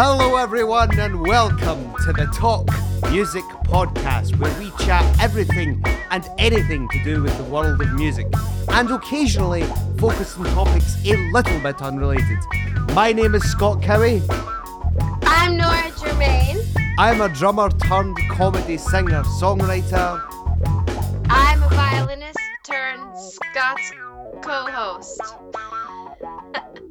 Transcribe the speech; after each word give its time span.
Hello, 0.00 0.36
everyone, 0.36 0.96
and 1.00 1.20
welcome 1.26 1.92
to 2.04 2.12
the 2.12 2.26
Talk 2.26 2.68
Music 3.10 3.42
Podcast, 3.64 4.38
where 4.38 4.56
we 4.60 4.70
chat 4.84 5.02
everything 5.20 5.82
and 6.12 6.24
anything 6.38 6.88
to 6.90 7.02
do 7.02 7.20
with 7.20 7.36
the 7.36 7.42
world 7.42 7.80
of 7.80 7.92
music, 7.94 8.28
and 8.68 8.88
occasionally 8.92 9.64
focus 9.98 10.38
on 10.38 10.44
topics 10.54 11.04
a 11.04 11.16
little 11.32 11.58
bit 11.58 11.82
unrelated. 11.82 12.38
My 12.94 13.10
name 13.10 13.34
is 13.34 13.42
Scott 13.42 13.82
Cowie. 13.82 14.22
I'm 15.24 15.56
Nora 15.56 15.90
Germain. 16.00 16.58
I'm 16.96 17.20
a 17.20 17.28
drummer 17.28 17.68
turned 17.68 18.16
comedy 18.30 18.76
singer 18.76 19.24
songwriter. 19.24 20.22
I'm 21.28 21.60
a 21.60 21.68
violinist 21.70 22.38
turned 22.62 23.02
Scott's 23.18 23.92
co-host. 24.42 25.20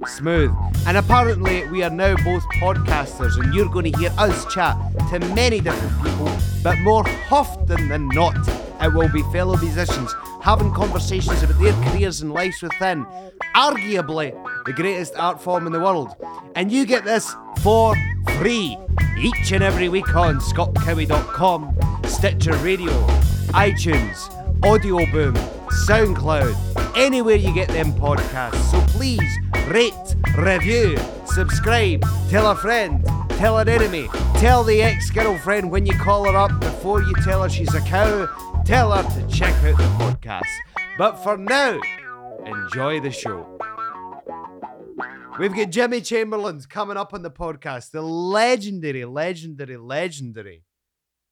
Smooth. 0.08 0.52
And 0.88 0.96
apparently, 0.96 1.68
we 1.68 1.84
are 1.84 1.90
now 1.90 2.16
both 2.24 2.48
podcasters, 2.62 3.38
and 3.38 3.54
you're 3.54 3.68
going 3.68 3.92
to 3.92 4.00
hear 4.00 4.10
us 4.18 4.46
chat 4.54 4.78
to 5.10 5.20
many 5.36 5.60
different 5.60 6.02
people, 6.02 6.32
but 6.64 6.80
more 6.80 7.04
often 7.30 7.90
than 7.90 8.08
not, 8.08 8.38
it 8.82 8.94
will 8.94 9.10
be 9.10 9.22
fellow 9.24 9.58
musicians 9.58 10.16
having 10.42 10.74
conversations 10.74 11.44
about 11.44 11.62
their 11.62 11.74
careers 11.84 12.22
and 12.22 12.32
lives 12.32 12.62
within, 12.62 13.06
arguably 13.54 14.32
the 14.66 14.72
greatest 14.72 15.14
art 15.18 15.42
form 15.42 15.68
in 15.68 15.74
the 15.74 15.80
world. 15.82 16.16
And 16.56 16.72
you 16.72 16.86
get 16.86 17.04
this 17.04 17.36
for 17.60 17.94
free 18.38 18.78
each 19.20 19.52
and 19.52 19.62
every 19.62 19.90
week 19.90 20.16
on 20.16 20.40
scottcowie.com, 20.40 21.78
Stitcher 22.06 22.56
Radio, 22.60 22.94
iTunes, 23.48 24.34
Audio 24.64 25.06
Boom, 25.12 25.36
SoundCloud, 25.86 26.96
anywhere 26.96 27.36
you 27.36 27.54
get 27.54 27.68
them 27.68 27.92
podcasts. 27.92 28.72
So 28.72 28.80
please 28.98 29.38
rate, 29.68 30.16
review, 30.38 30.98
subscribe, 31.26 32.04
tell 32.30 32.52
a 32.52 32.56
friend, 32.56 33.06
tell 33.32 33.58
an 33.58 33.68
enemy, 33.68 34.08
tell 34.36 34.64
the 34.64 34.82
ex 34.82 35.10
girlfriend 35.10 35.70
when 35.70 35.86
you 35.86 35.94
call 35.98 36.26
her 36.26 36.38
up 36.38 36.58
before 36.60 37.02
you 37.02 37.14
tell 37.24 37.44
her 37.44 37.50
she's 37.50 37.74
a 37.74 37.82
cow, 37.82 38.26
tell 38.66 38.92
her 38.92 39.04
to 39.04 39.28
check 39.28 39.54
out 39.64 39.78
the 39.78 39.84
podcast. 40.00 40.42
But 40.98 41.18
for 41.18 41.38
now, 41.38 41.80
enjoy 42.46 43.02
the 43.02 43.12
show. 43.12 43.60
We've 45.38 45.54
got 45.54 45.70
Jimmy 45.70 46.02
Chamberlin's 46.02 46.66
coming 46.66 46.98
up 46.98 47.14
on 47.14 47.22
the 47.22 47.30
podcast, 47.30 47.92
the 47.92 48.02
legendary, 48.02 49.06
legendary, 49.06 49.78
legendary 49.78 50.64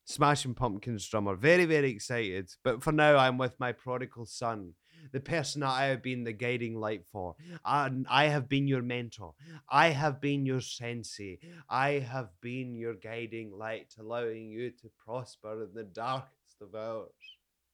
Smashing 0.05 0.53
Pumpkins 0.53 1.07
drummer. 1.07 1.35
Very, 1.35 1.65
very 1.65 1.89
excited. 1.89 2.51
But 2.63 2.83
for 2.83 2.91
now, 2.91 3.17
I'm 3.17 3.39
with 3.39 3.59
my 3.59 3.71
prodigal 3.71 4.27
son, 4.27 4.73
the 5.11 5.19
person 5.19 5.61
that 5.61 5.69
I 5.69 5.85
have 5.87 6.01
been 6.01 6.23
the 6.23 6.33
guiding 6.33 6.75
light 6.75 7.05
for. 7.11 7.35
And 7.63 8.05
I 8.09 8.25
have 8.25 8.47
been 8.49 8.67
your 8.67 8.81
mentor. 8.81 9.33
I 9.69 9.89
have 9.89 10.19
been 10.21 10.45
your 10.45 10.61
sensei. 10.61 11.39
I 11.69 11.99
have 11.99 12.29
been 12.41 12.75
your 12.75 12.93
guiding 12.93 13.51
light, 13.51 13.93
allowing 13.99 14.49
you 14.49 14.71
to 14.71 14.89
prosper 15.03 15.63
in 15.63 15.73
the 15.73 15.83
darkest 15.83 16.61
of 16.61 16.75
hours. 16.75 17.11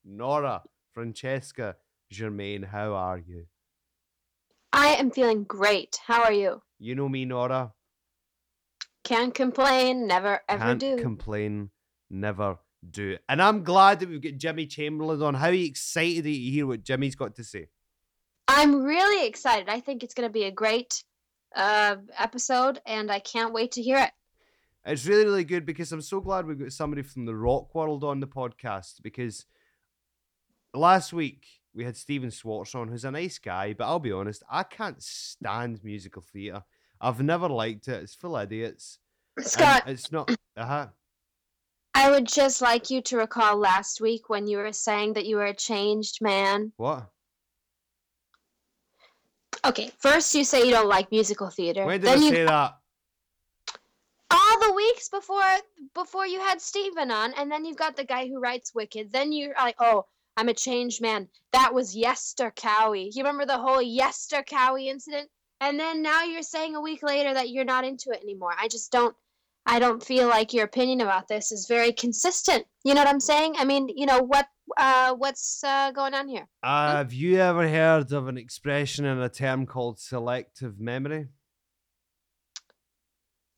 Nora, 0.04 0.62
Francesca, 0.92 1.76
Germain, 2.10 2.62
how 2.64 2.92
are 2.94 3.18
you? 3.18 3.46
I 4.72 4.88
am 4.88 5.10
feeling 5.10 5.44
great. 5.44 6.00
How 6.06 6.22
are 6.22 6.32
you? 6.32 6.62
You 6.78 6.94
know 6.94 7.08
me, 7.08 7.24
Nora. 7.24 7.72
Can't 9.04 9.34
complain, 9.34 10.06
never 10.06 10.40
ever 10.48 10.62
Can't 10.62 10.80
do. 10.80 10.96
complain, 10.96 11.70
never 12.10 12.58
do. 12.90 13.16
And 13.28 13.40
I'm 13.40 13.62
glad 13.62 14.00
that 14.00 14.08
we've 14.08 14.20
got 14.20 14.36
Jimmy 14.36 14.66
Chamberlin 14.66 15.22
on. 15.22 15.34
How 15.34 15.48
excited 15.48 16.26
are 16.26 16.28
you 16.28 16.50
to 16.50 16.54
hear 16.54 16.66
what 16.66 16.82
Jimmy's 16.82 17.14
got 17.14 17.34
to 17.36 17.44
say? 17.44 17.68
I'm 18.48 18.82
really 18.82 19.26
excited. 19.26 19.68
I 19.68 19.80
think 19.80 20.02
it's 20.02 20.14
going 20.14 20.28
to 20.28 20.32
be 20.32 20.44
a 20.44 20.50
great 20.50 21.04
uh, 21.54 21.96
episode, 22.18 22.80
and 22.86 23.10
I 23.10 23.18
can't 23.20 23.52
wait 23.52 23.72
to 23.72 23.82
hear 23.82 23.98
it. 23.98 24.10
It's 24.84 25.06
really, 25.06 25.24
really 25.24 25.44
good 25.44 25.64
because 25.64 25.92
I'm 25.92 26.02
so 26.02 26.20
glad 26.20 26.46
we've 26.46 26.58
got 26.58 26.72
somebody 26.72 27.02
from 27.02 27.24
the 27.24 27.36
rock 27.36 27.74
world 27.74 28.02
on 28.02 28.18
the 28.18 28.26
podcast 28.26 29.00
because 29.02 29.46
last 30.74 31.12
week 31.12 31.46
we 31.72 31.84
had 31.84 31.96
Stephen 31.96 32.30
Schwartz 32.30 32.74
on, 32.74 32.88
who's 32.88 33.04
a 33.04 33.10
nice 33.12 33.38
guy, 33.38 33.74
but 33.74 33.84
I'll 33.84 34.00
be 34.00 34.10
honest, 34.10 34.42
I 34.50 34.64
can't 34.64 35.00
stand 35.00 35.84
musical 35.84 36.22
theatre. 36.22 36.64
I've 37.00 37.22
never 37.22 37.48
liked 37.48 37.86
it. 37.88 38.02
It's 38.02 38.14
full 38.14 38.36
of 38.36 38.44
idiots. 38.44 38.98
and 39.36 39.46
Scott, 39.46 39.84
it's 39.86 40.10
not. 40.10 40.30
Uh 40.56 40.66
huh. 40.66 40.86
I 41.94 42.10
would 42.10 42.26
just 42.26 42.62
like 42.62 42.90
you 42.90 43.02
to 43.02 43.18
recall 43.18 43.56
last 43.56 44.00
week 44.00 44.28
when 44.28 44.46
you 44.46 44.58
were 44.58 44.72
saying 44.72 45.12
that 45.14 45.26
you 45.26 45.36
were 45.36 45.46
a 45.46 45.54
changed 45.54 46.22
man. 46.22 46.72
What? 46.76 47.08
Okay, 49.64 49.92
first 49.98 50.34
you 50.34 50.44
say 50.44 50.64
you 50.64 50.70
don't 50.70 50.88
like 50.88 51.12
musical 51.12 51.50
theater. 51.50 51.84
When 51.84 52.00
did 52.00 52.08
then 52.08 52.18
I 52.18 52.22
you 52.22 52.30
say 52.30 52.44
that? 52.44 52.74
all 54.32 54.60
the 54.60 54.72
weeks 54.72 55.08
before 55.08 55.42
before 55.94 56.26
you 56.26 56.40
had 56.40 56.60
Stephen 56.60 57.10
on, 57.10 57.34
and 57.34 57.50
then 57.52 57.64
you've 57.64 57.76
got 57.76 57.96
the 57.96 58.04
guy 58.04 58.26
who 58.26 58.40
writes 58.40 58.74
Wicked. 58.74 59.12
Then 59.12 59.30
you're 59.30 59.54
like, 59.54 59.76
oh, 59.78 60.06
I'm 60.36 60.48
a 60.48 60.54
changed 60.54 61.02
man. 61.02 61.28
That 61.52 61.74
was 61.74 61.94
Yester 61.94 62.50
Cowie. 62.50 63.10
You 63.12 63.22
remember 63.22 63.44
the 63.44 63.58
whole 63.58 63.82
Yester 63.82 64.42
Cowie 64.42 64.88
incident? 64.88 65.28
And 65.60 65.78
then 65.78 66.02
now 66.02 66.24
you're 66.24 66.42
saying 66.42 66.74
a 66.74 66.80
week 66.80 67.02
later 67.02 67.34
that 67.34 67.50
you're 67.50 67.64
not 67.64 67.84
into 67.84 68.10
it 68.10 68.22
anymore. 68.22 68.54
I 68.58 68.68
just 68.68 68.90
don't 68.90 69.14
I 69.66 69.78
don't 69.78 70.02
feel 70.02 70.28
like 70.28 70.52
your 70.52 70.64
opinion 70.64 71.00
about 71.00 71.28
this 71.28 71.52
is 71.52 71.66
very 71.68 71.92
consistent. 71.92 72.64
You 72.84 72.94
know 72.94 73.00
what 73.02 73.08
I'm 73.08 73.20
saying? 73.20 73.54
I 73.58 73.64
mean, 73.64 73.88
you 73.88 74.06
know 74.06 74.20
what 74.20 74.46
uh 74.76 75.14
what's 75.14 75.62
uh, 75.64 75.90
going 75.92 76.14
on 76.14 76.28
here? 76.28 76.48
Uh, 76.62 76.96
Have 76.96 77.12
you 77.12 77.38
ever 77.38 77.68
heard 77.68 78.12
of 78.12 78.28
an 78.28 78.38
expression 78.38 79.04
and 79.04 79.20
a 79.20 79.28
term 79.28 79.66
called 79.66 80.00
selective 80.00 80.80
memory? 80.80 81.28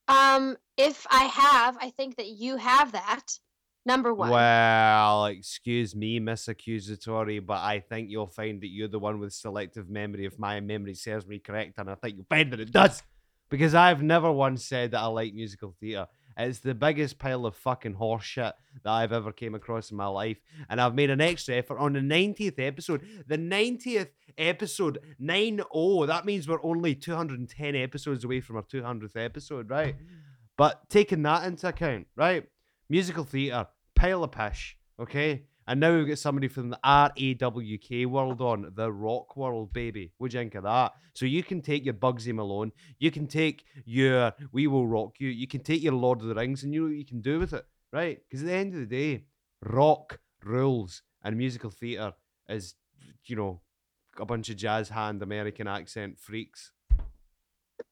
Um 0.09 0.57
if 0.77 1.07
I 1.11 1.25
have, 1.25 1.79
I 1.81 1.91
think 1.91 2.17
that 2.17 2.29
you 2.29 2.57
have 2.57 2.93
that. 2.93 3.39
Number 3.87 4.15
1. 4.15 4.31
Well, 4.31 5.27
excuse 5.27 5.95
me, 5.95 6.19
Miss 6.19 6.49
Accusatory, 6.49 7.39
but 7.41 7.59
I 7.59 7.81
think 7.81 8.09
you'll 8.09 8.27
find 8.27 8.63
that 8.63 8.69
you're 8.69 8.89
the 8.89 8.99
one 8.99 9.21
with 9.21 9.35
selective 9.35 9.91
memory 9.91 10.25
if 10.25 10.39
my 10.39 10.59
memory 10.61 10.95
serves 10.95 11.27
me 11.27 11.39
correct, 11.39 11.75
and 11.77 11.91
I 11.91 11.95
think 11.95 12.17
you'll 12.17 12.27
find 12.31 12.51
that 12.53 12.61
it 12.61 12.73
does. 12.73 13.03
Because 13.51 13.75
I've 13.75 14.03
never 14.03 14.33
once 14.33 14.65
said 14.65 14.93
that 14.93 15.01
I 15.01 15.07
like 15.07 15.35
musical 15.35 15.75
theatre. 15.79 16.07
It's 16.37 16.59
the 16.59 16.75
biggest 16.75 17.19
pile 17.19 17.47
of 17.47 17.55
fucking 17.55 17.95
horse 17.95 18.25
shit 18.25 18.53
that 18.83 18.91
I've 18.91 19.13
ever 19.13 19.31
came 19.31 19.55
across 19.55 19.91
in 19.91 19.97
my 19.97 20.07
life. 20.07 20.39
And 20.69 20.81
I've 20.81 20.95
made 20.95 21.11
an 21.11 21.21
extra 21.21 21.55
effort 21.55 21.79
on 21.79 21.93
the 21.93 22.01
90th 22.01 22.59
episode. 22.59 23.07
The 23.29 23.39
90th 23.39 24.09
episode, 24.37 24.99
9 25.19 25.57
0. 25.73 26.07
That 26.07 26.25
means 26.25 26.49
we're 26.49 26.65
only 26.65 26.95
210 26.97 27.77
episodes 27.77 28.25
away 28.25 28.41
from 28.41 28.57
our 28.57 28.63
200th 28.63 29.17
episode, 29.17 29.71
right? 29.71 29.95
But 30.57 30.89
taking 30.89 31.23
that 31.23 31.45
into 31.47 31.69
account, 31.69 32.09
right? 32.17 32.45
Musical 32.89 33.25
theatre, 33.25 33.69
pile 33.95 34.25
of 34.25 34.33
pish, 34.33 34.77
okay? 34.99 35.45
And 35.67 35.81
now 35.81 35.97
we've 35.97 36.07
got 36.07 36.19
somebody 36.19 36.49
from 36.49 36.71
the 36.71 36.79
RAWK 36.85 38.07
world 38.07 38.41
on, 38.41 38.73
the 38.75 38.93
rock 38.93 39.37
world, 39.37 39.73
baby. 39.73 40.13
What 40.19 40.31
do 40.31 40.37
you 40.37 40.43
think 40.43 40.55
of 40.57 40.65
that? 40.65 40.93
So 41.15 41.27
you 41.27 41.43
can 41.43 41.63
take 41.63 41.85
your 41.85 41.95
Bugsy 41.95 42.35
Malone, 42.35 42.73
you 42.99 43.11
can 43.11 43.27
take 43.27 43.65
your 43.85 44.33
We 44.53 44.67
Will 44.67 44.87
Rock 44.87 45.15
You, 45.19 45.29
you 45.29 45.47
can 45.47 45.63
take 45.63 45.83
your 45.83 45.95
Lord 45.95 46.21
of 46.21 46.27
the 46.27 46.35
Rings, 46.35 46.63
and 46.63 46.75
you 46.75 46.83
know 46.83 46.89
what 46.89 46.97
you 46.97 47.07
can 47.07 47.21
do 47.21 47.39
with 47.39 47.53
it, 47.53 47.65
right? 47.93 48.21
Because 48.29 48.43
at 48.43 48.49
the 48.49 48.55
end 48.55 48.75
of 48.75 48.81
the 48.81 48.87
day, 48.87 49.25
rock 49.63 50.21
rules, 50.43 51.03
and 51.23 51.39
musical 51.39 51.71
theatre 51.71 52.13
is, 52.49 52.75
you 53.25 53.37
know, 53.37 53.63
a 54.19 54.27
bunch 54.27 54.51
of 54.51 54.57
jazz 54.57 54.91
hand 54.91 55.23
American 55.23 55.67
accent 55.67 56.19
freaks. 56.21 56.73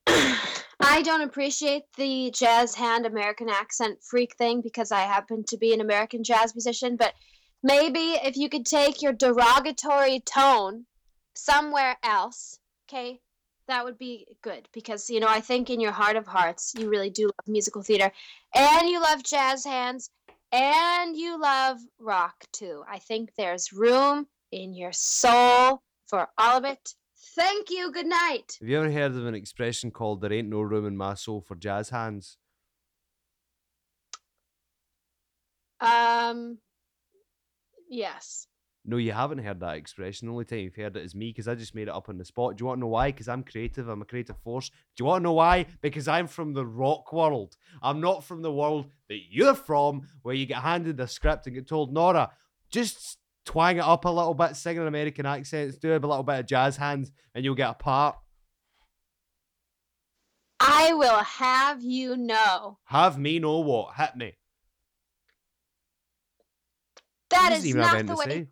I 0.06 1.00
don't 1.02 1.22
appreciate 1.22 1.84
the 1.96 2.30
jazz 2.34 2.74
hand 2.74 3.06
American 3.06 3.48
accent 3.48 4.02
freak 4.02 4.36
thing 4.36 4.60
because 4.60 4.92
I 4.92 5.00
happen 5.00 5.44
to 5.48 5.56
be 5.56 5.72
an 5.72 5.80
American 5.80 6.22
jazz 6.22 6.54
musician, 6.54 6.96
but 6.96 7.14
maybe 7.62 8.18
if 8.22 8.36
you 8.36 8.48
could 8.48 8.66
take 8.66 9.02
your 9.02 9.12
derogatory 9.12 10.20
tone 10.20 10.86
somewhere 11.34 11.96
else, 12.02 12.58
okay, 12.88 13.20
that 13.68 13.84
would 13.84 13.98
be 13.98 14.26
good 14.42 14.68
because, 14.72 15.08
you 15.08 15.20
know, 15.20 15.28
I 15.28 15.40
think 15.40 15.70
in 15.70 15.80
your 15.80 15.92
heart 15.92 16.16
of 16.16 16.26
hearts, 16.26 16.74
you 16.76 16.88
really 16.88 17.10
do 17.10 17.24
love 17.26 17.46
musical 17.46 17.82
theater 17.82 18.10
and 18.54 18.88
you 18.88 19.00
love 19.00 19.22
jazz 19.22 19.64
hands 19.64 20.10
and 20.50 21.16
you 21.16 21.40
love 21.40 21.78
rock 21.98 22.44
too. 22.52 22.82
I 22.88 22.98
think 22.98 23.30
there's 23.36 23.72
room 23.72 24.26
in 24.50 24.74
your 24.74 24.92
soul 24.92 25.82
for 26.06 26.28
all 26.36 26.58
of 26.58 26.64
it. 26.64 26.94
Thank 27.34 27.70
you. 27.70 27.90
Good 27.92 28.06
night. 28.06 28.58
Have 28.60 28.68
you 28.68 28.78
ever 28.78 28.90
heard 28.90 29.12
of 29.12 29.26
an 29.26 29.34
expression 29.34 29.90
called 29.90 30.20
"There 30.20 30.32
ain't 30.32 30.48
no 30.48 30.60
room 30.60 30.86
in 30.86 30.96
my 30.96 31.14
soul 31.14 31.40
for 31.40 31.54
jazz 31.54 31.88
hands"? 31.88 32.36
Um, 35.80 36.58
yes. 37.92 38.46
No, 38.84 38.96
you 38.96 39.12
haven't 39.12 39.38
heard 39.38 39.60
that 39.60 39.76
expression. 39.76 40.26
The 40.26 40.32
only 40.32 40.44
time 40.44 40.58
you've 40.58 40.74
heard 40.74 40.96
it 40.96 41.04
is 41.04 41.14
me 41.14 41.28
because 41.28 41.46
I 41.46 41.54
just 41.54 41.74
made 41.74 41.86
it 41.86 41.94
up 41.94 42.08
on 42.08 42.18
the 42.18 42.24
spot. 42.24 42.56
Do 42.56 42.62
you 42.62 42.66
want 42.66 42.78
to 42.78 42.80
know 42.80 42.88
why? 42.88 43.12
Because 43.12 43.28
I'm 43.28 43.44
creative. 43.44 43.86
I'm 43.88 44.02
a 44.02 44.04
creative 44.04 44.36
force. 44.38 44.70
Do 44.70 45.02
you 45.02 45.04
want 45.04 45.20
to 45.20 45.24
know 45.24 45.34
why? 45.34 45.66
Because 45.82 46.08
I'm 46.08 46.26
from 46.26 46.52
the 46.52 46.66
rock 46.66 47.12
world. 47.12 47.56
I'm 47.80 48.00
not 48.00 48.24
from 48.24 48.42
the 48.42 48.52
world 48.52 48.86
that 49.08 49.20
you're 49.30 49.54
from, 49.54 50.08
where 50.22 50.34
you 50.34 50.46
get 50.46 50.58
handed 50.58 50.98
a 50.98 51.06
script 51.06 51.46
and 51.46 51.54
get 51.54 51.68
told, 51.68 51.92
Nora, 51.92 52.32
just 52.70 53.18
twang 53.44 53.76
it 53.76 53.84
up 53.84 54.04
a 54.04 54.08
little 54.08 54.34
bit, 54.34 54.56
sing 54.56 54.78
an 54.78 54.88
American 54.88 55.26
accents, 55.26 55.76
do 55.76 55.92
a 55.92 55.98
little 55.98 56.24
bit 56.24 56.40
of 56.40 56.46
jazz 56.46 56.76
hands, 56.76 57.12
and 57.36 57.44
you'll 57.44 57.54
get 57.54 57.70
a 57.70 57.74
part. 57.74 58.16
I 60.58 60.92
will 60.94 61.18
have 61.18 61.82
you 61.82 62.16
know 62.16 62.78
Have 62.84 63.18
me 63.18 63.38
know 63.38 63.58
what? 63.60 63.94
Hit 63.96 64.16
me. 64.16 64.34
That 67.32 67.52
is 67.52 67.58
doesn't 67.58 67.68
even 67.70 67.82
have 67.82 68.06
not 68.06 68.06
the 68.06 68.16
way. 68.28 68.34
say. 68.34 68.48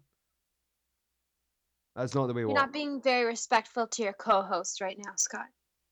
That's 1.96 2.14
not 2.14 2.26
the 2.28 2.34
way. 2.34 2.40
You're 2.42 2.48
What? 2.48 2.54
not 2.56 2.72
being 2.72 3.00
very 3.02 3.24
respectful 3.26 3.86
to 3.88 4.02
your 4.02 4.12
co-host 4.12 4.80
right 4.80 4.96
now, 4.98 5.12
Scott. 5.16 5.46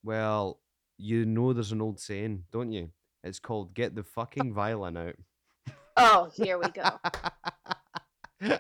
Well, 0.05 0.61
you 0.96 1.26
know 1.26 1.52
there's 1.52 1.73
an 1.73 1.81
old 1.82 2.00
saying, 2.00 2.44
don't 2.52 2.73
you? 2.73 2.90
It's 3.25 3.40
called 3.40 3.75
"Get 3.75 3.94
the 3.94 4.05
fucking 4.05 4.52
violin 4.55 4.96
out." 4.96 5.17
Oh, 5.96 6.31
here 6.35 6.58
we 6.58 6.69
go. 6.70 6.88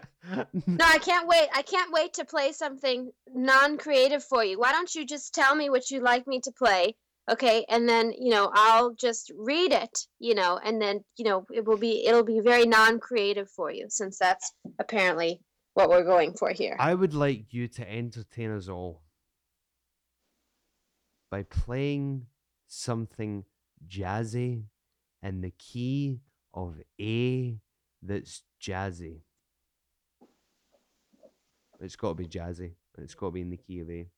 No, 0.66 0.84
I 0.84 0.98
can't 0.98 1.26
wait. 1.26 1.48
I 1.54 1.62
can't 1.62 1.90
wait 1.92 2.12
to 2.14 2.24
play 2.24 2.52
something 2.52 3.10
non-creative 3.32 4.22
for 4.24 4.44
you. 4.44 4.58
Why 4.58 4.72
don't 4.72 4.92
you 4.94 5.06
just 5.06 5.32
tell 5.34 5.54
me 5.54 5.70
what 5.70 5.90
you'd 5.90 6.02
like 6.02 6.26
me 6.26 6.40
to 6.40 6.52
play? 6.52 6.96
Okay, 7.30 7.66
and 7.68 7.86
then, 7.86 8.12
you 8.18 8.30
know, 8.30 8.50
I'll 8.54 8.94
just 8.94 9.30
read 9.36 9.72
it, 9.72 10.06
you 10.18 10.34
know, 10.34 10.58
and 10.64 10.80
then, 10.80 11.00
you 11.16 11.26
know, 11.26 11.44
it 11.52 11.66
will 11.66 11.76
be 11.76 12.06
it'll 12.06 12.24
be 12.24 12.40
very 12.40 12.64
non-creative 12.64 13.50
for 13.50 13.70
you 13.70 13.86
since 13.88 14.18
that's 14.18 14.52
apparently 14.78 15.40
what 15.74 15.90
we're 15.90 16.04
going 16.04 16.32
for 16.32 16.50
here. 16.50 16.76
I 16.78 16.94
would 16.94 17.12
like 17.12 17.52
you 17.52 17.68
to 17.68 17.90
entertain 17.90 18.50
us 18.50 18.68
all 18.68 19.02
by 21.30 21.42
playing 21.42 22.26
something 22.66 23.44
jazzy 23.86 24.64
in 25.22 25.42
the 25.42 25.52
key 25.58 26.20
of 26.54 26.76
A 27.00 27.58
that's 28.02 28.42
jazzy. 28.62 29.20
It's 31.80 31.96
got 31.96 32.08
to 32.08 32.14
be 32.14 32.26
jazzy, 32.26 32.72
and 32.96 33.04
it's 33.04 33.14
got 33.14 33.26
to 33.26 33.32
be 33.32 33.42
in 33.42 33.50
the 33.50 33.56
key 33.56 33.80
of 33.80 33.90
A. 33.90 34.08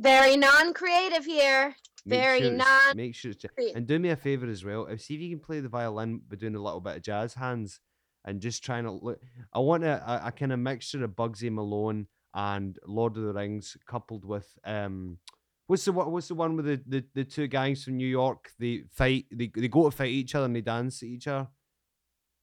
very 0.00 0.36
non-creative 0.36 1.24
here. 1.24 1.74
Make 2.06 2.18
Very 2.20 2.38
sure 2.40 2.52
it's- 2.54 2.66
non- 2.86 2.96
Make 2.96 3.14
sure 3.14 3.30
it's 3.32 3.44
ja- 3.44 3.72
and 3.74 3.86
do 3.86 3.98
me 3.98 4.08
a 4.08 4.16
favor 4.16 4.46
as 4.48 4.64
well. 4.64 4.86
See 4.96 5.14
if 5.14 5.20
you 5.20 5.30
can 5.36 5.44
play 5.44 5.60
the 5.60 5.68
violin 5.68 6.22
by 6.28 6.36
doing 6.36 6.54
a 6.54 6.62
little 6.62 6.80
bit 6.80 6.96
of 6.96 7.02
jazz 7.02 7.34
hands 7.34 7.78
and 8.24 8.40
just 8.40 8.64
trying 8.64 8.84
to 8.84 8.90
look. 8.92 9.20
I 9.52 9.58
want 9.58 9.84
a, 9.84 10.02
a, 10.10 10.28
a 10.28 10.32
kind 10.32 10.52
of 10.52 10.58
mixture 10.58 11.04
of 11.04 11.10
Bugsy 11.10 11.50
Malone 11.52 12.06
and 12.34 12.78
Lord 12.86 13.16
of 13.18 13.24
the 13.24 13.34
Rings 13.34 13.76
coupled 13.86 14.24
with 14.24 14.48
um. 14.64 15.18
What's 15.66 15.84
the 15.84 15.92
one? 15.92 16.10
What's 16.10 16.28
the 16.28 16.34
one 16.34 16.56
with 16.56 16.64
the, 16.66 16.80
the, 16.86 17.04
the 17.14 17.24
two 17.24 17.46
gangs 17.46 17.84
from 17.84 17.96
New 17.98 18.08
York? 18.08 18.50
They 18.58 18.82
fight. 18.90 19.26
They, 19.30 19.52
they 19.54 19.68
go 19.68 19.88
to 19.88 19.96
fight 19.96 20.08
each 20.10 20.34
other 20.34 20.46
and 20.46 20.56
they 20.56 20.62
dance 20.62 21.02
at 21.02 21.08
each 21.10 21.28
other. 21.28 21.48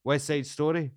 West 0.03 0.27
Side 0.27 0.45
Story. 0.45 0.91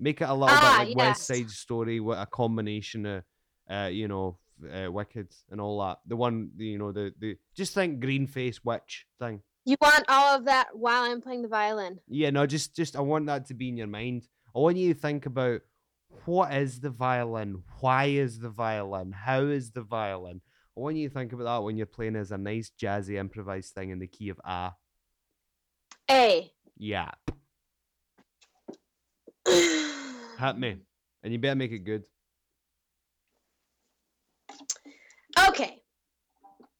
Make 0.00 0.20
it 0.22 0.28
a 0.28 0.32
little 0.34 0.48
Ah, 0.50 0.78
bit 0.80 0.88
like 0.88 0.96
West 0.96 1.28
yes. 1.28 1.38
Side 1.38 1.50
Story 1.50 2.00
with 2.00 2.18
a 2.18 2.26
combination 2.26 3.04
of, 3.06 3.24
uh, 3.68 3.90
you 3.92 4.08
know, 4.08 4.38
uh, 4.64 4.90
Wicked 4.90 5.28
and 5.50 5.60
all 5.60 5.80
that. 5.80 5.98
The 6.06 6.16
one, 6.16 6.50
the, 6.56 6.64
you 6.64 6.78
know, 6.78 6.92
the 6.92 7.12
the 7.18 7.36
just 7.54 7.74
think 7.74 8.00
green 8.00 8.26
face 8.26 8.64
witch 8.64 9.06
thing. 9.18 9.40
You 9.64 9.76
want 9.80 10.04
all 10.08 10.36
of 10.36 10.46
that 10.46 10.70
while 10.72 11.02
I'm 11.02 11.20
playing 11.20 11.42
the 11.42 11.48
violin. 11.48 12.00
Yeah, 12.08 12.30
no, 12.30 12.46
just 12.46 12.74
just 12.74 12.96
I 12.96 13.00
want 13.00 13.26
that 13.26 13.46
to 13.46 13.54
be 13.54 13.68
in 13.68 13.76
your 13.76 13.86
mind. 13.86 14.26
I 14.54 14.58
want 14.58 14.76
you 14.76 14.92
to 14.92 15.00
think 15.00 15.26
about 15.26 15.60
what 16.24 16.52
is 16.52 16.80
the 16.80 16.90
violin? 16.90 17.62
Why 17.80 18.06
is 18.06 18.38
the 18.38 18.50
violin? 18.50 19.12
How 19.12 19.42
is 19.42 19.70
the 19.70 19.82
violin? 19.82 20.40
I 20.76 20.80
want 20.80 20.96
you 20.96 21.08
to 21.08 21.14
think 21.14 21.32
about 21.32 21.44
that 21.44 21.62
when 21.62 21.76
you're 21.76 21.86
playing 21.86 22.16
as 22.16 22.32
a 22.32 22.38
nice 22.38 22.70
jazzy 22.80 23.18
improvised 23.18 23.74
thing 23.74 23.90
in 23.90 23.98
the 23.98 24.06
key 24.06 24.30
of 24.30 24.40
A. 24.44 24.72
A. 26.10 26.50
Yeah. 26.76 27.10
Hit 29.46 30.58
me. 30.58 30.78
And 31.22 31.32
you 31.32 31.38
better 31.38 31.54
make 31.54 31.72
it 31.72 31.80
good. 31.80 32.04
Okay. 35.48 35.82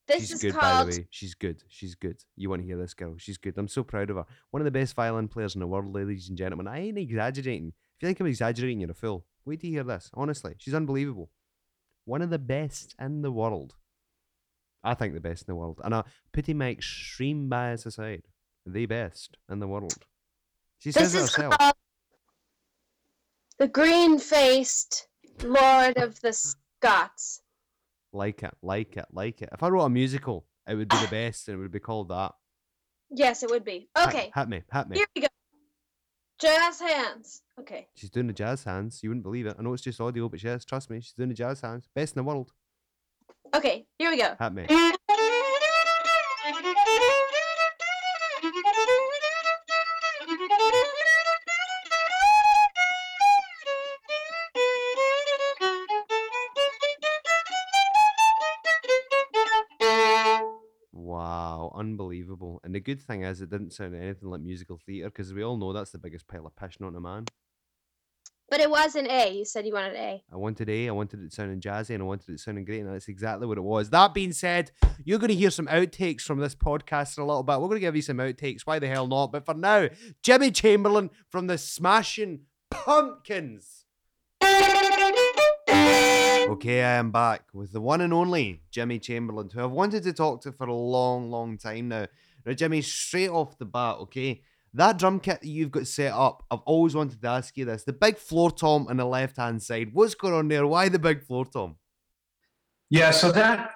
This 0.09 0.21
She's 0.21 0.33
is 0.33 0.43
good, 0.43 0.55
by 0.61 0.85
the 0.85 0.91
way. 0.91 1.07
She's 1.11 1.35
good. 1.35 1.63
She's 1.69 1.95
good. 1.95 2.23
You 2.37 2.51
want 2.51 2.63
to 2.63 2.67
hear 2.67 2.77
this 2.77 2.93
girl? 2.93 3.15
She's 3.19 3.39
good. 3.39 3.55
I'm 3.57 3.69
so 3.69 3.85
proud 3.85 4.11
of 4.11 4.17
her. 4.17 4.27
One 4.51 4.61
of 4.61 4.65
the 4.65 4.71
best 4.71 4.95
violin 4.95 5.29
players 5.29 5.55
in 5.55 5.61
the 5.61 5.67
world, 5.67 5.95
ladies 5.95 6.29
and 6.29 6.37
gentlemen. 6.37 6.67
I 6.67 6.81
ain't 6.81 6.99
exaggerating. 6.99 7.69
If 7.69 8.03
you 8.03 8.09
think 8.09 8.21
I'm 8.21 8.27
exaggerating, 8.27 8.81
you're 8.81 8.91
a 8.91 8.95
fool. 8.95 9.27
Wait 9.45 9.61
to 9.61 9.69
hear 9.69 9.85
this. 9.85 10.11
Honestly, 10.15 10.55
she's 10.59 10.75
unbelievable. 10.75 11.31
One 12.05 12.21
of 12.21 12.31
the 12.31 12.39
best 12.39 12.95
in 13.01 13.23
the 13.23 13.31
world. 13.31 13.75
I 14.83 14.95
think 14.95 15.15
the 15.15 15.21
best 15.21 15.43
in 15.43 15.53
the 15.53 15.57
world. 15.57 15.81
And 15.85 15.95
I 15.95 16.03
putting 16.33 16.59
my 16.59 16.71
extreme 16.71 17.49
bias 17.49 17.87
aside, 17.87 18.25
the 18.67 18.87
best 18.87 19.37
in 19.49 19.61
the 19.61 19.69
world. 19.69 20.05
She 20.79 20.91
says 20.91 21.13
This 21.13 21.23
it 21.23 21.25
is 21.25 21.35
herself. 21.37 21.73
the 23.59 23.69
green-faced 23.69 25.07
Lord 25.45 25.97
of 25.97 26.21
the 26.21 26.33
Scots. 26.33 27.42
Like 28.13 28.43
it, 28.43 28.55
like 28.63 28.97
it, 28.97 29.07
like 29.13 29.43
it. 29.43 29.49
If 29.53 29.63
I 29.63 29.69
wrote 29.69 29.85
a 29.85 29.89
musical, 29.91 30.47
it 30.69 30.75
would 30.75 30.89
be 30.89 30.97
the 30.99 31.09
best 31.09 31.49
and 31.49 31.57
it 31.59 31.61
would 31.61 31.73
be 31.73 31.81
called 31.81 32.09
that. 32.11 32.33
Yes, 33.11 33.43
it 33.43 33.51
would 33.51 33.65
be. 33.65 33.89
Hit- 33.97 34.09
Okay, 34.09 34.31
Hit 34.35 34.49
me, 34.49 34.63
hit 34.73 34.89
me. 34.89 34.97
here 34.99 35.07
we 35.17 35.23
go. 35.23 35.29
Jazz 36.39 36.81
hands. 36.81 37.43
Okay. 37.61 37.87
She's 37.95 38.11
doing 38.11 38.27
the 38.27 38.33
jazz 38.33 38.65
hands. 38.65 39.01
You 39.03 39.11
wouldn't 39.11 39.23
believe 39.23 39.47
it. 39.47 39.57
I 39.59 39.63
know 39.63 39.73
it's 39.75 39.83
just 39.83 40.01
audio, 40.01 40.29
but 40.29 40.43
yes, 40.43 40.65
trust 40.65 40.91
me, 40.91 41.01
she's 41.01 41.13
doing 41.13 41.29
the 41.29 41.35
jazz 41.35 41.61
hands. 41.61 41.89
Best 41.95 42.17
in 42.17 42.21
the 42.21 42.25
world. 42.29 42.53
Okay, 43.55 43.87
here 43.99 44.11
we 44.11 44.17
go. 44.17 44.35
Hit 44.41 44.53
me. 44.53 44.65
Mm. 44.65 44.93
Unbelievable. 61.83 62.61
And 62.63 62.73
the 62.73 62.79
good 62.79 63.03
thing 63.03 63.25
is, 63.25 63.41
it 63.41 63.51
didn't 63.51 63.73
sound 63.73 63.97
anything 63.97 64.31
like 64.31 64.41
musical 64.41 64.79
theatre 64.87 65.11
because 65.11 65.35
we 65.35 65.43
all 65.43 65.57
know 65.57 65.73
that's 65.73 65.91
the 65.91 65.99
biggest 65.99 66.29
pile 66.29 66.47
of 66.47 66.55
piss 66.55 66.79
known 66.79 66.93
to 66.93 67.01
man. 67.01 67.25
But 68.49 68.61
it 68.61 68.71
was 68.71 68.95
an 68.95 69.11
A. 69.11 69.35
You 69.35 69.45
said 69.45 69.67
you 69.67 69.73
wanted 69.73 69.97
A. 69.97 70.23
I 70.33 70.37
wanted 70.37 70.69
A, 70.69 70.89
I 70.89 70.93
wanted 70.93 71.25
it 71.25 71.33
sounding 71.33 71.61
jazzy, 71.61 71.91
and 71.91 72.03
I 72.05 72.07
wanted 72.07 72.29
it 72.35 72.39
sounding 72.39 72.65
great, 72.65 72.83
and 72.83 72.95
that's 72.95 73.09
exactly 73.09 73.49
what 73.49 73.59
it 73.59 73.63
was. 73.63 73.91
That 73.91 74.15
being 74.15 74.33
said, 74.33 74.71
you're 75.05 75.19
going 75.19 75.31
to 75.31 75.35
hear 75.35 75.51
some 75.51 75.67
outtakes 75.67 76.23
from 76.23 76.39
this 76.39 76.55
podcast 76.55 77.19
in 77.19 77.25
a 77.25 77.27
little 77.27 77.43
bit. 77.43 77.61
We're 77.61 77.67
going 77.67 77.81
to 77.81 77.81
give 77.81 77.97
you 77.97 78.03
some 78.03 78.19
outtakes. 78.19 78.61
Why 78.61 78.79
the 78.79 78.87
hell 78.87 79.09
not? 79.09 79.33
But 79.33 79.45
for 79.45 79.55
now, 79.55 79.89
Jimmy 80.23 80.53
Chamberlin 80.53 81.11
from 81.31 81.49
the 81.49 81.59
Smashing 81.59 82.43
Pumpkins. 82.71 83.82
Okay, 86.49 86.83
I 86.83 86.95
am 86.95 87.11
back 87.11 87.45
with 87.53 87.73
the 87.73 87.81
one 87.81 88.01
and 88.01 88.13
only 88.13 88.63
Jimmy 88.71 88.99
Chamberlin, 88.99 89.51
who 89.53 89.63
I've 89.63 89.71
wanted 89.71 90.03
to 90.03 90.13
talk 90.13 90.43
to 90.43 90.53
for 90.53 90.67
a 90.67 90.75
long, 90.75 91.31
long 91.31 91.57
time 91.57 91.89
now. 91.89 92.07
Now, 92.45 92.53
Jimmy, 92.53 92.83
straight 92.83 93.31
off 93.31 93.59
the 93.59 93.65
bat, 93.65 93.97
okay, 94.01 94.43
that 94.75 94.99
drum 94.99 95.21
kit 95.21 95.41
that 95.41 95.49
you've 95.49 95.71
got 95.71 95.87
set 95.87 96.13
up, 96.13 96.43
I've 96.51 96.61
always 96.61 96.95
wanted 96.95 97.21
to 97.23 97.29
ask 97.29 97.57
you 97.57 97.65
this. 97.65 97.85
The 97.85 97.93
big 97.93 98.17
floor 98.19 98.51
tom 98.51 98.87
on 98.89 98.97
the 98.97 99.05
left 99.05 99.37
hand 99.37 99.63
side, 99.63 99.91
what's 99.93 100.15
going 100.15 100.35
on 100.35 100.49
there? 100.49 100.67
Why 100.67 100.89
the 100.89 100.99
big 100.99 101.23
floor 101.23 101.45
tom? 101.45 101.77
Yeah, 102.91 103.11
so 103.11 103.31
that 103.33 103.73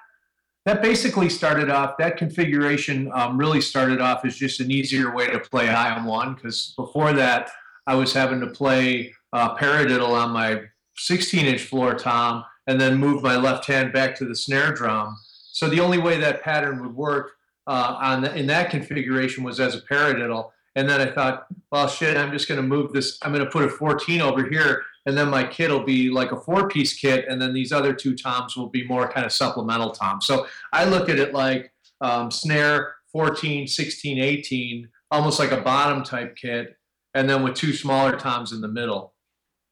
that 0.65 0.81
basically 0.81 1.29
started 1.29 1.69
off. 1.69 1.97
That 1.97 2.17
configuration 2.17 3.09
um, 3.13 3.37
really 3.37 3.61
started 3.61 4.01
off 4.01 4.25
as 4.25 4.35
just 4.35 4.59
an 4.59 4.69
easier 4.69 5.15
way 5.15 5.27
to 5.27 5.39
play 5.39 5.67
high 5.67 5.91
on 5.95 6.03
one. 6.03 6.35
Because 6.35 6.73
before 6.75 7.13
that, 7.13 7.49
I 7.87 7.95
was 7.95 8.11
having 8.11 8.41
to 8.41 8.47
play 8.47 9.13
uh, 9.31 9.55
paradiddle 9.55 10.09
on 10.09 10.31
my 10.31 10.63
16-inch 10.99 11.61
floor 11.61 11.93
tom, 11.93 12.43
and 12.67 12.79
then 12.79 12.97
move 12.97 13.23
my 13.23 13.35
left 13.35 13.65
hand 13.65 13.93
back 13.93 14.15
to 14.17 14.25
the 14.25 14.35
snare 14.35 14.73
drum. 14.73 15.17
So 15.51 15.67
the 15.67 15.79
only 15.79 15.97
way 15.97 16.19
that 16.19 16.43
pattern 16.43 16.81
would 16.81 16.95
work 16.95 17.31
uh, 17.65 17.97
on 17.99 18.21
the, 18.21 18.35
in 18.35 18.47
that 18.47 18.69
configuration 18.69 19.43
was 19.43 19.59
as 19.59 19.75
a 19.75 19.81
paradiddle. 19.81 20.51
And 20.75 20.87
then 20.87 21.01
I 21.01 21.11
thought, 21.11 21.47
well, 21.71 21.87
shit, 21.87 22.15
I'm 22.15 22.31
just 22.31 22.47
going 22.47 22.61
to 22.61 22.67
move 22.67 22.93
this. 22.93 23.17
I'm 23.23 23.33
going 23.33 23.43
to 23.43 23.49
put 23.49 23.63
a 23.63 23.69
14 23.69 24.21
over 24.21 24.47
here, 24.47 24.83
and 25.07 25.17
then 25.17 25.27
my 25.29 25.43
kit 25.43 25.71
will 25.71 25.83
be 25.83 26.11
like 26.11 26.31
a 26.31 26.39
four-piece 26.39 26.93
kit, 26.99 27.25
and 27.27 27.41
then 27.41 27.53
these 27.53 27.71
other 27.71 27.93
two 27.93 28.15
toms 28.15 28.55
will 28.55 28.69
be 28.69 28.85
more 28.87 29.07
kind 29.09 29.25
of 29.25 29.31
supplemental 29.31 29.89
toms. 29.89 30.27
So 30.27 30.45
I 30.71 30.85
look 30.85 31.09
at 31.09 31.17
it 31.17 31.33
like 31.33 31.73
um, 31.99 32.29
snare 32.29 32.95
14, 33.11 33.65
16, 33.65 34.19
18, 34.19 34.89
almost 35.09 35.39
like 35.39 35.51
a 35.51 35.61
Bonham 35.61 36.03
type 36.03 36.35
kit, 36.35 36.77
and 37.15 37.27
then 37.27 37.41
with 37.41 37.55
two 37.55 37.73
smaller 37.73 38.15
toms 38.15 38.51
in 38.51 38.61
the 38.61 38.67
middle. 38.67 39.13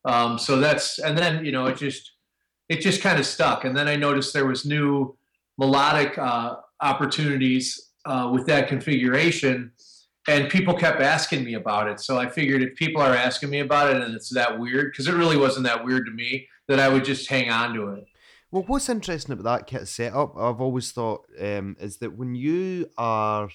Um, 0.05 0.39
so 0.39 0.57
that's 0.59 0.99
and 0.99 1.17
then 1.17 1.45
you 1.45 1.51
know 1.51 1.65
it 1.67 1.77
just 1.77 2.14
it 2.69 2.81
just 2.81 3.01
kind 3.01 3.19
of 3.19 3.25
stuck. 3.25 3.63
And 3.65 3.75
then 3.75 3.87
I 3.87 3.95
noticed 3.95 4.33
there 4.33 4.45
was 4.45 4.65
new 4.65 5.15
melodic 5.57 6.17
uh, 6.17 6.55
opportunities 6.81 7.91
uh, 8.05 8.29
with 8.33 8.45
that 8.47 8.67
configuration, 8.67 9.71
and 10.27 10.49
people 10.49 10.73
kept 10.73 11.01
asking 11.01 11.43
me 11.43 11.53
about 11.53 11.87
it. 11.87 11.99
So 11.99 12.17
I 12.17 12.27
figured 12.27 12.61
if 12.61 12.75
people 12.75 13.01
are 13.01 13.15
asking 13.15 13.49
me 13.51 13.59
about 13.59 13.95
it 13.95 14.01
and 14.01 14.15
it's 14.15 14.29
that 14.33 14.59
weird, 14.59 14.91
because 14.91 15.07
it 15.07 15.13
really 15.13 15.37
wasn't 15.37 15.65
that 15.65 15.85
weird 15.85 16.05
to 16.07 16.11
me, 16.11 16.47
that 16.67 16.79
I 16.79 16.89
would 16.89 17.05
just 17.05 17.29
hang 17.29 17.49
on 17.49 17.73
to 17.75 17.89
it. 17.89 18.05
Well, 18.51 18.63
what's 18.67 18.89
interesting 18.89 19.33
about 19.33 19.43
that 19.43 19.67
kit 19.67 19.87
setup, 19.87 20.37
I've 20.37 20.61
always 20.61 20.91
thought, 20.91 21.25
um, 21.39 21.75
is 21.79 21.97
that 21.97 22.17
when 22.17 22.35
you 22.35 22.89
are, 22.97 23.49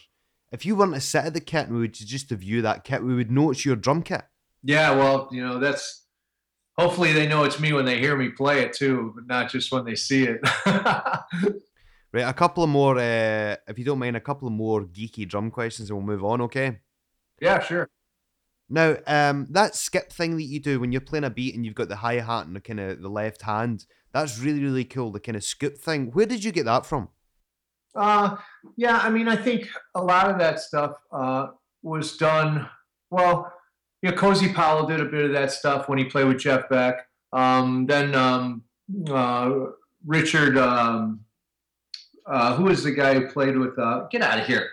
if 0.52 0.66
you 0.66 0.76
weren't 0.76 0.94
to 0.94 1.00
sit 1.00 1.24
at 1.24 1.34
the 1.34 1.40
kit 1.40 1.66
and 1.66 1.74
we 1.74 1.80
would 1.80 1.94
just 1.94 2.28
to 2.28 2.36
view 2.36 2.62
that 2.62 2.84
kit, 2.84 3.02
we 3.02 3.14
would 3.14 3.30
know 3.30 3.50
it's 3.50 3.64
your 3.64 3.76
drum 3.76 4.02
kit. 4.02 4.22
Yeah, 4.62 4.90
well, 4.92 5.28
you 5.32 5.42
know, 5.44 5.58
that's 5.58 6.04
hopefully 6.78 7.12
they 7.12 7.26
know 7.26 7.44
it's 7.44 7.60
me 7.60 7.72
when 7.72 7.84
they 7.84 7.98
hear 7.98 8.16
me 8.16 8.28
play 8.28 8.60
it 8.60 8.72
too, 8.72 9.12
but 9.14 9.26
not 9.26 9.50
just 9.50 9.72
when 9.72 9.84
they 9.84 9.94
see 9.94 10.24
it. 10.24 10.40
Right, 12.12 12.22
a 12.22 12.32
couple 12.32 12.64
of 12.64 12.70
more, 12.70 12.98
uh, 12.98 13.54
if 13.68 13.78
you 13.78 13.84
don't 13.84 14.00
mind, 14.00 14.16
a 14.16 14.20
couple 14.20 14.48
of 14.48 14.52
more 14.52 14.82
geeky 14.82 15.28
drum 15.28 15.50
questions, 15.50 15.90
and 15.90 15.96
we'll 15.96 16.06
move 16.06 16.24
on. 16.24 16.40
Okay. 16.40 16.80
Yeah, 17.40 17.60
sure. 17.60 17.88
Now, 18.68 18.96
um, 19.06 19.46
that 19.50 19.76
skip 19.76 20.12
thing 20.12 20.36
that 20.36 20.42
you 20.42 20.60
do 20.60 20.80
when 20.80 20.90
you're 20.90 21.00
playing 21.00 21.24
a 21.24 21.30
beat 21.30 21.54
and 21.54 21.64
you've 21.64 21.74
got 21.74 21.88
the 21.88 21.96
hi 21.96 22.14
hat 22.14 22.46
and 22.46 22.56
the 22.56 22.60
kind 22.60 22.80
of 22.80 23.00
the 23.00 23.08
left 23.08 23.42
hand, 23.42 23.86
that's 24.12 24.40
really 24.40 24.62
really 24.62 24.84
cool. 24.84 25.12
The 25.12 25.20
kind 25.20 25.36
of 25.36 25.44
scoop 25.44 25.78
thing. 25.78 26.10
Where 26.12 26.26
did 26.26 26.42
you 26.42 26.50
get 26.50 26.64
that 26.64 26.84
from? 26.84 27.08
Uh, 27.94 28.36
yeah, 28.76 28.98
I 28.98 29.10
mean, 29.10 29.28
I 29.28 29.36
think 29.36 29.68
a 29.94 30.02
lot 30.02 30.30
of 30.30 30.38
that 30.38 30.60
stuff 30.60 30.92
uh, 31.12 31.48
was 31.82 32.16
done. 32.16 32.68
Well, 33.10 33.52
know, 34.02 34.12
Cozy 34.16 34.52
Powell 34.52 34.87
did 34.87 35.00
a 35.00 35.04
bit 35.04 35.26
of 35.26 35.33
that 35.33 35.52
stuff 35.52 35.88
when 35.88 35.99
he 35.99 36.04
played 36.04 36.26
with 36.26 36.38
Jeff 36.38 36.69
Beck. 36.69 37.07
Um, 37.33 37.87
then 37.87 38.14
um, 38.14 38.62
uh, 39.09 39.66
Richard, 40.07 40.57
um, 40.57 41.21
uh, 42.26 42.54
who 42.57 42.64
was 42.64 42.83
the 42.83 42.92
guy 42.92 43.14
who 43.14 43.28
played 43.28 43.57
with? 43.57 43.78
Uh, 43.78 44.07
get 44.11 44.23
out 44.23 44.40
of 44.40 44.47
here! 44.47 44.71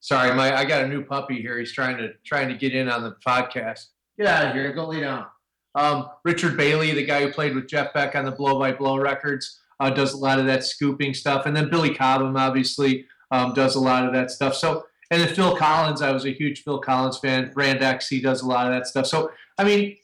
Sorry, 0.00 0.34
my 0.34 0.56
I 0.56 0.64
got 0.64 0.84
a 0.84 0.88
new 0.88 1.04
puppy 1.04 1.40
here. 1.40 1.58
He's 1.58 1.72
trying 1.72 1.96
to 1.98 2.12
trying 2.24 2.48
to 2.48 2.54
get 2.54 2.74
in 2.74 2.88
on 2.88 3.02
the 3.02 3.16
podcast. 3.26 3.86
Get 4.16 4.28
out 4.28 4.46
of 4.46 4.54
here! 4.54 4.72
Go 4.72 4.86
lay 4.86 5.00
down. 5.00 5.26
Um, 5.74 6.08
Richard 6.24 6.56
Bailey, 6.56 6.92
the 6.92 7.04
guy 7.04 7.22
who 7.22 7.32
played 7.32 7.54
with 7.54 7.68
Jeff 7.68 7.92
Beck 7.92 8.14
on 8.16 8.24
the 8.24 8.32
Blow 8.32 8.58
by 8.58 8.72
Blow 8.72 8.98
records, 8.98 9.60
uh, 9.80 9.90
does 9.90 10.12
a 10.12 10.16
lot 10.16 10.38
of 10.38 10.46
that 10.46 10.64
scooping 10.64 11.14
stuff. 11.14 11.46
And 11.46 11.56
then 11.56 11.70
Billy 11.70 11.94
Cobham 11.94 12.36
obviously 12.36 13.06
um, 13.30 13.52
does 13.54 13.76
a 13.76 13.80
lot 13.80 14.04
of 14.04 14.12
that 14.12 14.30
stuff. 14.30 14.54
So, 14.54 14.86
and 15.10 15.22
then 15.22 15.34
Phil 15.34 15.56
Collins, 15.56 16.02
I 16.02 16.12
was 16.12 16.26
a 16.26 16.32
huge 16.32 16.62
Phil 16.62 16.78
Collins 16.78 17.18
fan. 17.18 17.50
Brand 17.52 17.82
X, 17.82 18.08
he 18.08 18.20
does 18.20 18.42
a 18.42 18.46
lot 18.46 18.66
of 18.66 18.72
that 18.72 18.86
stuff. 18.86 19.06
So, 19.06 19.30
I 19.56 19.64
mean, 19.64 19.96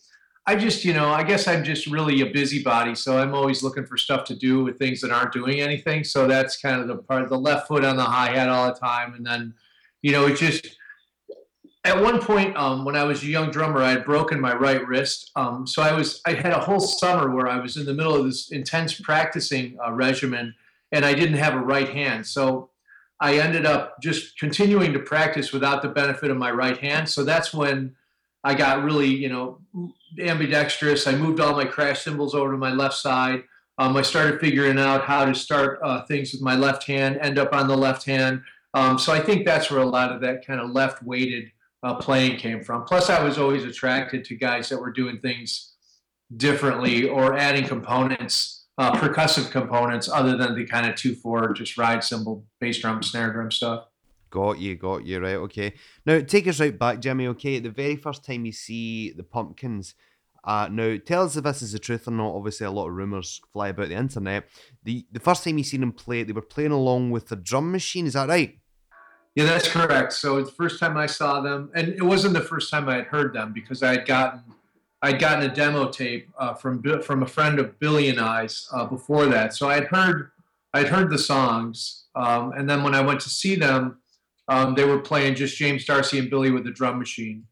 I 0.46 0.56
just, 0.56 0.84
you 0.84 0.92
know, 0.92 1.08
I 1.08 1.22
guess 1.22 1.46
I'm 1.48 1.64
just 1.64 1.86
really 1.86 2.20
a 2.20 2.26
busybody. 2.26 2.94
So 2.94 3.18
I'm 3.18 3.34
always 3.34 3.62
looking 3.62 3.86
for 3.86 3.96
stuff 3.96 4.24
to 4.24 4.34
do 4.34 4.62
with 4.62 4.78
things 4.78 5.00
that 5.00 5.10
aren't 5.10 5.32
doing 5.32 5.60
anything. 5.60 6.04
So 6.04 6.26
that's 6.26 6.58
kind 6.58 6.80
of 6.80 6.88
the 6.88 6.96
part, 6.96 7.28
the 7.28 7.38
left 7.38 7.68
foot 7.68 7.84
on 7.84 7.96
the 7.96 8.04
hi 8.04 8.32
hat 8.32 8.48
all 8.48 8.66
the 8.66 8.78
time. 8.78 9.14
And 9.14 9.26
then, 9.26 9.54
you 10.02 10.12
know, 10.12 10.26
it 10.26 10.36
just, 10.36 10.76
at 11.84 12.00
one 12.00 12.20
point 12.20 12.56
um, 12.56 12.84
when 12.84 12.96
I 12.96 13.04
was 13.04 13.22
a 13.22 13.26
young 13.26 13.50
drummer, 13.50 13.82
I 13.82 13.90
had 13.90 14.04
broken 14.04 14.40
my 14.40 14.54
right 14.54 14.86
wrist. 14.86 15.30
Um, 15.36 15.66
so 15.66 15.82
I 15.82 15.92
was 15.92 16.20
I 16.26 16.32
had 16.32 16.52
a 16.52 16.60
whole 16.60 16.80
summer 16.80 17.34
where 17.34 17.46
I 17.46 17.58
was 17.58 17.76
in 17.76 17.84
the 17.84 17.92
middle 17.92 18.14
of 18.14 18.24
this 18.24 18.50
intense 18.50 18.98
practicing 18.98 19.76
uh, 19.86 19.92
regimen, 19.92 20.54
and 20.92 21.04
I 21.04 21.12
didn't 21.12 21.36
have 21.36 21.54
a 21.54 21.60
right 21.60 21.88
hand. 21.88 22.26
So 22.26 22.70
I 23.24 23.38
ended 23.38 23.64
up 23.64 24.02
just 24.02 24.38
continuing 24.38 24.92
to 24.92 24.98
practice 24.98 25.50
without 25.50 25.80
the 25.80 25.88
benefit 25.88 26.30
of 26.30 26.36
my 26.36 26.50
right 26.50 26.76
hand. 26.76 27.08
So 27.08 27.24
that's 27.24 27.54
when 27.54 27.96
I 28.44 28.54
got 28.54 28.84
really 28.84 29.08
you 29.08 29.30
know 29.30 29.60
ambidextrous. 30.18 31.06
I 31.06 31.16
moved 31.16 31.40
all 31.40 31.54
my 31.54 31.64
crash 31.64 32.02
cymbals 32.02 32.34
over 32.34 32.52
to 32.52 32.58
my 32.58 32.72
left 32.72 32.96
side. 32.96 33.44
Um, 33.78 33.96
I 33.96 34.02
started 34.02 34.40
figuring 34.40 34.78
out 34.78 35.04
how 35.04 35.24
to 35.24 35.34
start 35.34 35.80
uh, 35.82 36.04
things 36.04 36.32
with 36.32 36.42
my 36.42 36.54
left 36.54 36.84
hand, 36.84 37.18
end 37.22 37.38
up 37.38 37.54
on 37.54 37.66
the 37.66 37.76
left 37.76 38.04
hand. 38.04 38.42
Um, 38.74 38.98
so 38.98 39.10
I 39.12 39.20
think 39.20 39.46
that's 39.46 39.70
where 39.70 39.80
a 39.80 39.86
lot 39.86 40.12
of 40.12 40.20
that 40.20 40.46
kind 40.46 40.60
of 40.60 40.70
left 40.70 41.02
weighted 41.02 41.50
uh, 41.82 41.94
playing 41.94 42.36
came 42.36 42.62
from. 42.62 42.84
Plus, 42.84 43.08
I 43.08 43.24
was 43.24 43.38
always 43.38 43.64
attracted 43.64 44.24
to 44.26 44.36
guys 44.36 44.68
that 44.68 44.78
were 44.78 44.92
doing 44.92 45.18
things 45.20 45.72
differently 46.36 47.08
or 47.08 47.36
adding 47.36 47.66
components, 47.66 48.63
uh, 48.78 48.92
percussive 48.92 49.50
components, 49.50 50.08
other 50.08 50.36
than 50.36 50.54
the 50.54 50.66
kind 50.66 50.86
of 50.86 50.96
two 50.96 51.14
four 51.14 51.52
just 51.52 51.78
ride 51.78 52.02
cymbal, 52.02 52.44
bass 52.60 52.78
drum, 52.78 53.02
snare 53.02 53.32
drum 53.32 53.50
stuff. 53.50 53.86
Got 54.30 54.58
you, 54.58 54.74
got 54.74 55.06
you, 55.06 55.20
right, 55.20 55.36
okay. 55.36 55.74
Now, 56.04 56.20
take 56.20 56.48
us 56.48 56.58
right 56.58 56.76
back, 56.76 57.00
Jimmy, 57.00 57.28
okay? 57.28 57.60
The 57.60 57.70
very 57.70 57.94
first 57.94 58.24
time 58.24 58.44
you 58.44 58.50
see 58.52 59.12
the 59.12 59.22
Pumpkins, 59.22 59.94
uh, 60.44 60.68
now, 60.70 60.98
tell 61.04 61.24
us 61.24 61.36
if 61.36 61.44
this 61.44 61.62
is 61.62 61.72
the 61.72 61.78
truth 61.78 62.06
or 62.06 62.10
not. 62.10 62.34
Obviously, 62.34 62.66
a 62.66 62.70
lot 62.70 62.88
of 62.88 62.94
rumours 62.94 63.40
fly 63.52 63.68
about 63.68 63.88
the 63.88 63.94
internet. 63.94 64.46
The 64.82 65.06
the 65.10 65.20
first 65.20 65.42
time 65.42 65.56
you 65.56 65.64
seen 65.64 65.80
them 65.80 65.92
play, 65.92 66.22
they 66.22 66.32
were 66.32 66.42
playing 66.42 66.70
along 66.70 67.12
with 67.12 67.28
the 67.28 67.36
drum 67.36 67.72
machine, 67.72 68.06
is 68.06 68.12
that 68.12 68.28
right? 68.28 68.58
Yeah, 69.34 69.44
that's 69.44 69.68
correct. 69.68 70.12
So 70.12 70.42
the 70.42 70.50
first 70.50 70.78
time 70.78 70.96
I 70.98 71.06
saw 71.06 71.40
them, 71.40 71.70
and 71.74 71.88
it 71.88 72.02
wasn't 72.02 72.34
the 72.34 72.42
first 72.42 72.70
time 72.70 72.88
I 72.88 72.96
had 72.96 73.06
heard 73.06 73.34
them 73.34 73.52
because 73.52 73.82
I 73.82 73.92
had 73.92 74.06
gotten 74.06 74.42
I'd 75.04 75.18
gotten 75.18 75.50
a 75.50 75.54
demo 75.54 75.90
tape 75.90 76.30
uh, 76.38 76.54
from 76.54 76.82
from 77.02 77.22
a 77.22 77.26
friend 77.26 77.58
of 77.58 77.78
Billy 77.78 78.08
and 78.08 78.18
I's 78.18 78.66
uh, 78.72 78.86
before 78.86 79.26
that. 79.26 79.54
So 79.54 79.68
I 79.68 79.74
had 79.74 79.88
heard 79.88 80.30
I'd 80.72 80.88
heard 80.88 81.10
the 81.10 81.18
songs, 81.18 82.04
um, 82.16 82.52
and 82.52 82.68
then 82.68 82.82
when 82.82 82.94
I 82.94 83.02
went 83.02 83.20
to 83.20 83.28
see 83.28 83.54
them, 83.54 83.98
um, 84.48 84.74
they 84.74 84.84
were 84.84 84.98
playing 84.98 85.34
just 85.34 85.58
James 85.58 85.84
D'Arcy 85.84 86.18
and 86.18 86.30
Billy 86.30 86.50
with 86.50 86.64
the 86.64 86.70
drum 86.70 86.98
machine. 86.98 87.46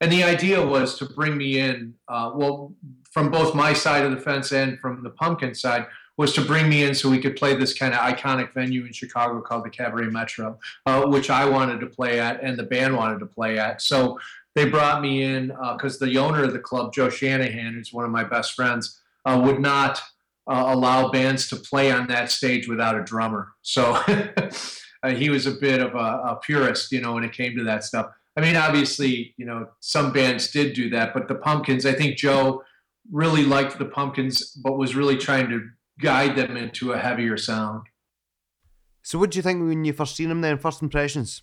And 0.00 0.10
the 0.10 0.24
idea 0.24 0.64
was 0.66 0.98
to 0.98 1.04
bring 1.04 1.36
me 1.36 1.58
in, 1.60 1.94
uh, 2.08 2.32
well, 2.34 2.74
from 3.12 3.30
both 3.30 3.54
my 3.54 3.74
side 3.74 4.04
of 4.04 4.10
the 4.10 4.20
fence 4.20 4.52
and 4.52 4.80
from 4.80 5.02
the 5.02 5.10
Pumpkin 5.10 5.54
side, 5.54 5.86
was 6.16 6.32
to 6.34 6.40
bring 6.40 6.68
me 6.68 6.84
in 6.84 6.94
so 6.94 7.10
we 7.10 7.20
could 7.20 7.36
play 7.36 7.54
this 7.54 7.74
kind 7.74 7.92
of 7.92 8.00
iconic 8.00 8.54
venue 8.54 8.86
in 8.86 8.92
Chicago 8.92 9.40
called 9.40 9.64
the 9.64 9.70
Cabaret 9.70 10.06
Metro, 10.06 10.58
uh, 10.86 11.04
which 11.06 11.28
I 11.28 11.44
wanted 11.44 11.80
to 11.80 11.86
play 11.86 12.18
at 12.20 12.42
and 12.42 12.58
the 12.58 12.62
band 12.62 12.96
wanted 12.96 13.18
to 13.20 13.26
play 13.26 13.58
at. 13.58 13.82
So 13.82 14.18
they 14.54 14.66
brought 14.66 15.02
me 15.02 15.22
in 15.22 15.48
because 15.72 16.00
uh, 16.00 16.06
the 16.06 16.18
owner 16.18 16.44
of 16.44 16.52
the 16.52 16.58
club, 16.58 16.92
Joe 16.92 17.10
Shanahan, 17.10 17.74
who's 17.74 17.92
one 17.92 18.04
of 18.04 18.10
my 18.10 18.24
best 18.24 18.52
friends, 18.52 19.00
uh, 19.24 19.40
would 19.44 19.60
not 19.60 20.00
uh, 20.46 20.64
allow 20.68 21.10
bands 21.10 21.48
to 21.48 21.56
play 21.56 21.90
on 21.90 22.06
that 22.08 22.30
stage 22.30 22.68
without 22.68 22.96
a 22.98 23.02
drummer. 23.02 23.52
So 23.62 23.92
uh, 25.02 25.10
he 25.10 25.30
was 25.30 25.46
a 25.46 25.52
bit 25.52 25.80
of 25.80 25.94
a, 25.94 25.98
a 25.98 26.40
purist, 26.42 26.92
you 26.92 27.00
know, 27.00 27.14
when 27.14 27.24
it 27.24 27.32
came 27.32 27.56
to 27.56 27.64
that 27.64 27.84
stuff. 27.84 28.06
I 28.36 28.40
mean, 28.40 28.56
obviously, 28.56 29.34
you 29.36 29.46
know, 29.46 29.68
some 29.80 30.12
bands 30.12 30.50
did 30.50 30.74
do 30.74 30.90
that, 30.90 31.14
but 31.14 31.28
the 31.28 31.36
Pumpkins, 31.36 31.86
I 31.86 31.92
think 31.92 32.16
Joe 32.16 32.62
really 33.10 33.44
liked 33.44 33.78
the 33.78 33.84
Pumpkins, 33.84 34.50
but 34.50 34.76
was 34.76 34.96
really 34.96 35.16
trying 35.16 35.48
to 35.50 35.68
guide 36.00 36.36
them 36.36 36.56
into 36.56 36.92
a 36.92 36.98
heavier 36.98 37.36
sound. 37.36 37.82
So, 39.02 39.18
what 39.18 39.30
do 39.30 39.38
you 39.38 39.42
think 39.42 39.62
when 39.62 39.84
you 39.84 39.92
first 39.92 40.16
seen 40.16 40.30
them? 40.30 40.40
Then, 40.40 40.58
first 40.58 40.82
impressions? 40.82 41.42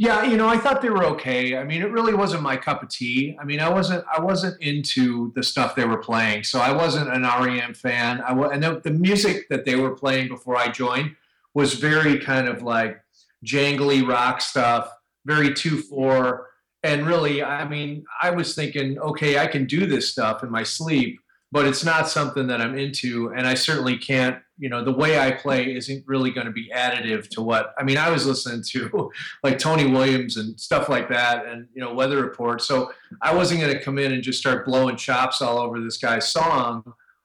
Yeah, 0.00 0.22
you 0.22 0.36
know, 0.36 0.48
I 0.48 0.56
thought 0.56 0.80
they 0.80 0.90
were 0.90 1.04
okay. 1.04 1.56
I 1.56 1.64
mean, 1.64 1.82
it 1.82 1.90
really 1.90 2.14
wasn't 2.14 2.42
my 2.42 2.56
cup 2.56 2.82
of 2.84 2.88
tea. 2.88 3.36
I 3.40 3.44
mean, 3.44 3.60
I 3.60 3.68
wasn't, 3.68 4.04
I 4.16 4.20
wasn't 4.20 4.62
into 4.62 5.32
the 5.34 5.42
stuff 5.42 5.74
they 5.74 5.84
were 5.84 5.98
playing, 5.98 6.44
so 6.44 6.60
I 6.60 6.72
wasn't 6.72 7.12
an 7.12 7.22
REM 7.22 7.74
fan. 7.74 8.22
I 8.22 8.32
was, 8.32 8.52
and 8.52 8.62
the, 8.62 8.80
the 8.82 8.92
music 8.92 9.48
that 9.50 9.64
they 9.64 9.74
were 9.74 9.94
playing 9.94 10.28
before 10.28 10.56
I 10.56 10.68
joined 10.68 11.16
was 11.52 11.74
very 11.74 12.18
kind 12.20 12.48
of 12.48 12.62
like 12.62 13.02
jangly 13.44 14.08
rock 14.08 14.40
stuff, 14.40 14.88
very 15.26 15.52
two 15.52 15.78
four, 15.78 16.46
and 16.84 17.04
really, 17.04 17.42
I 17.42 17.66
mean, 17.68 18.04
I 18.22 18.30
was 18.30 18.54
thinking, 18.54 19.00
okay, 19.00 19.38
I 19.38 19.48
can 19.48 19.66
do 19.66 19.84
this 19.84 20.08
stuff 20.08 20.44
in 20.44 20.50
my 20.50 20.62
sleep 20.62 21.18
but 21.50 21.66
it's 21.66 21.84
not 21.84 22.08
something 22.08 22.46
that 22.48 22.60
I'm 22.60 22.76
into. 22.76 23.32
And 23.34 23.46
I 23.46 23.54
certainly 23.54 23.96
can't, 23.96 24.42
you 24.58 24.68
know, 24.68 24.84
the 24.84 24.92
way 24.92 25.18
I 25.18 25.30
play 25.30 25.74
isn't 25.74 26.04
really 26.06 26.30
going 26.30 26.46
to 26.46 26.52
be 26.52 26.70
additive 26.74 27.28
to 27.30 27.42
what, 27.42 27.74
I 27.78 27.84
mean, 27.84 27.96
I 27.96 28.10
was 28.10 28.26
listening 28.26 28.62
to 28.70 29.10
like 29.44 29.58
Tony 29.58 29.86
Williams 29.90 30.36
and 30.36 30.58
stuff 30.58 30.88
like 30.88 31.08
that 31.08 31.46
and, 31.46 31.68
you 31.74 31.80
know, 31.80 31.94
Weather 31.94 32.20
Report. 32.22 32.60
So 32.60 32.92
I 33.22 33.34
wasn't 33.34 33.60
going 33.60 33.72
to 33.72 33.82
come 33.82 33.98
in 33.98 34.12
and 34.12 34.22
just 34.22 34.40
start 34.40 34.66
blowing 34.66 34.96
chops 34.96 35.40
all 35.40 35.58
over 35.58 35.80
this 35.80 35.96
guy's 35.96 36.28
song. 36.28 36.84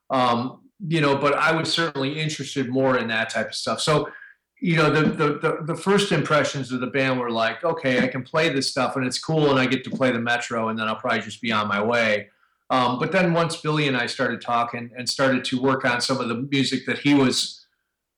Um, 0.09 0.61
you 0.87 1.01
know, 1.01 1.15
but 1.17 1.33
I 1.33 1.55
was 1.55 1.71
certainly 1.71 2.19
interested 2.19 2.69
more 2.69 2.97
in 2.97 3.07
that 3.07 3.29
type 3.29 3.47
of 3.47 3.55
stuff. 3.55 3.81
So, 3.81 4.09
you 4.59 4.77
know, 4.77 4.89
the, 4.89 5.09
the, 5.09 5.27
the, 5.39 5.57
the 5.73 5.75
first 5.75 6.11
impressions 6.11 6.71
of 6.71 6.81
the 6.81 6.87
band 6.87 7.19
were 7.19 7.31
like, 7.31 7.63
okay, 7.63 8.01
I 8.01 8.07
can 8.07 8.23
play 8.23 8.49
this 8.49 8.69
stuff 8.69 8.95
and 8.95 9.05
it's 9.05 9.19
cool 9.19 9.49
and 9.49 9.59
I 9.59 9.65
get 9.65 9.83
to 9.85 9.89
play 9.89 10.11
the 10.11 10.19
Metro 10.19 10.69
and 10.69 10.77
then 10.77 10.87
I'll 10.87 10.95
probably 10.95 11.21
just 11.21 11.41
be 11.41 11.51
on 11.51 11.67
my 11.67 11.81
way 11.81 12.29
um, 12.69 12.99
but 12.99 13.11
then 13.11 13.33
once 13.33 13.57
Billy 13.57 13.87
and 13.87 13.97
I 13.97 14.05
started 14.07 14.41
talking 14.41 14.91
and 14.97 15.07
started 15.07 15.43
to 15.45 15.61
work 15.61 15.85
on 15.85 16.01
some 16.01 16.19
of 16.19 16.29
the 16.29 16.35
music 16.35 16.85
that 16.85 16.99
he 16.99 17.13
was 17.13 17.65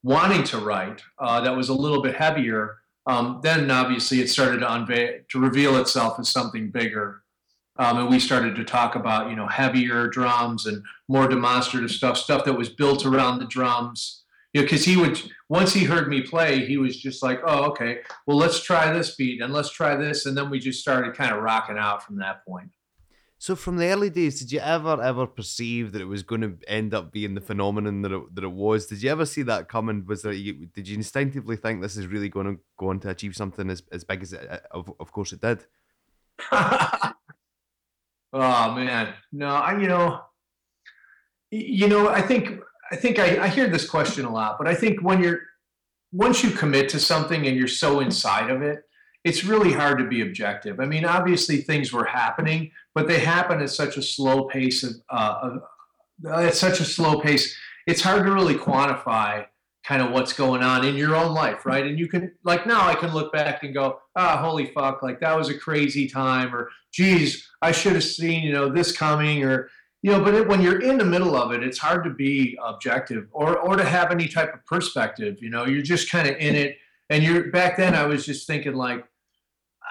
wanting 0.03 0.43
to 0.45 0.57
write, 0.57 1.01
uh, 1.19 1.41
that 1.41 1.55
was 1.55 1.69
a 1.69 1.73
little 1.73 2.01
bit 2.01 2.15
heavier. 2.15 2.77
Um, 3.07 3.39
then 3.43 3.69
obviously 3.69 4.21
it 4.21 4.29
started 4.29 4.59
to 4.59 4.73
unveil 4.73 5.19
to 5.29 5.39
reveal 5.39 5.77
itself 5.77 6.19
as 6.19 6.29
something 6.29 6.71
bigger. 6.71 7.23
Um, 7.77 7.97
and 7.97 8.09
we 8.09 8.19
started 8.19 8.55
to 8.55 8.63
talk 8.63 8.95
about 8.95 9.29
you 9.29 9.35
know 9.35 9.47
heavier 9.47 10.07
drums 10.07 10.65
and 10.65 10.81
more 11.07 11.27
demonstrative 11.27 11.91
stuff, 11.91 12.17
stuff 12.17 12.45
that 12.45 12.57
was 12.57 12.69
built 12.69 13.05
around 13.05 13.39
the 13.39 13.45
drums. 13.45 14.23
You 14.53 14.61
know, 14.61 14.65
because 14.65 14.85
he 14.85 14.95
would 14.95 15.21
once 15.49 15.73
he 15.73 15.83
heard 15.83 16.07
me 16.07 16.21
play, 16.21 16.65
he 16.65 16.77
was 16.77 16.95
just 16.95 17.21
like, 17.21 17.41
"Oh, 17.45 17.65
okay, 17.71 17.99
well 18.25 18.37
let's 18.37 18.63
try 18.63 18.93
this 18.93 19.15
beat 19.15 19.41
and 19.41 19.51
let's 19.51 19.71
try 19.71 19.95
this," 19.97 20.25
and 20.25 20.37
then 20.37 20.49
we 20.49 20.59
just 20.59 20.79
started 20.79 21.15
kind 21.15 21.33
of 21.33 21.43
rocking 21.43 21.77
out 21.77 22.03
from 22.03 22.17
that 22.19 22.45
point. 22.45 22.69
So 23.37 23.55
from 23.55 23.77
the 23.77 23.87
early 23.87 24.09
days, 24.09 24.39
did 24.39 24.51
you 24.51 24.59
ever 24.59 25.01
ever 25.01 25.27
perceive 25.27 25.91
that 25.91 26.01
it 26.01 26.05
was 26.05 26.23
going 26.23 26.41
to 26.41 26.57
end 26.67 26.93
up 26.93 27.11
being 27.11 27.35
the 27.35 27.41
phenomenon 27.41 28.01
that 28.01 28.11
it, 28.11 28.35
that 28.35 28.43
it 28.43 28.51
was? 28.51 28.87
Did 28.87 29.03
you 29.03 29.11
ever 29.11 29.25
see 29.25 29.43
that 29.43 29.67
coming? 29.67 30.05
Was 30.07 30.21
there 30.21 30.33
did 30.33 30.87
you 30.87 30.95
instinctively 30.95 31.57
think 31.57 31.81
this 31.81 31.97
is 31.97 32.07
really 32.07 32.29
going 32.29 32.47
to 32.47 32.61
go 32.77 32.89
on 32.89 32.99
to 33.01 33.09
achieve 33.09 33.35
something 33.35 33.69
as, 33.69 33.83
as 33.91 34.03
big 34.03 34.23
as 34.23 34.33
it? 34.33 34.47
Of, 34.71 34.91
of 34.99 35.11
course, 35.11 35.33
it 35.33 35.41
did. 35.41 35.65
oh 36.51 37.13
man, 38.33 39.13
no, 39.31 39.47
I 39.47 39.79
you 39.79 39.87
know, 39.87 40.21
you 41.51 41.87
know, 41.87 42.07
I 42.09 42.21
think 42.21 42.61
I 42.91 42.95
think 42.95 43.19
I, 43.19 43.43
I 43.43 43.47
hear 43.49 43.67
this 43.67 43.87
question 43.87 44.25
a 44.25 44.31
lot, 44.31 44.57
but 44.57 44.67
I 44.67 44.75
think 44.75 45.01
when 45.01 45.21
you're 45.21 45.41
once 46.13 46.41
you 46.41 46.51
commit 46.51 46.87
to 46.89 46.99
something 46.99 47.45
and 47.45 47.57
you're 47.57 47.67
so 47.67 47.99
inside 47.99 48.49
of 48.49 48.61
it, 48.61 48.84
it's 49.25 49.43
really 49.43 49.73
hard 49.73 49.97
to 49.97 50.05
be 50.05 50.21
objective. 50.21 50.79
I 50.79 50.85
mean, 50.85 51.03
obviously 51.03 51.57
things 51.57 51.91
were 51.91 52.05
happening, 52.05 52.71
but 52.93 53.07
they 53.07 53.19
happen 53.19 53.59
at 53.59 53.71
such 53.71 53.97
a 53.97 54.01
slow 54.01 54.43
pace 54.45 54.83
of, 54.83 54.93
uh, 55.09 55.59
of 56.23 56.45
at 56.45 56.53
such 56.53 56.79
a 56.79 56.85
slow 56.85 57.19
pace. 57.19 57.57
It's 57.87 58.01
hard 58.01 58.23
to 58.23 58.31
really 58.31 58.53
quantify 58.53 59.47
kind 59.83 60.01
of 60.03 60.11
what's 60.11 60.31
going 60.31 60.61
on 60.61 60.85
in 60.85 60.95
your 60.95 61.15
own 61.15 61.33
life, 61.33 61.65
right? 61.65 61.85
And 61.85 61.97
you 61.97 62.07
can 62.07 62.33
like 62.43 62.67
now 62.67 62.87
I 62.87 62.93
can 62.93 63.13
look 63.13 63.33
back 63.33 63.63
and 63.63 63.73
go, 63.73 63.99
ah, 64.15 64.37
holy 64.37 64.67
fuck, 64.67 65.01
like 65.01 65.19
that 65.21 65.35
was 65.35 65.49
a 65.49 65.57
crazy 65.57 66.07
time, 66.07 66.55
or 66.55 66.69
geez, 66.91 67.49
I 67.63 67.71
should 67.71 67.93
have 67.93 68.03
seen 68.03 68.43
you 68.43 68.53
know 68.53 68.69
this 68.69 68.95
coming, 68.95 69.43
or 69.43 69.69
you 70.03 70.11
know. 70.11 70.23
But 70.23 70.35
it, 70.35 70.47
when 70.47 70.61
you're 70.61 70.81
in 70.81 70.99
the 70.99 71.05
middle 71.05 71.35
of 71.35 71.51
it, 71.51 71.63
it's 71.63 71.79
hard 71.79 72.03
to 72.03 72.11
be 72.11 72.57
objective 72.63 73.27
or 73.31 73.57
or 73.57 73.75
to 73.75 73.85
have 73.85 74.11
any 74.11 74.27
type 74.27 74.53
of 74.53 74.63
perspective. 74.67 75.37
You 75.41 75.49
know, 75.49 75.65
you're 75.65 75.81
just 75.81 76.11
kind 76.11 76.27
of 76.27 76.35
in 76.37 76.55
it, 76.55 76.77
and 77.09 77.23
you're 77.23 77.51
back 77.51 77.75
then. 77.77 77.95
I 77.95 78.05
was 78.05 78.23
just 78.23 78.45
thinking 78.45 78.73
like. 78.75 79.03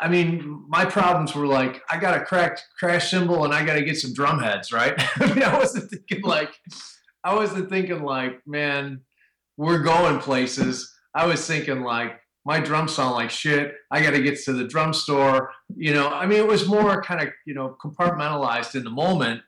I 0.00 0.08
mean, 0.08 0.64
my 0.68 0.84
problems 0.84 1.34
were 1.34 1.46
like, 1.46 1.82
I 1.90 1.98
got 1.98 2.20
a 2.20 2.24
cracked 2.24 2.64
crash 2.78 3.10
cymbal 3.10 3.44
and 3.44 3.54
I 3.54 3.64
got 3.64 3.74
to 3.74 3.84
get 3.84 3.98
some 3.98 4.12
drum 4.12 4.40
heads, 4.40 4.72
right? 4.72 4.94
I 5.20 5.32
mean, 5.32 5.42
I 5.42 5.56
wasn't 5.56 5.90
thinking 5.90 6.22
like, 6.22 6.50
I 7.22 7.34
wasn't 7.34 7.70
thinking 7.70 8.02
like, 8.02 8.40
man, 8.46 9.00
we're 9.56 9.82
going 9.82 10.18
places. 10.18 10.92
I 11.14 11.26
was 11.26 11.46
thinking 11.46 11.82
like 11.82 12.20
my 12.44 12.60
drums 12.60 12.94
sound 12.94 13.14
like 13.14 13.30
shit. 13.30 13.74
I 13.90 14.02
got 14.02 14.10
to 14.10 14.22
get 14.22 14.38
to 14.44 14.52
the 14.52 14.66
drum 14.66 14.92
store. 14.92 15.52
You 15.74 15.94
know, 15.94 16.08
I 16.08 16.26
mean, 16.26 16.38
it 16.38 16.46
was 16.46 16.68
more 16.68 17.02
kind 17.02 17.22
of 17.22 17.28
you 17.46 17.54
know 17.54 17.76
compartmentalized 17.82 18.74
in 18.74 18.84
the 18.84 18.90
moment 18.90 19.42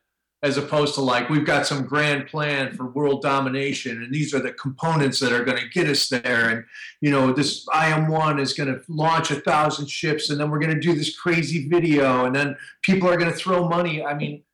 as 0.46 0.56
opposed 0.56 0.94
to 0.94 1.00
like 1.00 1.28
we've 1.28 1.44
got 1.44 1.66
some 1.66 1.84
grand 1.84 2.28
plan 2.28 2.72
for 2.76 2.86
world 2.86 3.20
domination 3.20 4.00
and 4.00 4.14
these 4.14 4.32
are 4.32 4.38
the 4.38 4.52
components 4.52 5.18
that 5.18 5.32
are 5.32 5.44
going 5.44 5.58
to 5.58 5.68
get 5.70 5.88
us 5.88 6.08
there 6.08 6.50
and 6.50 6.64
you 7.00 7.10
know 7.10 7.32
this 7.32 7.66
im1 7.74 8.40
is 8.40 8.52
going 8.52 8.72
to 8.72 8.80
launch 8.88 9.32
a 9.32 9.40
thousand 9.40 9.90
ships 9.90 10.30
and 10.30 10.38
then 10.38 10.48
we're 10.48 10.60
going 10.60 10.72
to 10.72 10.80
do 10.80 10.94
this 10.94 11.18
crazy 11.18 11.68
video 11.68 12.26
and 12.26 12.34
then 12.36 12.56
people 12.82 13.08
are 13.08 13.16
going 13.16 13.30
to 13.30 13.36
throw 13.36 13.68
money. 13.68 14.04
I 14.04 14.14
mean 14.14 14.44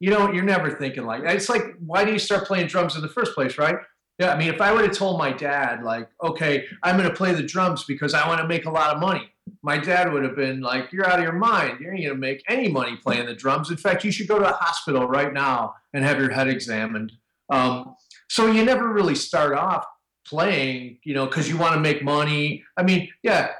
you 0.00 0.10
know 0.10 0.32
you're 0.32 0.44
never 0.44 0.70
thinking 0.70 1.04
like 1.04 1.22
it's 1.24 1.50
like 1.50 1.74
why 1.84 2.02
do 2.04 2.12
you 2.12 2.18
start 2.18 2.46
playing 2.46 2.66
drums 2.66 2.96
in 2.96 3.02
the 3.02 3.08
first 3.08 3.34
place 3.34 3.58
right 3.58 3.76
yeah, 4.18 4.32
I 4.32 4.38
mean, 4.38 4.48
if 4.48 4.60
I 4.60 4.72
would 4.72 4.84
have 4.84 4.96
told 4.96 5.18
my 5.18 5.30
dad, 5.30 5.82
like, 5.82 6.08
okay, 6.22 6.64
I'm 6.82 6.96
going 6.96 7.08
to 7.08 7.14
play 7.14 7.34
the 7.34 7.42
drums 7.42 7.84
because 7.84 8.14
I 8.14 8.26
want 8.26 8.40
to 8.40 8.48
make 8.48 8.64
a 8.64 8.70
lot 8.70 8.94
of 8.94 9.00
money, 9.00 9.30
my 9.62 9.76
dad 9.78 10.12
would 10.12 10.22
have 10.22 10.34
been 10.36 10.60
like, 10.60 10.90
you're 10.90 11.06
out 11.06 11.18
of 11.18 11.24
your 11.24 11.32
mind. 11.32 11.80
You're 11.80 11.92
going 11.92 12.02
to 12.02 12.14
make 12.14 12.42
any 12.48 12.68
money 12.68 12.96
playing 12.96 13.26
the 13.26 13.34
drums. 13.34 13.70
In 13.70 13.76
fact, 13.76 14.04
you 14.04 14.10
should 14.10 14.26
go 14.26 14.38
to 14.38 14.48
a 14.48 14.56
hospital 14.56 15.06
right 15.06 15.32
now 15.32 15.74
and 15.92 16.04
have 16.04 16.18
your 16.18 16.30
head 16.30 16.48
examined. 16.48 17.12
Um, 17.50 17.94
so 18.28 18.50
you 18.50 18.64
never 18.64 18.92
really 18.92 19.14
start 19.14 19.54
off 19.54 19.84
playing, 20.26 20.98
you 21.04 21.14
know, 21.14 21.26
because 21.26 21.48
you 21.48 21.58
want 21.58 21.74
to 21.74 21.80
make 21.80 22.02
money. 22.02 22.64
I 22.76 22.82
mean, 22.82 23.08
yeah, 23.22 23.50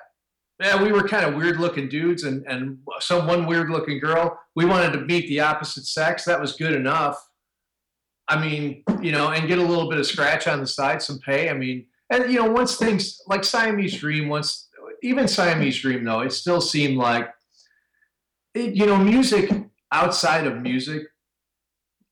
yeah, 0.60 0.82
we 0.82 0.90
were 0.90 1.06
kind 1.06 1.26
of 1.26 1.34
weird 1.34 1.60
looking 1.60 1.88
dudes 1.88 2.24
and, 2.24 2.44
and 2.46 2.78
some 3.00 3.26
one 3.26 3.46
weird 3.46 3.68
looking 3.68 4.00
girl. 4.00 4.40
We 4.54 4.64
wanted 4.64 4.92
to 4.94 5.00
meet 5.00 5.28
the 5.28 5.40
opposite 5.40 5.84
sex. 5.84 6.24
That 6.24 6.40
was 6.40 6.54
good 6.54 6.72
enough. 6.72 7.25
I 8.28 8.40
mean, 8.40 8.82
you 9.00 9.12
know, 9.12 9.28
and 9.30 9.46
get 9.46 9.58
a 9.58 9.62
little 9.62 9.88
bit 9.88 9.98
of 9.98 10.06
scratch 10.06 10.48
on 10.48 10.60
the 10.60 10.66
side, 10.66 11.00
some 11.02 11.18
pay. 11.20 11.48
I 11.48 11.54
mean, 11.54 11.86
and 12.10 12.30
you 12.30 12.40
know, 12.40 12.50
once 12.50 12.76
things 12.76 13.20
like 13.26 13.44
Siamese 13.44 13.98
Dream, 13.98 14.28
once 14.28 14.68
even 15.02 15.28
Siamese 15.28 15.80
Dream 15.80 16.04
though, 16.04 16.20
it 16.20 16.32
still 16.32 16.60
seemed 16.60 16.96
like, 16.96 17.28
it, 18.54 18.74
you 18.74 18.86
know, 18.86 18.96
music 18.96 19.50
outside 19.92 20.46
of 20.46 20.60
music 20.60 21.04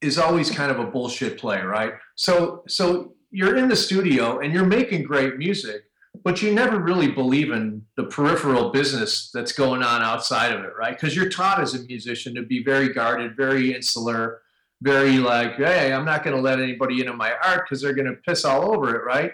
is 0.01 0.19
always 0.19 0.51
kind 0.51 0.71
of 0.71 0.79
a 0.79 0.85
bullshit 0.85 1.39
play, 1.39 1.61
right? 1.63 1.95
So, 2.15 2.63
so 2.69 3.15
you're 3.31 3.57
in 3.57 3.69
the 3.69 3.77
studio 3.77 4.41
and 4.41 4.53
you're 4.53 4.67
making 4.67 5.03
great 5.05 5.39
music, 5.39 5.83
but 6.23 6.43
you 6.43 6.55
never 6.55 6.79
really 6.79 7.11
believe 7.11 7.51
in 7.51 7.83
the 7.97 8.05
peripheral 8.05 8.71
business 8.71 9.31
that's 9.33 9.53
going 9.53 9.83
on 9.83 10.03
outside 10.03 10.53
of 10.53 10.63
it, 10.65 10.73
right? 10.79 10.95
Because 10.95 11.17
you're 11.17 11.31
taught 11.31 11.61
as 11.61 11.75
a 11.75 11.83
musician 11.85 12.35
to 12.35 12.43
be 12.43 12.63
very 12.63 12.93
guarded, 12.93 13.37
very 13.37 13.75
insular 13.75 14.43
very 14.85 15.17
like, 15.17 15.57
hey, 15.57 15.95
I'm 15.95 16.05
not 16.05 16.23
going 16.23 16.37
to 16.37 16.43
let 16.43 16.61
anybody 16.61 17.01
into 17.01 17.15
my 17.15 17.33
art 17.43 17.65
because 17.65 17.81
they're 17.81 17.95
going 17.95 18.07
to 18.07 18.17
piss 18.17 18.45
all 18.45 18.71
over 18.75 18.95
it, 18.95 19.03
right? 19.03 19.33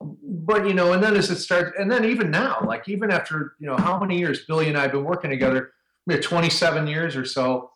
But 0.00 0.66
you 0.66 0.74
know, 0.74 0.92
and 0.92 1.02
then 1.02 1.16
as 1.16 1.28
it 1.28 1.36
starts, 1.36 1.72
and 1.78 1.90
then 1.90 2.04
even 2.04 2.30
now, 2.30 2.62
like 2.64 2.88
even 2.88 3.10
after 3.10 3.54
you 3.58 3.66
know 3.66 3.76
how 3.76 3.98
many 3.98 4.18
years 4.18 4.44
Billy 4.46 4.68
and 4.68 4.78
I 4.78 4.82
have 4.82 4.92
been 4.92 5.04
working 5.04 5.30
together, 5.30 5.72
27 6.08 6.86
years 6.86 7.16
or 7.16 7.24
so, 7.24 7.70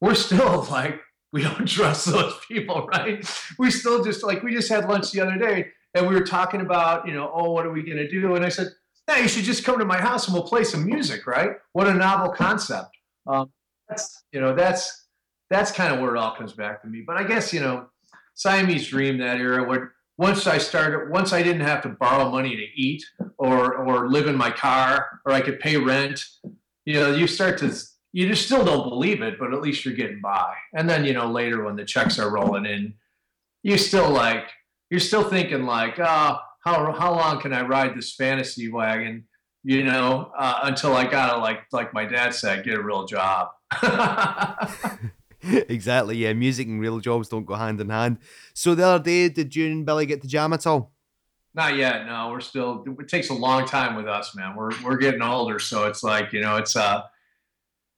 we're 0.00 0.14
still 0.14 0.62
like 0.70 1.00
we 1.32 1.42
don't 1.42 1.66
trust 1.66 2.06
those 2.06 2.34
people, 2.46 2.86
right? 2.92 3.24
We 3.58 3.70
still 3.70 4.04
just 4.04 4.22
like 4.24 4.42
we 4.42 4.52
just 4.52 4.68
had 4.68 4.88
lunch 4.88 5.12
the 5.12 5.20
other 5.20 5.36
day 5.36 5.68
and 5.94 6.08
we 6.08 6.14
were 6.14 6.24
talking 6.24 6.60
about 6.60 7.06
you 7.06 7.14
know 7.14 7.30
oh 7.32 7.50
what 7.50 7.66
are 7.66 7.72
we 7.72 7.82
going 7.82 7.98
to 7.98 8.08
do? 8.08 8.34
And 8.34 8.44
I 8.44 8.48
said, 8.48 8.68
yeah, 9.08 9.18
you 9.18 9.28
should 9.28 9.44
just 9.44 9.64
come 9.64 9.78
to 9.78 9.84
my 9.84 10.00
house 10.00 10.26
and 10.26 10.34
we'll 10.34 10.46
play 10.46 10.64
some 10.64 10.84
music, 10.84 11.26
right? 11.26 11.52
What 11.72 11.88
a 11.88 11.94
novel 11.94 12.30
concept. 12.30 12.96
Um, 13.26 13.50
that's 13.88 14.24
you 14.32 14.40
know 14.40 14.54
that's 14.54 15.03
that's 15.54 15.70
kind 15.70 15.94
of 15.94 16.00
where 16.00 16.16
it 16.16 16.18
all 16.18 16.34
comes 16.34 16.52
back 16.52 16.82
to 16.82 16.88
me. 16.88 17.02
But 17.06 17.16
I 17.16 17.24
guess 17.24 17.52
you 17.52 17.60
know, 17.60 17.86
Siamese 18.34 18.88
Dream 18.88 19.18
that 19.18 19.38
era 19.38 19.62
when 19.64 19.90
once 20.16 20.46
I 20.46 20.58
started, 20.58 21.10
once 21.10 21.32
I 21.32 21.42
didn't 21.42 21.62
have 21.62 21.82
to 21.82 21.88
borrow 21.88 22.30
money 22.30 22.56
to 22.56 22.66
eat 22.74 23.04
or 23.38 23.76
or 23.76 24.08
live 24.08 24.26
in 24.26 24.36
my 24.36 24.50
car 24.50 25.20
or 25.24 25.32
I 25.32 25.40
could 25.40 25.60
pay 25.60 25.76
rent, 25.76 26.24
you 26.84 26.94
know, 26.94 27.14
you 27.14 27.26
start 27.26 27.58
to 27.58 27.72
you 28.12 28.28
just 28.28 28.46
still 28.46 28.64
don't 28.64 28.88
believe 28.88 29.22
it, 29.22 29.38
but 29.38 29.52
at 29.52 29.60
least 29.60 29.84
you're 29.84 29.94
getting 29.94 30.20
by. 30.20 30.54
And 30.72 30.88
then 30.88 31.04
you 31.04 31.12
know 31.12 31.30
later 31.30 31.64
when 31.64 31.76
the 31.76 31.84
checks 31.84 32.18
are 32.18 32.30
rolling 32.30 32.66
in, 32.66 32.94
you 33.62 33.78
still 33.78 34.10
like 34.10 34.48
you're 34.90 35.00
still 35.00 35.28
thinking 35.28 35.64
like, 35.64 35.98
oh, 36.00 36.38
how 36.64 36.92
how 36.92 37.14
long 37.14 37.40
can 37.40 37.52
I 37.52 37.62
ride 37.62 37.96
this 37.96 38.14
fantasy 38.14 38.70
wagon? 38.70 39.24
You 39.62 39.82
know, 39.84 40.30
uh, 40.36 40.60
until 40.64 40.94
I 40.94 41.06
gotta 41.06 41.40
like 41.40 41.60
like 41.72 41.94
my 41.94 42.04
dad 42.04 42.34
said, 42.34 42.64
get 42.64 42.74
a 42.74 42.82
real 42.82 43.06
job. 43.06 43.48
exactly, 45.68 46.16
yeah. 46.16 46.32
Music 46.32 46.66
and 46.66 46.80
real 46.80 47.00
jobs 47.00 47.28
don't 47.28 47.44
go 47.44 47.54
hand 47.54 47.80
in 47.80 47.90
hand. 47.90 48.18
So 48.54 48.74
the 48.74 48.86
other 48.86 49.04
day, 49.04 49.28
did 49.28 49.54
you 49.54 49.66
and 49.66 49.84
Billy 49.84 50.06
get 50.06 50.22
to 50.22 50.28
jam 50.28 50.52
at 50.52 50.66
all? 50.66 50.92
Not 51.54 51.76
yet. 51.76 52.06
No, 52.06 52.30
we're 52.30 52.40
still. 52.40 52.84
It 52.98 53.08
takes 53.08 53.30
a 53.30 53.34
long 53.34 53.66
time 53.66 53.94
with 53.94 54.06
us, 54.06 54.34
man. 54.34 54.56
We're 54.56 54.72
we're 54.82 54.96
getting 54.96 55.22
older, 55.22 55.58
so 55.58 55.86
it's 55.86 56.02
like 56.02 56.32
you 56.32 56.40
know, 56.40 56.56
it's 56.56 56.76
uh, 56.76 57.02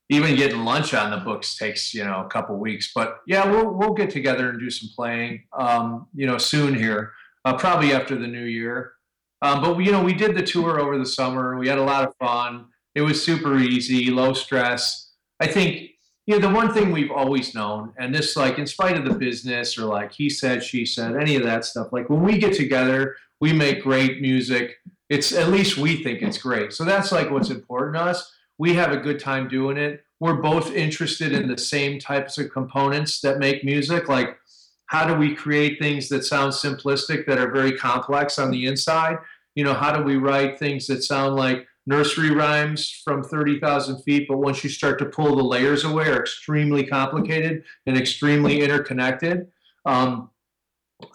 even 0.08 0.36
getting 0.36 0.64
lunch 0.64 0.92
on 0.92 1.10
the 1.10 1.18
books 1.18 1.56
takes 1.56 1.94
you 1.94 2.04
know 2.04 2.24
a 2.24 2.28
couple 2.28 2.56
weeks. 2.58 2.92
But 2.94 3.20
yeah, 3.26 3.50
we'll 3.50 3.72
we'll 3.72 3.94
get 3.94 4.10
together 4.10 4.50
and 4.50 4.58
do 4.58 4.68
some 4.68 4.90
playing, 4.94 5.44
um, 5.58 6.06
you 6.14 6.26
know, 6.26 6.38
soon 6.38 6.74
here, 6.74 7.12
uh, 7.44 7.56
probably 7.56 7.92
after 7.92 8.16
the 8.16 8.26
new 8.26 8.44
year. 8.44 8.92
Um, 9.40 9.62
but 9.62 9.78
you 9.78 9.92
know, 9.92 10.02
we 10.02 10.14
did 10.14 10.36
the 10.36 10.42
tour 10.42 10.80
over 10.80 10.98
the 10.98 11.06
summer. 11.06 11.56
We 11.56 11.68
had 11.68 11.78
a 11.78 11.84
lot 11.84 12.06
of 12.06 12.14
fun. 12.16 12.66
It 12.94 13.02
was 13.02 13.22
super 13.22 13.56
easy, 13.58 14.10
low 14.10 14.32
stress. 14.32 15.12
I 15.38 15.46
think 15.46 15.90
you 16.26 16.38
know 16.38 16.48
the 16.48 16.54
one 16.54 16.74
thing 16.74 16.90
we've 16.90 17.10
always 17.10 17.54
known 17.54 17.92
and 17.98 18.14
this 18.14 18.36
like 18.36 18.58
in 18.58 18.66
spite 18.66 18.98
of 18.98 19.04
the 19.04 19.14
business 19.14 19.78
or 19.78 19.84
like 19.84 20.12
he 20.12 20.28
said 20.28 20.62
she 20.62 20.84
said 20.84 21.16
any 21.16 21.36
of 21.36 21.42
that 21.44 21.64
stuff 21.64 21.92
like 21.92 22.10
when 22.10 22.22
we 22.22 22.38
get 22.38 22.52
together 22.52 23.16
we 23.40 23.52
make 23.52 23.82
great 23.82 24.20
music. 24.20 24.76
It's 25.08 25.32
at 25.32 25.48
least 25.48 25.76
we 25.76 26.02
think 26.02 26.22
it's 26.22 26.38
great. 26.38 26.72
So 26.72 26.84
that's 26.84 27.12
like 27.12 27.30
what's 27.30 27.50
important 27.50 27.96
to 27.96 28.02
us. 28.02 28.32
We 28.58 28.74
have 28.74 28.92
a 28.92 28.96
good 28.96 29.20
time 29.20 29.48
doing 29.48 29.76
it. 29.76 30.04
We're 30.18 30.40
both 30.40 30.72
interested 30.72 31.32
in 31.32 31.46
the 31.46 31.58
same 31.58 31.98
types 31.98 32.38
of 32.38 32.50
components 32.50 33.20
that 33.20 33.38
make 33.38 33.64
music 33.64 34.08
like 34.08 34.38
how 34.86 35.04
do 35.04 35.14
we 35.14 35.34
create 35.34 35.80
things 35.80 36.08
that 36.08 36.24
sound 36.24 36.52
simplistic 36.52 37.26
that 37.26 37.38
are 37.38 37.50
very 37.50 37.76
complex 37.76 38.38
on 38.38 38.52
the 38.52 38.66
inside? 38.66 39.18
You 39.54 39.64
know 39.64 39.74
how 39.74 39.92
do 39.96 40.02
we 40.02 40.16
write 40.16 40.58
things 40.58 40.86
that 40.86 41.02
sound 41.02 41.34
like 41.34 41.66
nursery 41.86 42.30
rhymes 42.30 42.90
from 43.04 43.22
30,000 43.22 44.02
feet, 44.02 44.26
but 44.28 44.38
once 44.38 44.64
you 44.64 44.70
start 44.70 44.98
to 44.98 45.06
pull 45.06 45.36
the 45.36 45.42
layers 45.42 45.84
away, 45.84 46.08
are 46.08 46.20
extremely 46.20 46.84
complicated 46.84 47.62
and 47.86 47.96
extremely 47.96 48.60
interconnected. 48.60 49.46
Um, 49.84 50.30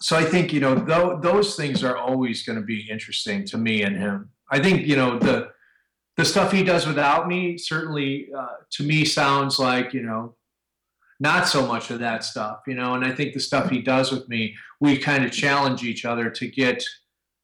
so 0.00 0.16
I 0.16 0.24
think 0.24 0.52
you 0.52 0.60
know 0.60 0.74
th- 0.76 1.20
those 1.20 1.56
things 1.56 1.82
are 1.82 1.96
always 1.96 2.44
going 2.44 2.58
to 2.58 2.64
be 2.64 2.88
interesting 2.88 3.44
to 3.46 3.58
me 3.58 3.82
and 3.82 3.96
him. 3.96 4.30
I 4.50 4.60
think 4.60 4.86
you 4.86 4.96
know 4.96 5.18
the 5.18 5.50
the 6.16 6.24
stuff 6.24 6.52
he 6.52 6.62
does 6.62 6.86
without 6.86 7.26
me 7.26 7.58
certainly 7.58 8.28
uh, 8.36 8.56
to 8.70 8.84
me 8.84 9.04
sounds 9.04 9.58
like 9.58 9.92
you 9.92 10.02
know 10.02 10.36
not 11.20 11.46
so 11.46 11.64
much 11.64 11.90
of 11.90 12.00
that 12.00 12.24
stuff, 12.24 12.62
you 12.66 12.74
know. 12.74 12.94
And 12.94 13.04
I 13.04 13.12
think 13.12 13.32
the 13.32 13.40
stuff 13.40 13.70
he 13.70 13.80
does 13.80 14.10
with 14.10 14.28
me, 14.28 14.56
we 14.80 14.98
kind 14.98 15.24
of 15.24 15.30
challenge 15.30 15.84
each 15.84 16.04
other 16.04 16.28
to 16.30 16.48
get 16.48 16.84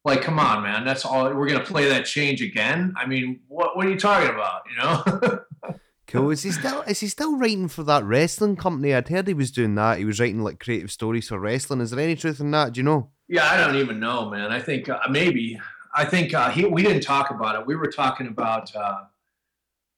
like, 0.09 0.21
come 0.21 0.39
on, 0.39 0.63
man, 0.63 0.85
that's 0.85 1.05
all. 1.05 1.33
We're 1.33 1.47
gonna 1.47 1.63
play 1.63 1.87
that 1.89 2.05
change 2.05 2.41
again. 2.41 2.93
I 2.97 3.05
mean, 3.05 3.39
what 3.47 3.77
what 3.77 3.85
are 3.85 3.89
you 3.89 3.99
talking 3.99 4.29
about? 4.29 4.63
You 4.69 4.77
know. 4.77 5.75
cool. 6.07 6.31
Is 6.31 6.43
he 6.43 6.51
still 6.51 6.81
is 6.81 6.99
he 6.99 7.07
still 7.07 7.37
writing 7.37 7.67
for 7.67 7.83
that 7.83 8.03
wrestling 8.03 8.55
company? 8.55 8.93
I'd 8.93 9.07
heard 9.07 9.27
he 9.27 9.33
was 9.33 9.51
doing 9.51 9.75
that. 9.75 9.99
He 9.99 10.05
was 10.05 10.19
writing 10.19 10.43
like 10.43 10.59
creative 10.59 10.91
stories 10.91 11.27
for 11.27 11.39
wrestling. 11.39 11.81
Is 11.81 11.91
there 11.91 11.99
any 11.99 12.15
truth 12.15 12.39
in 12.39 12.51
that? 12.51 12.73
Do 12.73 12.79
you 12.79 12.83
know? 12.83 13.11
Yeah, 13.27 13.47
I 13.49 13.57
don't 13.57 13.75
even 13.75 13.99
know, 13.99 14.29
man. 14.29 14.51
I 14.51 14.59
think 14.59 14.89
uh, 14.89 14.99
maybe. 15.09 15.59
I 15.95 16.05
think 16.05 16.33
uh, 16.33 16.49
he. 16.49 16.65
We 16.65 16.83
didn't 16.83 17.03
talk 17.03 17.29
about 17.29 17.59
it. 17.59 17.65
We 17.65 17.75
were 17.75 17.91
talking 17.91 18.27
about. 18.27 18.75
Uh, 18.75 19.01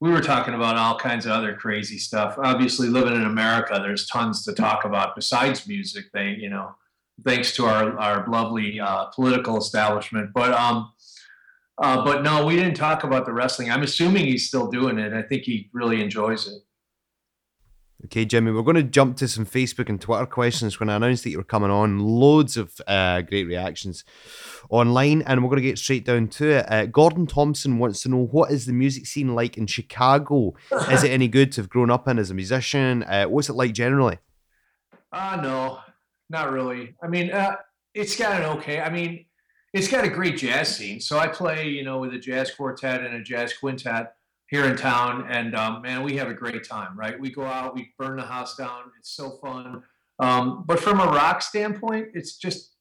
we 0.01 0.09
were 0.09 0.21
talking 0.21 0.55
about 0.55 0.77
all 0.77 0.97
kinds 0.97 1.25
of 1.27 1.31
other 1.31 1.55
crazy 1.55 1.99
stuff. 1.99 2.35
Obviously, 2.37 2.87
living 2.89 3.15
in 3.15 3.23
America, 3.23 3.79
there's 3.81 4.07
tons 4.07 4.43
to 4.45 4.53
talk 4.53 4.83
about 4.83 5.15
besides 5.15 5.67
music. 5.67 6.05
They, 6.11 6.35
you 6.39 6.49
know, 6.49 6.75
thanks 7.25 7.55
to 7.55 7.65
our 7.65 7.97
our 7.97 8.27
lovely 8.27 8.79
uh, 8.79 9.05
political 9.05 9.57
establishment. 9.57 10.31
But 10.33 10.53
um, 10.53 10.91
uh, 11.77 12.03
but 12.03 12.23
no, 12.23 12.45
we 12.45 12.55
didn't 12.55 12.75
talk 12.75 13.03
about 13.03 13.25
the 13.25 13.33
wrestling. 13.33 13.71
I'm 13.71 13.83
assuming 13.83 14.25
he's 14.25 14.47
still 14.47 14.69
doing 14.69 14.99
it. 14.99 15.13
I 15.13 15.23
think 15.23 15.43
he 15.43 15.69
really 15.73 16.01
enjoys 16.01 16.47
it. 16.47 16.61
Okay, 18.05 18.25
Jimmy, 18.25 18.51
we're 18.51 18.63
going 18.63 18.75
to 18.75 18.83
jump 18.83 19.17
to 19.17 19.27
some 19.27 19.45
Facebook 19.45 19.87
and 19.87 20.01
Twitter 20.01 20.25
questions 20.25 20.79
when 20.79 20.89
I 20.89 20.95
announced 20.95 21.23
that 21.23 21.29
you 21.29 21.37
were 21.37 21.43
coming 21.43 21.69
on. 21.69 21.99
Loads 21.99 22.57
of 22.57 22.81
uh, 22.87 23.21
great 23.21 23.45
reactions 23.45 24.03
online, 24.71 25.21
and 25.21 25.43
we're 25.43 25.49
going 25.49 25.61
to 25.61 25.67
get 25.67 25.77
straight 25.77 26.03
down 26.03 26.27
to 26.29 26.49
it. 26.49 26.65
Uh, 26.71 26.87
Gordon 26.87 27.27
Thompson 27.27 27.77
wants 27.77 28.01
to 28.01 28.09
know 28.09 28.25
what 28.25 28.51
is 28.51 28.65
the 28.65 28.73
music 28.73 29.05
scene 29.05 29.35
like 29.35 29.55
in 29.55 29.67
Chicago? 29.67 30.55
is 30.89 31.03
it 31.03 31.11
any 31.11 31.27
good 31.27 31.51
to 31.53 31.61
have 31.61 31.69
grown 31.69 31.91
up 31.91 32.07
in 32.07 32.17
as 32.17 32.31
a 32.31 32.33
musician? 32.33 33.03
Uh, 33.03 33.25
what's 33.25 33.49
it 33.49 33.53
like 33.53 33.73
generally? 33.73 34.17
Uh, 35.11 35.39
no, 35.41 35.79
not 36.31 36.51
really. 36.51 36.95
I 37.03 37.07
mean, 37.07 37.29
uh, 37.31 37.57
it's 37.93 38.15
got 38.15 38.39
an 38.39 38.45
okay. 38.57 38.79
I 38.79 38.89
mean, 38.89 39.25
it's 39.73 39.87
got 39.87 40.05
a 40.05 40.09
great 40.09 40.37
jazz 40.37 40.75
scene. 40.75 40.99
So 40.99 41.19
I 41.19 41.27
play, 41.27 41.67
you 41.67 41.83
know, 41.83 41.99
with 41.99 42.13
a 42.13 42.19
jazz 42.19 42.51
quartet 42.51 43.03
and 43.03 43.13
a 43.15 43.21
jazz 43.21 43.53
quintet 43.53 44.15
here 44.47 44.65
in 44.65 44.75
town, 44.75 45.27
and 45.29 45.55
um, 45.55 45.81
man, 45.81 46.03
we 46.03 46.17
have 46.17 46.29
a 46.29 46.33
great 46.33 46.67
time. 46.67 46.97
Right? 46.97 47.19
We 47.19 47.31
go 47.31 47.43
out, 47.43 47.75
we 47.75 47.93
burn 47.99 48.17
the 48.17 48.23
house 48.23 48.55
down. 48.55 48.91
It's 48.97 49.11
so 49.11 49.37
fun. 49.41 49.83
Um, 50.19 50.63
but 50.65 50.79
from 50.79 50.99
a 50.99 51.05
rock 51.05 51.41
standpoint, 51.41 52.09
it's 52.13 52.37
just 52.37 52.75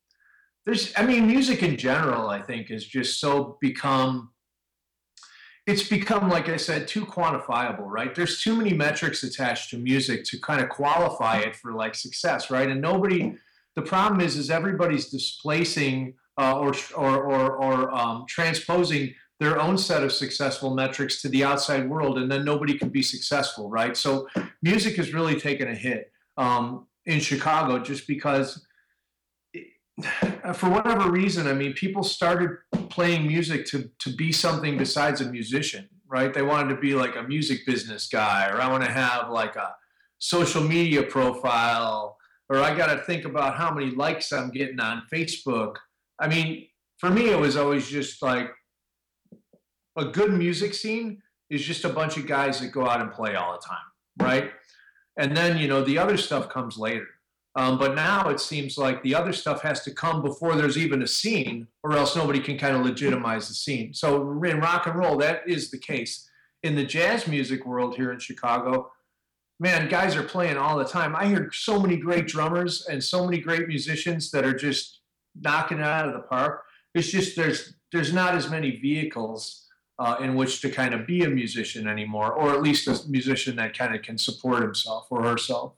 there's. 0.64 0.92
I 0.96 1.04
mean, 1.04 1.26
music 1.26 1.62
in 1.62 1.76
general, 1.76 2.28
I 2.28 2.40
think, 2.40 2.68
has 2.68 2.84
just 2.84 3.20
so 3.20 3.58
become. 3.60 4.30
It's 5.70 5.88
become, 5.88 6.28
like 6.28 6.48
I 6.48 6.56
said, 6.56 6.88
too 6.88 7.06
quantifiable, 7.06 7.86
right? 7.98 8.12
There's 8.12 8.42
too 8.42 8.56
many 8.56 8.72
metrics 8.72 9.22
attached 9.22 9.70
to 9.70 9.78
music 9.78 10.24
to 10.24 10.40
kind 10.40 10.60
of 10.60 10.68
qualify 10.68 11.38
it 11.38 11.54
for 11.54 11.74
like 11.74 11.94
success, 11.94 12.50
right? 12.50 12.68
And 12.68 12.80
nobody. 12.80 13.34
The 13.76 13.82
problem 13.82 14.20
is, 14.20 14.36
is 14.36 14.50
everybody's 14.50 15.08
displacing 15.10 16.14
uh, 16.36 16.58
or 16.58 16.74
or 16.96 17.22
or, 17.22 17.56
or 17.56 17.94
um, 17.94 18.24
transposing 18.28 19.14
their 19.38 19.60
own 19.60 19.78
set 19.78 20.02
of 20.02 20.12
successful 20.12 20.74
metrics 20.74 21.22
to 21.22 21.28
the 21.28 21.44
outside 21.44 21.88
world, 21.88 22.18
and 22.18 22.30
then 22.30 22.44
nobody 22.44 22.74
can 22.76 22.88
be 22.88 23.02
successful, 23.02 23.70
right? 23.70 23.96
So 23.96 24.26
music 24.62 24.96
has 24.96 25.14
really 25.14 25.38
taken 25.38 25.68
a 25.68 25.74
hit 25.74 26.12
um, 26.36 26.86
in 27.06 27.20
Chicago 27.20 27.78
just 27.78 28.08
because, 28.08 28.66
for 30.54 30.70
whatever 30.70 31.10
reason, 31.10 31.46
I 31.46 31.52
mean, 31.52 31.72
people 31.72 32.02
started 32.02 32.50
playing 32.88 33.26
music 33.26 33.66
to 33.66 33.90
to 34.00 34.14
be 34.14 34.32
something 34.32 34.76
besides 34.76 35.20
a 35.20 35.30
musician, 35.30 35.88
right? 36.08 36.32
They 36.32 36.42
wanted 36.42 36.74
to 36.74 36.80
be 36.80 36.94
like 36.94 37.16
a 37.16 37.22
music 37.22 37.66
business 37.66 38.08
guy, 38.08 38.48
or 38.48 38.60
I 38.60 38.68
want 38.68 38.84
to 38.84 38.90
have 38.90 39.30
like 39.30 39.56
a 39.56 39.74
social 40.18 40.62
media 40.62 41.02
profile, 41.02 42.16
or 42.48 42.58
I 42.58 42.76
got 42.76 42.92
to 42.94 43.02
think 43.02 43.24
about 43.24 43.56
how 43.56 43.72
many 43.72 43.90
likes 43.90 44.32
I'm 44.32 44.50
getting 44.50 44.80
on 44.80 45.02
Facebook. 45.12 45.76
I 46.18 46.28
mean, 46.28 46.66
for 46.98 47.10
me, 47.10 47.30
it 47.30 47.38
was 47.38 47.56
always 47.56 47.88
just 47.88 48.22
like 48.22 48.50
a 49.96 50.04
good 50.04 50.32
music 50.32 50.74
scene 50.74 51.22
is 51.48 51.64
just 51.64 51.84
a 51.84 51.88
bunch 51.88 52.16
of 52.16 52.26
guys 52.26 52.60
that 52.60 52.68
go 52.68 52.86
out 52.86 53.00
and 53.00 53.10
play 53.10 53.34
all 53.34 53.52
the 53.52 53.66
time, 53.66 54.28
right? 54.28 54.50
And 55.16 55.36
then 55.36 55.58
you 55.58 55.68
know 55.68 55.82
the 55.82 55.98
other 55.98 56.16
stuff 56.16 56.48
comes 56.48 56.78
later. 56.78 57.06
Um, 57.56 57.78
but 57.78 57.96
now 57.96 58.28
it 58.28 58.38
seems 58.38 58.78
like 58.78 59.02
the 59.02 59.14
other 59.14 59.32
stuff 59.32 59.62
has 59.62 59.82
to 59.82 59.90
come 59.92 60.22
before 60.22 60.54
there's 60.54 60.78
even 60.78 61.02
a 61.02 61.06
scene, 61.06 61.66
or 61.82 61.92
else 61.92 62.14
nobody 62.14 62.40
can 62.40 62.56
kind 62.56 62.76
of 62.76 62.82
legitimize 62.82 63.48
the 63.48 63.54
scene. 63.54 63.92
So 63.92 64.40
in 64.44 64.60
rock 64.60 64.86
and 64.86 64.96
roll, 64.96 65.16
that 65.18 65.42
is 65.48 65.70
the 65.70 65.78
case. 65.78 66.28
In 66.62 66.76
the 66.76 66.84
jazz 66.84 67.26
music 67.26 67.66
world 67.66 67.96
here 67.96 68.12
in 68.12 68.20
Chicago, 68.20 68.92
man, 69.58 69.88
guys 69.88 70.14
are 70.14 70.22
playing 70.22 70.56
all 70.56 70.78
the 70.78 70.84
time. 70.84 71.16
I 71.16 71.26
hear 71.26 71.50
so 71.52 71.80
many 71.80 71.96
great 71.96 72.28
drummers 72.28 72.86
and 72.86 73.02
so 73.02 73.24
many 73.24 73.38
great 73.38 73.66
musicians 73.66 74.30
that 74.30 74.44
are 74.44 74.54
just 74.54 75.00
knocking 75.40 75.78
it 75.78 75.84
out 75.84 76.06
of 76.06 76.14
the 76.14 76.20
park. 76.20 76.62
It's 76.94 77.10
just 77.10 77.36
there's 77.36 77.74
there's 77.92 78.12
not 78.12 78.34
as 78.34 78.48
many 78.48 78.76
vehicles 78.76 79.66
uh, 79.98 80.16
in 80.20 80.34
which 80.36 80.60
to 80.60 80.70
kind 80.70 80.94
of 80.94 81.06
be 81.06 81.24
a 81.24 81.28
musician 81.28 81.88
anymore, 81.88 82.32
or 82.32 82.52
at 82.52 82.62
least 82.62 82.86
a 82.86 83.00
musician 83.08 83.56
that 83.56 83.76
kind 83.76 83.94
of 83.94 84.02
can 84.02 84.16
support 84.16 84.62
himself 84.62 85.06
or 85.10 85.22
herself. 85.22 85.74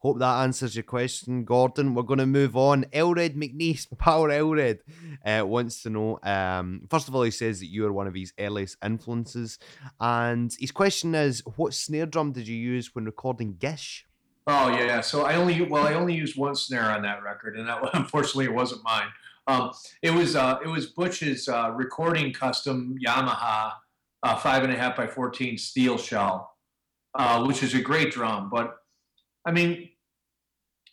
Hope 0.00 0.18
that 0.18 0.42
answers 0.42 0.74
your 0.74 0.82
question, 0.82 1.44
Gordon. 1.44 1.94
We're 1.94 2.04
going 2.04 2.20
to 2.20 2.26
move 2.26 2.56
on. 2.56 2.84
Elred 2.84 3.36
McNeese, 3.36 3.86
Power 3.98 4.30
Elred, 4.30 4.78
uh, 5.26 5.46
wants 5.46 5.82
to 5.82 5.90
know. 5.90 6.18
Um, 6.22 6.86
first 6.88 7.06
of 7.06 7.14
all, 7.14 7.22
he 7.22 7.30
says 7.30 7.60
that 7.60 7.66
you 7.66 7.86
are 7.86 7.92
one 7.92 8.06
of 8.06 8.14
his 8.14 8.32
earliest 8.38 8.78
influences, 8.82 9.58
and 10.00 10.50
his 10.58 10.70
question 10.70 11.14
is, 11.14 11.42
what 11.56 11.74
snare 11.74 12.06
drum 12.06 12.32
did 12.32 12.48
you 12.48 12.56
use 12.56 12.94
when 12.94 13.04
recording 13.04 13.56
Gish? 13.58 14.06
Oh 14.46 14.68
yeah, 14.68 15.00
so 15.02 15.26
I 15.26 15.34
only 15.34 15.60
well 15.62 15.86
I 15.86 15.94
only 15.94 16.14
used 16.14 16.36
one 16.36 16.54
snare 16.54 16.90
on 16.90 17.02
that 17.02 17.22
record, 17.22 17.56
and 17.56 17.68
that 17.68 17.78
unfortunately 17.94 18.46
it 18.46 18.54
wasn't 18.54 18.82
mine. 18.82 19.08
Um, 19.46 19.70
it 20.02 20.12
was 20.12 20.34
uh, 20.34 20.58
it 20.64 20.68
was 20.68 20.86
Butch's 20.86 21.48
uh, 21.48 21.72
recording 21.76 22.32
custom 22.32 22.96
Yamaha 23.06 23.72
uh, 24.22 24.36
five 24.36 24.64
and 24.64 24.72
a 24.72 24.76
half 24.76 24.96
by 24.96 25.06
fourteen 25.06 25.58
steel 25.58 25.98
shell, 25.98 26.56
uh, 27.14 27.44
which 27.44 27.62
is 27.62 27.74
a 27.74 27.80
great 27.80 28.12
drum. 28.12 28.48
But 28.50 28.79
I 29.46 29.52
mean, 29.52 29.88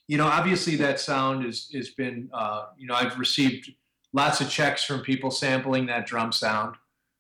you 0.08 0.18
know, 0.18 0.28
obviously 0.28 0.76
that 0.78 1.00
sound 1.00 1.46
is 1.46 1.70
has 1.74 1.90
been 1.90 2.30
uh, 2.34 2.66
you 2.78 2.88
know 2.88 2.96
I've 2.96 3.20
received 3.20 3.72
lots 4.14 4.42
of 4.42 4.50
checks 4.50 4.84
from 4.84 5.02
people 5.02 5.32
sampling 5.32 5.86
that 5.88 6.06
drum 6.06 6.32
sound. 6.32 6.76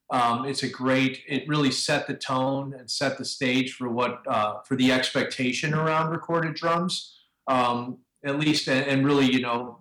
Um, 0.10 0.46
it's 0.46 0.63
a 0.63 0.70
great. 0.70 1.24
It 1.28 1.48
really 1.48 1.72
set 1.72 2.08
the 2.08 2.13
tone 2.13 2.74
and 2.74 2.90
set 2.90 3.18
the 3.18 3.26
stage 3.26 3.74
for 3.74 3.90
what 3.90 4.22
uh, 4.28 4.62
for 4.62 4.76
the 4.76 4.92
expectation 4.92 5.74
around 5.74 6.12
recorded 6.12 6.56
drums. 6.56 7.13
Um, 7.48 8.00
at 8.26 8.40
least, 8.40 8.68
and, 8.68 8.86
and 8.88 9.06
really, 9.06 9.26
you 9.26 9.42
know, 9.42 9.80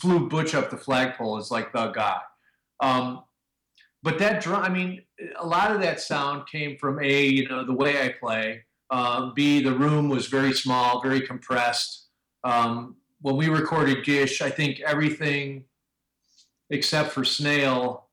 flew 0.00 0.28
Butch 0.28 0.54
up 0.54 0.70
the 0.70 0.76
flagpole 0.76 1.38
as 1.38 1.50
like 1.50 1.72
the 1.72 1.88
guy. 1.88 2.18
Um, 2.80 3.22
but 4.02 4.18
that 4.18 4.42
drum, 4.42 4.62
I 4.62 4.68
mean, 4.68 5.02
a 5.38 5.46
lot 5.46 5.72
of 5.72 5.80
that 5.82 6.00
sound 6.00 6.46
came 6.48 6.76
from 6.78 7.00
a, 7.02 7.26
you 7.26 7.48
know, 7.48 7.64
the 7.64 7.72
way 7.72 8.02
I 8.02 8.10
play. 8.10 8.62
Uh, 8.90 9.32
B, 9.32 9.62
the 9.62 9.74
room 9.74 10.08
was 10.08 10.26
very 10.26 10.52
small, 10.52 11.02
very 11.02 11.20
compressed. 11.20 12.06
Um, 12.44 12.96
when 13.20 13.36
we 13.36 13.48
recorded 13.48 14.04
Gish, 14.04 14.40
I 14.40 14.50
think 14.50 14.80
everything 14.80 15.64
except 16.70 17.10
for 17.10 17.24
Snail 17.24 18.08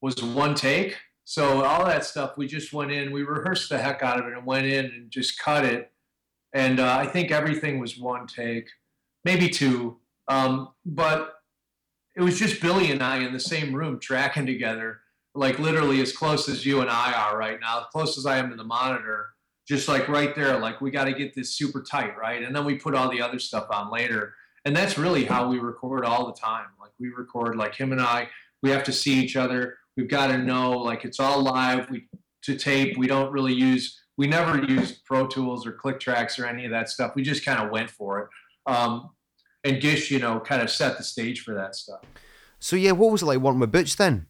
was 0.00 0.22
one 0.22 0.54
take. 0.54 0.96
So 1.24 1.62
all 1.62 1.84
that 1.84 2.04
stuff, 2.04 2.38
we 2.38 2.46
just 2.46 2.72
went 2.72 2.90
in, 2.90 3.12
we 3.12 3.22
rehearsed 3.22 3.68
the 3.68 3.78
heck 3.78 4.02
out 4.02 4.18
of 4.18 4.26
it 4.26 4.32
and 4.32 4.46
went 4.46 4.66
in 4.66 4.86
and 4.86 5.10
just 5.10 5.38
cut 5.38 5.64
it. 5.64 5.92
And 6.54 6.80
uh, 6.80 6.96
I 6.96 7.06
think 7.06 7.30
everything 7.30 7.78
was 7.78 7.98
one 7.98 8.26
take, 8.26 8.68
maybe 9.24 9.48
two. 9.48 9.98
Um, 10.28 10.70
but 10.86 11.34
it 12.16 12.22
was 12.22 12.38
just 12.38 12.60
Billy 12.60 12.90
and 12.90 13.02
I 13.02 13.18
in 13.18 13.32
the 13.32 13.40
same 13.40 13.74
room 13.74 14.00
tracking 14.00 14.46
together, 14.46 15.00
like 15.34 15.58
literally 15.58 16.00
as 16.00 16.12
close 16.12 16.48
as 16.48 16.64
you 16.64 16.80
and 16.80 16.90
I 16.90 17.12
are 17.12 17.36
right 17.36 17.60
now, 17.60 17.80
as 17.80 17.86
close 17.92 18.16
as 18.16 18.24
I 18.24 18.38
am 18.38 18.50
to 18.50 18.56
the 18.56 18.64
monitor, 18.64 19.28
just 19.68 19.86
like 19.86 20.08
right 20.08 20.34
there. 20.34 20.58
Like 20.58 20.80
we 20.80 20.90
got 20.90 21.04
to 21.04 21.12
get 21.12 21.34
this 21.34 21.54
super 21.54 21.82
tight, 21.82 22.16
right? 22.16 22.42
And 22.42 22.56
then 22.56 22.64
we 22.64 22.76
put 22.76 22.94
all 22.94 23.10
the 23.10 23.20
other 23.20 23.38
stuff 23.38 23.66
on 23.70 23.92
later. 23.92 24.34
And 24.64 24.74
that's 24.74 24.96
really 24.96 25.24
how 25.24 25.48
we 25.48 25.58
record 25.58 26.04
all 26.04 26.26
the 26.26 26.32
time. 26.32 26.66
Like 26.80 26.92
we 26.98 27.08
record, 27.10 27.56
like 27.56 27.74
him 27.74 27.92
and 27.92 28.00
I, 28.00 28.28
we 28.62 28.70
have 28.70 28.82
to 28.84 28.92
see 28.92 29.12
each 29.14 29.36
other. 29.36 29.76
We've 29.96 30.08
got 30.08 30.28
to 30.28 30.38
know, 30.38 30.72
like 30.72 31.04
it's 31.04 31.20
all 31.20 31.42
live. 31.42 31.90
We 31.90 32.08
to 32.44 32.56
tape. 32.56 32.96
We 32.96 33.06
don't 33.06 33.30
really 33.30 33.52
use. 33.52 34.00
We 34.16 34.26
never 34.26 34.64
use 34.64 34.92
Pro 35.04 35.26
Tools 35.26 35.66
or 35.66 35.72
Click 35.72 36.00
Tracks 36.00 36.38
or 36.38 36.46
any 36.46 36.64
of 36.64 36.70
that 36.70 36.88
stuff. 36.88 37.12
We 37.14 37.22
just 37.22 37.44
kind 37.44 37.62
of 37.62 37.70
went 37.70 37.90
for 37.90 38.20
it. 38.20 38.72
Um, 38.72 39.10
and 39.64 39.80
Gish, 39.80 40.10
you 40.10 40.18
know, 40.18 40.40
kind 40.40 40.62
of 40.62 40.70
set 40.70 40.96
the 40.96 41.04
stage 41.04 41.42
for 41.42 41.54
that 41.54 41.74
stuff. 41.74 42.00
So 42.58 42.74
yeah, 42.74 42.92
what 42.92 43.12
was 43.12 43.22
it 43.22 43.26
like 43.26 43.38
working 43.38 43.60
with 43.60 43.70
Butch 43.70 43.96
then? 43.96 44.26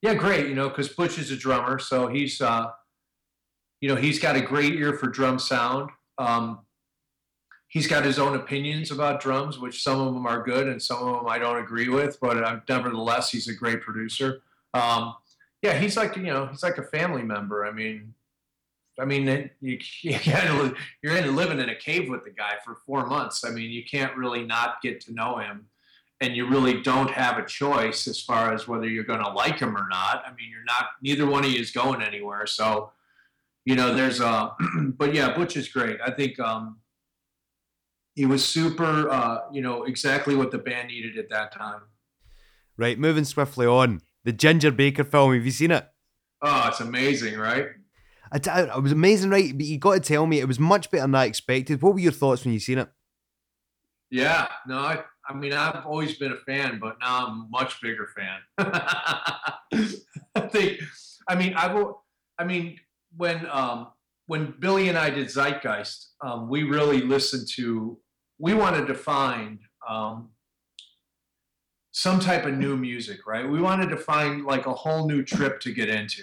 Yeah, 0.00 0.14
great. 0.14 0.48
You 0.48 0.54
know, 0.54 0.68
because 0.68 0.88
Butch 0.88 1.18
is 1.18 1.30
a 1.30 1.36
drummer, 1.36 1.78
so 1.78 2.06
he's, 2.06 2.40
uh, 2.40 2.68
you 3.80 3.88
know, 3.88 3.96
he's 3.96 4.18
got 4.18 4.36
a 4.36 4.40
great 4.40 4.74
ear 4.74 4.92
for 4.92 5.06
drum 5.06 5.38
sound. 5.38 5.90
Um, 6.18 6.60
he's 7.68 7.86
got 7.86 8.04
his 8.04 8.18
own 8.18 8.36
opinions 8.36 8.90
about 8.90 9.20
drums, 9.20 9.58
which 9.58 9.82
some 9.82 10.00
of 10.00 10.12
them 10.12 10.26
are 10.26 10.42
good 10.42 10.68
and 10.68 10.82
some 10.82 10.98
of 10.98 11.14
them 11.16 11.26
I 11.28 11.38
don't 11.38 11.58
agree 11.58 11.88
with, 11.88 12.18
but 12.20 12.42
uh, 12.42 12.60
nevertheless, 12.68 13.30
he's 13.30 13.48
a 13.48 13.54
great 13.54 13.80
producer. 13.80 14.42
Um, 14.74 15.14
yeah, 15.62 15.78
he's 15.78 15.96
like 15.96 16.16
you 16.16 16.24
know, 16.24 16.46
he's 16.46 16.62
like 16.62 16.78
a 16.78 16.82
family 16.82 17.22
member. 17.22 17.66
I 17.66 17.70
mean, 17.70 18.14
I 18.98 19.04
mean, 19.04 19.50
you, 19.60 19.78
you 20.02 20.74
you're 21.02 21.16
in 21.16 21.36
living 21.36 21.58
in 21.58 21.68
a 21.68 21.74
cave 21.74 22.08
with 22.08 22.24
the 22.24 22.30
guy 22.30 22.54
for 22.64 22.76
four 22.86 23.06
months. 23.06 23.44
I 23.44 23.50
mean, 23.50 23.70
you 23.70 23.84
can't 23.84 24.16
really 24.16 24.44
not 24.44 24.82
get 24.82 25.00
to 25.02 25.14
know 25.14 25.38
him, 25.38 25.66
and 26.20 26.36
you 26.36 26.48
really 26.48 26.82
don't 26.82 27.10
have 27.10 27.38
a 27.38 27.46
choice 27.46 28.06
as 28.06 28.20
far 28.20 28.52
as 28.52 28.68
whether 28.68 28.86
you're 28.86 29.04
going 29.04 29.24
to 29.24 29.30
like 29.30 29.58
him 29.58 29.76
or 29.76 29.88
not. 29.88 30.22
I 30.26 30.30
mean, 30.30 30.50
you're 30.50 30.64
not. 30.64 30.86
Neither 31.02 31.26
one 31.26 31.44
of 31.44 31.50
you 31.50 31.60
is 31.60 31.70
going 31.70 32.02
anywhere. 32.02 32.46
So, 32.46 32.92
you 33.64 33.76
know, 33.76 33.94
there's 33.94 34.20
a. 34.20 34.54
but 34.96 35.14
yeah, 35.14 35.34
Butch 35.34 35.56
is 35.56 35.68
great. 35.68 35.98
I 36.04 36.10
think 36.10 36.38
um, 36.40 36.78
he 38.14 38.26
was 38.26 38.44
super. 38.44 39.10
Uh, 39.10 39.40
you 39.52 39.62
know, 39.62 39.84
exactly 39.84 40.34
what 40.34 40.50
the 40.50 40.58
band 40.58 40.88
needed 40.88 41.18
at 41.18 41.30
that 41.30 41.52
time. 41.52 41.82
Right, 42.76 42.98
moving 42.98 43.24
swiftly 43.24 43.66
on. 43.66 44.00
The 44.24 44.32
Ginger 44.32 44.70
Baker 44.70 45.04
film. 45.04 45.34
Have 45.34 45.44
you 45.44 45.50
seen 45.50 45.70
it? 45.70 45.86
Oh, 46.42 46.68
it's 46.68 46.80
amazing, 46.80 47.38
right? 47.38 47.68
I, 48.32 48.38
t- 48.38 48.50
was 48.80 48.92
amazing, 48.92 49.30
right? 49.30 49.52
But 49.56 49.66
you 49.66 49.78
got 49.78 49.94
to 49.94 50.00
tell 50.00 50.26
me 50.26 50.40
it 50.40 50.48
was 50.48 50.58
much 50.58 50.90
better 50.90 51.02
than 51.02 51.14
I 51.14 51.24
expected. 51.24 51.82
What 51.82 51.94
were 51.94 52.00
your 52.00 52.12
thoughts 52.12 52.44
when 52.44 52.54
you 52.54 52.60
seen 52.60 52.78
it? 52.78 52.88
Yeah, 54.10 54.48
no, 54.66 54.78
I, 54.78 55.02
I 55.28 55.34
mean, 55.34 55.52
I've 55.52 55.84
always 55.86 56.16
been 56.16 56.32
a 56.32 56.36
fan, 56.36 56.78
but 56.80 56.96
now 57.00 57.26
I'm 57.26 57.32
a 57.42 57.46
much 57.50 57.80
bigger 57.80 58.08
fan. 58.16 58.40
I 60.34 60.40
think, 60.48 60.80
I 61.28 61.34
mean, 61.36 61.54
I 61.54 61.72
will, 61.72 62.04
I 62.38 62.44
mean, 62.44 62.78
when 63.16 63.46
um, 63.50 63.88
when 64.26 64.54
Billy 64.58 64.88
and 64.88 64.96
I 64.96 65.10
did 65.10 65.26
Zeitgeist, 65.26 66.10
um, 66.22 66.48
we 66.48 66.62
really 66.62 67.00
listened 67.00 67.48
to. 67.56 67.98
We 68.38 68.54
wanted 68.54 68.86
to 68.86 68.94
find 68.94 69.58
um, 69.88 70.30
some 71.92 72.20
type 72.20 72.46
of 72.46 72.54
new 72.54 72.76
music, 72.76 73.26
right? 73.26 73.48
We 73.48 73.60
wanted 73.60 73.90
to 73.90 73.96
find 73.96 74.44
like 74.44 74.66
a 74.66 74.72
whole 74.72 75.08
new 75.08 75.22
trip 75.22 75.60
to 75.60 75.72
get 75.72 75.88
into, 75.88 76.22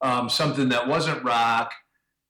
um, 0.00 0.28
something 0.28 0.68
that 0.70 0.88
wasn't 0.88 1.22
rock, 1.24 1.72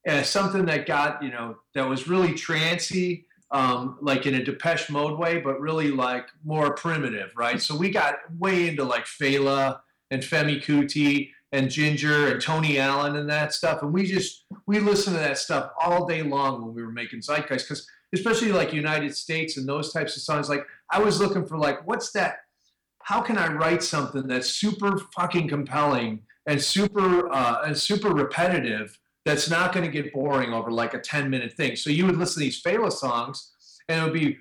and 0.06 0.24
something 0.24 0.64
that 0.66 0.86
got 0.86 1.22
you 1.22 1.30
know 1.30 1.56
that 1.74 1.88
was 1.88 2.08
really 2.08 2.34
trancy, 2.34 3.26
um, 3.50 3.98
like 4.00 4.26
in 4.26 4.34
a 4.34 4.42
Depeche 4.42 4.90
Mode 4.90 5.18
way, 5.18 5.40
but 5.40 5.60
really 5.60 5.90
like 5.90 6.26
more 6.44 6.74
primitive, 6.74 7.32
right? 7.36 7.60
So 7.60 7.76
we 7.76 7.90
got 7.90 8.16
way 8.38 8.68
into 8.68 8.84
like 8.84 9.04
Fela 9.04 9.80
and 10.10 10.22
Femi 10.22 10.62
Kuti 10.62 11.30
and 11.52 11.70
Ginger 11.70 12.32
and 12.32 12.40
Tony 12.40 12.78
Allen 12.78 13.16
and 13.16 13.28
that 13.30 13.54
stuff, 13.54 13.82
and 13.82 13.92
we 13.92 14.06
just 14.06 14.44
we 14.66 14.78
listened 14.78 15.16
to 15.16 15.22
that 15.22 15.38
stuff 15.38 15.70
all 15.80 16.06
day 16.06 16.22
long 16.22 16.62
when 16.62 16.74
we 16.74 16.82
were 16.82 16.92
making 16.92 17.20
Zeitgeist, 17.20 17.68
because 17.68 17.88
especially 18.14 18.52
like 18.52 18.72
United 18.72 19.16
States 19.16 19.56
and 19.56 19.68
those 19.68 19.92
types 19.92 20.16
of 20.16 20.22
songs, 20.22 20.48
like 20.48 20.66
I 20.90 21.00
was 21.00 21.20
looking 21.20 21.46
for 21.46 21.58
like 21.58 21.86
what's 21.86 22.12
that 22.12 22.38
how 23.08 23.22
can 23.22 23.38
I 23.38 23.50
write 23.50 23.82
something 23.82 24.26
that's 24.26 24.50
super 24.50 24.98
fucking 25.16 25.48
compelling 25.48 26.20
and 26.46 26.60
super 26.60 27.32
uh, 27.32 27.62
and 27.64 27.74
super 27.74 28.10
repetitive 28.10 28.98
that's 29.24 29.48
not 29.48 29.72
going 29.72 29.86
to 29.86 29.90
get 29.90 30.12
boring 30.12 30.52
over 30.52 30.70
like 30.70 30.92
a 30.92 30.98
10 30.98 31.30
minute 31.30 31.54
thing. 31.54 31.74
So 31.74 31.88
you 31.88 32.04
would 32.04 32.18
listen 32.18 32.34
to 32.34 32.44
these 32.44 32.62
Fela 32.62 32.92
songs 32.92 33.52
and 33.88 34.00
it 34.00 34.04
would 34.04 34.12
be 34.12 34.38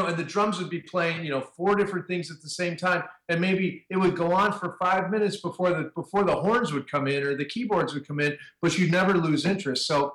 know, 0.00 0.08
and 0.08 0.16
the 0.16 0.24
drums 0.24 0.58
would 0.58 0.70
be 0.70 0.80
playing, 0.80 1.24
you 1.24 1.30
know, 1.30 1.40
four 1.40 1.74
different 1.74 2.06
things 2.06 2.30
at 2.30 2.40
the 2.42 2.48
same 2.48 2.76
time, 2.76 3.04
and 3.28 3.40
maybe 3.40 3.86
it 3.90 3.96
would 3.96 4.16
go 4.16 4.32
on 4.32 4.52
for 4.52 4.76
five 4.82 5.10
minutes 5.10 5.40
before 5.40 5.70
the 5.70 5.90
before 5.94 6.24
the 6.24 6.34
horns 6.34 6.72
would 6.72 6.90
come 6.90 7.06
in 7.06 7.22
or 7.22 7.36
the 7.36 7.44
keyboards 7.44 7.94
would 7.94 8.06
come 8.06 8.20
in, 8.20 8.36
but 8.62 8.76
you'd 8.78 8.90
never 8.90 9.14
lose 9.14 9.44
interest. 9.46 9.86
So, 9.86 10.14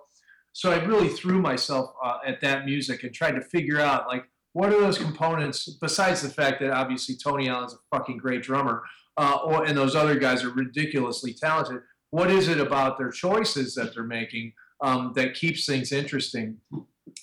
so 0.54 0.72
I 0.72 0.84
really 0.84 1.10
threw 1.10 1.40
myself 1.42 1.94
uh, 2.04 2.18
at 2.26 2.42
that 2.42 2.66
music 2.66 3.04
and 3.04 3.14
tried 3.14 3.36
to 3.36 3.42
figure 3.42 3.80
out 3.80 4.08
like 4.08 4.26
what 4.54 4.72
are 4.74 4.80
those 4.80 4.98
components 4.98 5.68
besides 5.82 6.22
the 6.22 6.30
fact 6.30 6.62
that 6.62 6.72
obviously 6.72 7.16
Tony 7.16 7.50
Allen's 7.50 7.74
a 7.74 7.78
fucking 7.96 8.18
great 8.18 8.42
drummer, 8.42 8.84
uh, 9.18 9.40
or, 9.44 9.66
and 9.66 9.78
those 9.78 9.96
other 9.96 10.18
guys 10.18 10.44
are 10.44 10.50
ridiculously 10.52 11.34
talented. 11.34 11.82
What 12.12 12.32
is 12.32 12.48
it 12.48 12.60
about 12.60 12.98
their 12.98 13.12
choices 13.12 13.76
that 13.76 13.94
they're 13.94 14.04
making 14.04 14.54
um, 14.82 15.12
that 15.16 15.34
keeps 15.34 15.66
things 15.66 15.92
interesting? 15.92 16.58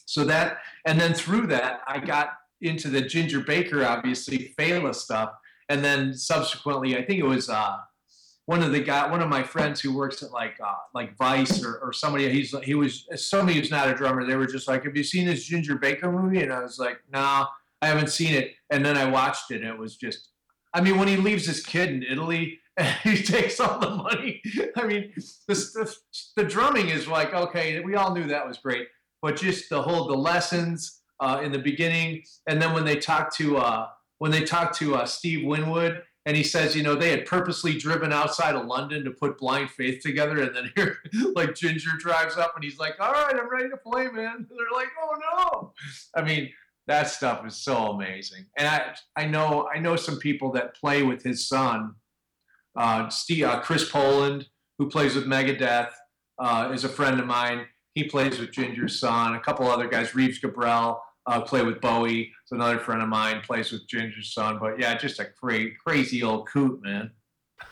So 0.05 0.25
that, 0.25 0.59
and 0.87 1.01
then 1.01 1.14
through 1.14 1.46
that, 1.48 1.81
I 1.87 1.98
got 1.98 2.35
into 2.62 2.88
the 2.88 3.03
Ginger 3.03 3.40
Baker, 3.40 3.85
obviously 3.85 4.55
Fela 4.59 4.94
stuff, 4.94 5.33
and 5.68 5.85
then 5.85 6.14
subsequently, 6.14 6.96
I 6.96 7.05
think 7.05 7.20
it 7.20 7.27
was 7.27 7.48
uh, 7.48 7.79
one 8.46 8.62
of 8.62 8.72
the 8.72 8.81
guy, 8.81 9.11
one 9.11 9.22
of 9.22 9.29
my 9.29 9.42
friends 9.42 9.81
who 9.81 9.94
works 9.94 10.22
at 10.22 10.31
like 10.31 10.55
uh, 10.64 10.75
like 10.94 11.16
Vice 11.16 11.64
or, 11.64 11.79
or 11.79 11.92
somebody. 11.92 12.29
He's 12.31 12.55
he 12.62 12.75
was 12.75 13.07
somebody 13.16 13.59
who's 13.59 13.70
not 13.70 13.88
a 13.88 13.94
drummer. 13.94 14.27
They 14.27 14.37
were 14.37 14.46
just 14.46 14.68
like, 14.68 14.85
"Have 14.85 14.96
you 14.96 15.05
seen 15.05 15.27
this 15.27 15.44
Ginger 15.44 15.77
Baker 15.77 16.11
movie?" 16.11 16.42
And 16.42 16.53
I 16.53 16.61
was 16.61 16.79
like, 16.79 16.98
"No, 17.12 17.20
nah, 17.20 17.46
I 17.81 17.87
haven't 17.87 18.11
seen 18.11 18.35
it." 18.35 18.53
And 18.70 18.85
then 18.85 18.96
I 18.96 19.05
watched 19.05 19.51
it, 19.51 19.62
and 19.62 19.70
it 19.70 19.79
was 19.79 19.96
just, 19.96 20.31
I 20.75 20.81
mean, 20.81 20.98
when 20.98 21.09
he 21.09 21.16
leaves 21.16 21.46
his 21.46 21.64
kid 21.64 21.90
in 21.90 22.03
Italy 22.03 22.61
he 23.03 23.22
takes 23.22 23.61
all 23.61 23.79
the 23.79 23.90
money. 23.90 24.42
I 24.77 24.87
mean, 24.87 25.12
this, 25.14 25.72
the 25.72 25.94
the 26.37 26.44
drumming 26.44 26.88
is 26.88 27.07
like, 27.07 27.35
okay, 27.35 27.81
we 27.81 27.96
all 27.96 28.14
knew 28.14 28.25
that 28.25 28.46
was 28.46 28.59
great, 28.59 28.88
but 29.20 29.37
just 29.37 29.68
the 29.68 29.83
whole 29.83 30.07
the 30.07 30.16
lessons 30.16 31.01
uh, 31.22 31.40
in 31.40 31.52
the 31.52 31.58
beginning, 31.58 32.24
and 32.48 32.61
then 32.61 32.74
when 32.74 32.85
they 32.85 32.96
talk 32.96 33.35
to 33.37 33.56
uh, 33.56 33.87
when 34.18 34.30
they 34.30 34.42
talk 34.42 34.76
to 34.78 34.96
uh, 34.96 35.06
Steve 35.06 35.46
Winwood 35.46 36.02
and 36.24 36.37
he 36.37 36.44
says, 36.44 36.76
you 36.76 36.82
know, 36.82 36.94
they 36.94 37.11
had 37.11 37.26
purposely 37.26 37.76
driven 37.76 38.12
outside 38.12 38.54
of 38.54 38.66
London 38.66 39.04
to 39.04 39.11
put 39.11 39.38
Blind 39.38 39.70
Faith 39.70 40.02
together, 40.02 40.40
and 40.40 40.54
then 40.54 40.72
here, 40.76 40.98
like 41.35 41.54
Ginger 41.54 41.90
drives 41.98 42.37
up, 42.37 42.52
and 42.54 42.64
he's 42.64 42.78
like, 42.78 42.94
"All 43.00 43.12
right, 43.12 43.35
I'm 43.35 43.50
ready 43.50 43.68
to 43.70 43.76
play, 43.76 44.06
man." 44.08 44.37
And 44.37 44.46
they're 44.50 44.66
like, 44.72 44.88
"Oh 45.00 45.16
no!" 45.18 45.72
I 46.14 46.24
mean, 46.24 46.50
that 46.87 47.08
stuff 47.08 47.46
is 47.46 47.56
so 47.56 47.92
amazing, 47.92 48.46
and 48.56 48.68
I 48.68 48.94
I 49.16 49.26
know 49.26 49.68
I 49.74 49.78
know 49.78 49.96
some 49.96 50.18
people 50.18 50.52
that 50.52 50.76
play 50.76 51.02
with 51.02 51.22
his 51.22 51.48
son, 51.48 51.94
uh, 52.76 53.08
Steve, 53.08 53.44
uh, 53.44 53.61
Chris 53.61 53.88
Poland, 53.88 54.46
who 54.78 54.88
plays 54.88 55.14
with 55.14 55.26
Megadeth, 55.26 55.90
uh, 56.38 56.70
is 56.72 56.85
a 56.85 56.88
friend 56.88 57.18
of 57.18 57.26
mine. 57.26 57.66
He 57.94 58.04
plays 58.04 58.38
with 58.38 58.52
Ginger's 58.52 58.98
son. 58.98 59.35
A 59.35 59.40
couple 59.40 59.68
other 59.68 59.87
guys, 59.87 60.14
Reeves 60.14 60.40
Gabrels 60.40 60.98
uh, 61.26 61.40
play 61.40 61.62
with 61.62 61.80
Bowie. 61.80 62.32
It's 62.42 62.52
another 62.52 62.78
friend 62.78 63.02
of 63.02 63.08
mine, 63.08 63.40
plays 63.44 63.72
with 63.72 63.87
Ginger's 63.88 64.32
son. 64.32 64.58
But 64.61 64.78
yeah, 64.78 64.96
just 64.96 65.20
a 65.20 65.28
great, 65.40 65.78
crazy 65.78 66.22
old 66.22 66.48
coot, 66.48 66.80
man. 66.82 67.11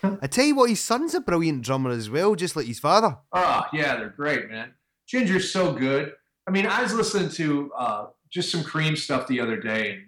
I 0.02 0.28
tell 0.28 0.44
you 0.44 0.54
what, 0.54 0.70
his 0.70 0.80
son's 0.80 1.14
a 1.14 1.20
brilliant 1.20 1.62
drummer 1.62 1.90
as 1.90 2.08
well, 2.08 2.34
just 2.34 2.54
like 2.54 2.66
his 2.66 2.78
father. 2.78 3.18
Oh, 3.32 3.64
yeah, 3.72 3.96
they're 3.96 4.10
great, 4.10 4.48
man. 4.48 4.72
Ginger's 5.08 5.52
so 5.52 5.72
good. 5.72 6.12
I 6.46 6.52
mean, 6.52 6.66
I 6.66 6.82
was 6.82 6.94
listening 6.94 7.28
to 7.30 7.72
uh, 7.76 8.06
just 8.30 8.50
some 8.50 8.62
Cream 8.62 8.96
stuff 8.96 9.26
the 9.26 9.40
other 9.40 9.56
day. 9.56 9.90
And, 9.92 10.02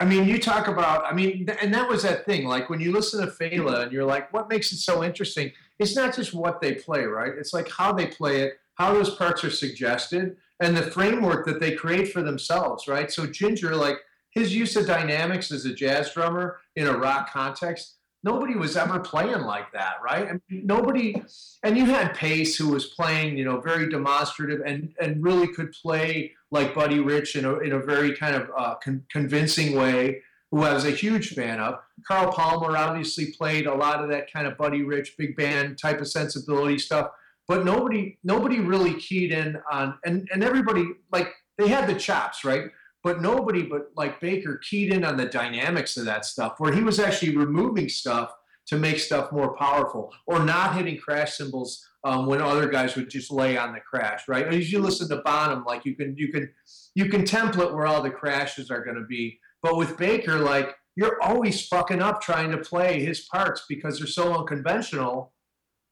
I 0.00 0.04
mean, 0.04 0.28
you 0.28 0.38
talk 0.38 0.68
about, 0.68 1.04
I 1.04 1.14
mean, 1.14 1.48
and 1.60 1.72
that 1.74 1.88
was 1.88 2.02
that 2.02 2.26
thing. 2.26 2.46
Like 2.46 2.68
when 2.70 2.80
you 2.80 2.92
listen 2.92 3.24
to 3.24 3.32
Fela 3.32 3.82
and 3.82 3.92
you're 3.92 4.04
like, 4.04 4.32
what 4.32 4.48
makes 4.48 4.70
it 4.72 4.78
so 4.78 5.02
interesting? 5.02 5.52
It's 5.78 5.96
not 5.96 6.14
just 6.14 6.34
what 6.34 6.60
they 6.60 6.74
play, 6.74 7.04
right? 7.04 7.32
It's 7.36 7.54
like 7.54 7.70
how 7.70 7.92
they 7.92 8.06
play 8.06 8.42
it, 8.42 8.54
how 8.74 8.92
those 8.92 9.14
parts 9.14 9.44
are 9.44 9.50
suggested 9.50 10.36
and 10.60 10.76
the 10.76 10.82
framework 10.82 11.46
that 11.46 11.58
they 11.58 11.72
create 11.72 12.12
for 12.12 12.22
themselves, 12.22 12.86
right? 12.86 13.10
So 13.10 13.26
Ginger, 13.26 13.74
like 13.74 13.96
his 14.32 14.54
use 14.54 14.76
of 14.76 14.86
dynamics 14.86 15.50
as 15.50 15.64
a 15.64 15.74
jazz 15.74 16.12
drummer 16.12 16.58
in 16.76 16.86
a 16.86 16.96
rock 16.96 17.32
context, 17.32 17.96
nobody 18.22 18.54
was 18.54 18.76
ever 18.76 19.00
playing 19.00 19.40
like 19.40 19.72
that, 19.72 19.94
right? 20.04 20.30
Mean, 20.48 20.66
nobody, 20.66 21.22
and 21.62 21.76
you 21.76 21.86
had 21.86 22.14
Paice 22.14 22.56
who 22.56 22.68
was 22.68 22.86
playing, 22.86 23.36
you 23.38 23.44
know, 23.44 23.60
very 23.60 23.88
demonstrative 23.88 24.60
and 24.64 24.94
and 25.00 25.22
really 25.22 25.48
could 25.48 25.72
play 25.72 26.32
like 26.50 26.74
Buddy 26.74 27.00
Rich 27.00 27.36
in 27.36 27.44
a 27.44 27.58
in 27.58 27.72
a 27.72 27.78
very 27.78 28.14
kind 28.14 28.36
of 28.36 28.50
uh, 28.56 28.74
con- 28.76 29.04
convincing 29.10 29.76
way. 29.76 30.22
Who 30.52 30.64
I 30.64 30.74
was 30.74 30.84
a 30.84 30.90
huge 30.90 31.34
fan 31.34 31.60
of. 31.60 31.78
Carl 32.08 32.32
Palmer 32.32 32.76
obviously 32.76 33.26
played 33.26 33.68
a 33.68 33.74
lot 33.74 34.02
of 34.02 34.10
that 34.10 34.32
kind 34.32 34.48
of 34.48 34.58
Buddy 34.58 34.82
Rich 34.82 35.16
big 35.16 35.36
band 35.36 35.78
type 35.78 36.00
of 36.00 36.08
sensibility 36.08 36.76
stuff 36.76 37.12
but 37.50 37.64
nobody 37.64 38.16
nobody 38.22 38.60
really 38.60 38.94
keyed 38.94 39.32
in 39.32 39.58
on 39.72 39.98
and 40.04 40.28
and 40.32 40.44
everybody 40.44 40.86
like 41.10 41.26
they 41.58 41.66
had 41.66 41.88
the 41.88 41.98
chops 41.98 42.44
right? 42.44 42.66
But 43.02 43.20
nobody 43.20 43.64
but 43.64 43.90
like 43.96 44.20
baker 44.20 44.58
keyed 44.58 44.92
in 44.92 45.04
on 45.04 45.16
the 45.16 45.26
dynamics 45.26 45.96
of 45.96 46.04
that 46.04 46.24
stuff 46.24 46.54
where 46.58 46.72
he 46.72 46.84
was 46.84 47.00
actually 47.00 47.36
removing 47.36 47.88
stuff 47.88 48.32
to 48.68 48.78
make 48.78 49.00
stuff 49.00 49.32
more 49.32 49.56
powerful 49.56 50.12
or 50.28 50.44
not 50.44 50.76
hitting 50.76 50.96
crash 50.96 51.38
cymbals 51.38 51.84
um, 52.04 52.26
when 52.26 52.40
other 52.40 52.68
guys 52.68 52.94
would 52.94 53.10
just 53.10 53.32
lay 53.32 53.58
on 53.58 53.72
the 53.72 53.80
crash 53.80 54.28
right? 54.28 54.46
As 54.46 54.70
you 54.70 54.78
listen 54.78 55.08
to 55.08 55.16
bonham 55.16 55.64
like 55.64 55.84
you 55.84 55.96
can 55.96 56.14
you 56.16 56.28
can 56.30 56.48
you 56.94 57.06
can 57.06 57.24
template 57.24 57.74
where 57.74 57.88
all 57.88 58.00
the 58.00 58.10
crashes 58.10 58.70
are 58.70 58.84
going 58.84 58.96
to 58.96 59.06
be. 59.06 59.40
But 59.60 59.76
with 59.76 59.98
baker 59.98 60.38
like 60.38 60.76
you're 60.94 61.20
always 61.20 61.66
fucking 61.66 62.00
up 62.00 62.22
trying 62.22 62.52
to 62.52 62.58
play 62.58 63.04
his 63.04 63.22
parts 63.22 63.64
because 63.68 63.98
they're 63.98 64.06
so 64.06 64.38
unconventional 64.38 65.32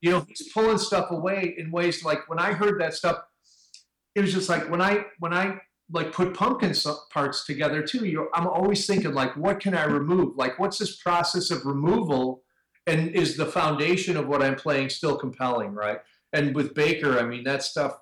you 0.01 0.11
know, 0.11 0.25
he's 0.29 0.53
pulling 0.53 0.79
stuff 0.79 1.11
away 1.11 1.55
in 1.59 1.71
ways 1.71 2.05
like 2.05 2.29
when 2.29 2.39
I 2.39 2.53
heard 2.53 2.81
that 2.81 2.95
stuff, 2.95 3.19
it 4.15 4.21
was 4.21 4.33
just 4.33 4.49
like 4.49 4.71
when 4.71 4.81
I 4.81 5.05
when 5.19 5.33
I 5.33 5.61
like 5.91 6.13
put 6.13 6.35
pumpkin 6.35 6.75
parts 7.11 7.47
together 7.47 7.83
too. 7.83 8.05
You, 8.05 8.29
I'm 8.35 8.47
always 8.47 8.87
thinking 8.87 9.15
like, 9.15 9.37
what 9.37 9.61
can 9.61 9.75
I 9.75 9.85
remove? 9.85 10.37
Like, 10.37 10.59
what's 10.59 10.79
this 10.79 10.97
process 10.97 11.51
of 11.51 11.65
removal? 11.65 12.43
And 12.87 13.11
is 13.11 13.37
the 13.37 13.47
foundation 13.47 14.17
of 14.17 14.29
what 14.29 14.43
I'm 14.43 14.57
playing 14.57 14.91
still 14.91 15.17
compelling, 15.17 15.75
right? 15.75 15.99
And 16.33 16.55
with 16.55 16.75
Baker, 16.75 17.19
I 17.19 17.25
mean, 17.25 17.45
that 17.45 17.63
stuff, 17.63 17.99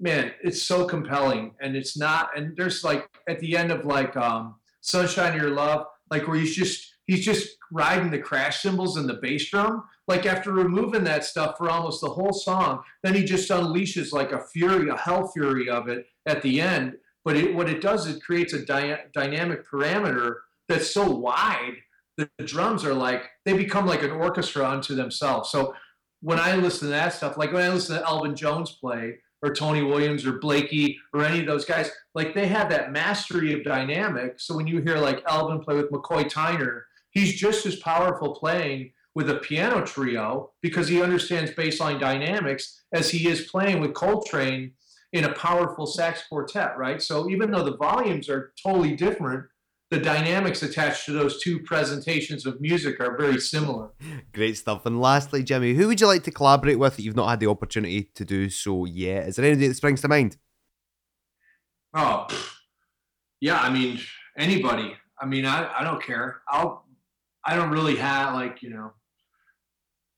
man, 0.00 0.32
it's 0.42 0.62
so 0.62 0.86
compelling. 0.86 1.54
And 1.60 1.76
it's 1.76 1.96
not. 1.98 2.30
And 2.36 2.56
there's 2.56 2.84
like 2.84 3.08
at 3.28 3.40
the 3.40 3.56
end 3.56 3.70
of 3.70 3.84
like 3.84 4.16
um, 4.16 4.56
Sunshine 4.80 5.38
Your 5.38 5.50
Love, 5.50 5.86
like 6.10 6.26
where 6.28 6.38
he's 6.38 6.54
just 6.54 6.95
he's 7.06 7.24
just 7.24 7.56
riding 7.72 8.10
the 8.10 8.18
crash 8.18 8.62
cymbals 8.62 8.96
and 8.96 9.08
the 9.08 9.14
bass 9.14 9.50
drum. 9.50 9.84
Like 10.08 10.26
after 10.26 10.52
removing 10.52 11.04
that 11.04 11.24
stuff 11.24 11.58
for 11.58 11.68
almost 11.68 12.00
the 12.00 12.10
whole 12.10 12.32
song, 12.32 12.82
then 13.02 13.14
he 13.14 13.24
just 13.24 13.50
unleashes 13.50 14.12
like 14.12 14.32
a 14.32 14.44
fury, 14.44 14.88
a 14.88 14.96
hell 14.96 15.28
fury 15.28 15.68
of 15.68 15.88
it 15.88 16.06
at 16.26 16.42
the 16.42 16.60
end. 16.60 16.96
But 17.24 17.36
it, 17.36 17.54
what 17.54 17.68
it 17.68 17.80
does 17.80 18.06
is 18.06 18.16
it 18.16 18.22
creates 18.22 18.52
a 18.52 18.64
dy- 18.64 18.98
dynamic 19.12 19.68
parameter 19.68 20.36
that's 20.68 20.90
so 20.90 21.10
wide 21.10 21.74
that 22.18 22.30
the 22.38 22.44
drums 22.44 22.84
are 22.84 22.94
like 22.94 23.24
they 23.44 23.52
become 23.52 23.86
like 23.86 24.02
an 24.02 24.12
orchestra 24.12 24.68
unto 24.68 24.94
themselves. 24.94 25.50
So 25.50 25.74
when 26.20 26.38
I 26.38 26.54
listen 26.56 26.88
to 26.88 26.92
that 26.92 27.12
stuff, 27.12 27.36
like 27.36 27.52
when 27.52 27.62
I 27.62 27.68
listen 27.68 27.96
to 27.96 28.04
Elvin 28.04 28.34
Jones 28.34 28.72
play 28.80 29.18
or 29.42 29.52
Tony 29.54 29.82
Williams 29.82 30.24
or 30.24 30.38
Blakey 30.38 30.98
or 31.12 31.24
any 31.24 31.40
of 31.40 31.46
those 31.46 31.64
guys, 31.64 31.90
like 32.14 32.34
they 32.34 32.46
have 32.46 32.70
that 32.70 32.92
mastery 32.92 33.52
of 33.52 33.64
dynamic. 33.64 34.40
So 34.40 34.56
when 34.56 34.66
you 34.66 34.80
hear 34.80 34.98
like 34.98 35.22
Elvin 35.28 35.60
play 35.60 35.76
with 35.76 35.90
McCoy 35.90 36.24
Tyner, 36.24 36.82
he's 37.16 37.34
just 37.34 37.64
as 37.64 37.76
powerful 37.76 38.34
playing 38.34 38.92
with 39.14 39.30
a 39.30 39.36
piano 39.36 39.82
trio 39.86 40.52
because 40.60 40.86
he 40.86 41.00
understands 41.00 41.50
bassline 41.52 41.98
dynamics 41.98 42.82
as 42.92 43.08
he 43.10 43.26
is 43.26 43.48
playing 43.48 43.80
with 43.80 43.94
Coltrane 43.94 44.72
in 45.14 45.24
a 45.24 45.32
powerful 45.32 45.86
sax 45.86 46.24
quartet, 46.28 46.76
right? 46.76 47.00
So 47.00 47.30
even 47.30 47.50
though 47.50 47.64
the 47.64 47.78
volumes 47.78 48.28
are 48.28 48.52
totally 48.62 48.94
different, 48.94 49.46
the 49.90 49.98
dynamics 49.98 50.62
attached 50.62 51.06
to 51.06 51.12
those 51.12 51.42
two 51.42 51.60
presentations 51.60 52.44
of 52.44 52.60
music 52.60 53.00
are 53.00 53.16
very 53.16 53.40
similar. 53.40 53.88
Great 54.34 54.58
stuff. 54.58 54.84
And 54.84 55.00
lastly, 55.00 55.42
Jimmy, 55.42 55.72
who 55.72 55.86
would 55.86 56.02
you 56.02 56.06
like 56.06 56.24
to 56.24 56.30
collaborate 56.30 56.78
with 56.78 56.96
that 56.96 57.02
you've 57.02 57.16
not 57.16 57.30
had 57.30 57.40
the 57.40 57.48
opportunity 57.48 58.10
to 58.14 58.26
do 58.26 58.50
so 58.50 58.84
yet? 58.84 59.28
Is 59.28 59.36
there 59.36 59.46
anybody 59.46 59.68
that 59.68 59.74
springs 59.74 60.02
to 60.02 60.08
mind? 60.08 60.36
Oh, 61.94 62.26
yeah. 63.40 63.58
I 63.58 63.72
mean, 63.72 64.00
anybody. 64.36 64.96
I 65.18 65.24
mean, 65.24 65.46
I, 65.46 65.72
I 65.78 65.82
don't 65.82 66.02
care. 66.02 66.42
I'll. 66.50 66.85
I 67.46 67.54
don't 67.54 67.70
really 67.70 67.96
have 67.96 68.34
like 68.34 68.62
you 68.62 68.70
know. 68.70 68.92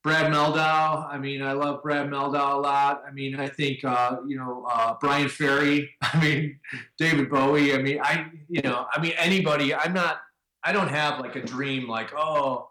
Brad 0.05 0.33
Mehldau. 0.33 1.13
I 1.13 1.19
mean, 1.19 1.43
I 1.43 1.53
love 1.53 1.83
Brad 1.83 2.09
Mehldau 2.09 2.55
a 2.55 2.57
lot. 2.57 3.03
I 3.07 3.11
mean, 3.11 3.39
I 3.39 3.49
think 3.49 3.85
uh, 3.85 4.19
you 4.27 4.37
know 4.37 4.67
uh, 4.71 4.95
Bryan 5.01 5.29
Ferry. 5.29 5.91
I 6.03 6.21
mean, 6.21 6.59
David 6.97 7.29
Bowie. 7.29 7.75
I 7.75 7.79
mean, 7.79 8.01
I 8.01 8.31
you 8.49 8.63
know, 8.63 8.87
I 8.93 9.01
mean 9.01 9.13
anybody. 9.19 9.75
I'm 9.75 9.93
not. 9.93 10.21
I 10.65 10.73
don't 10.73 10.89
have 10.89 11.21
like 11.21 11.37
a 11.37 11.43
dream 11.43 11.89
like 11.89 12.13
oh, 12.17 12.71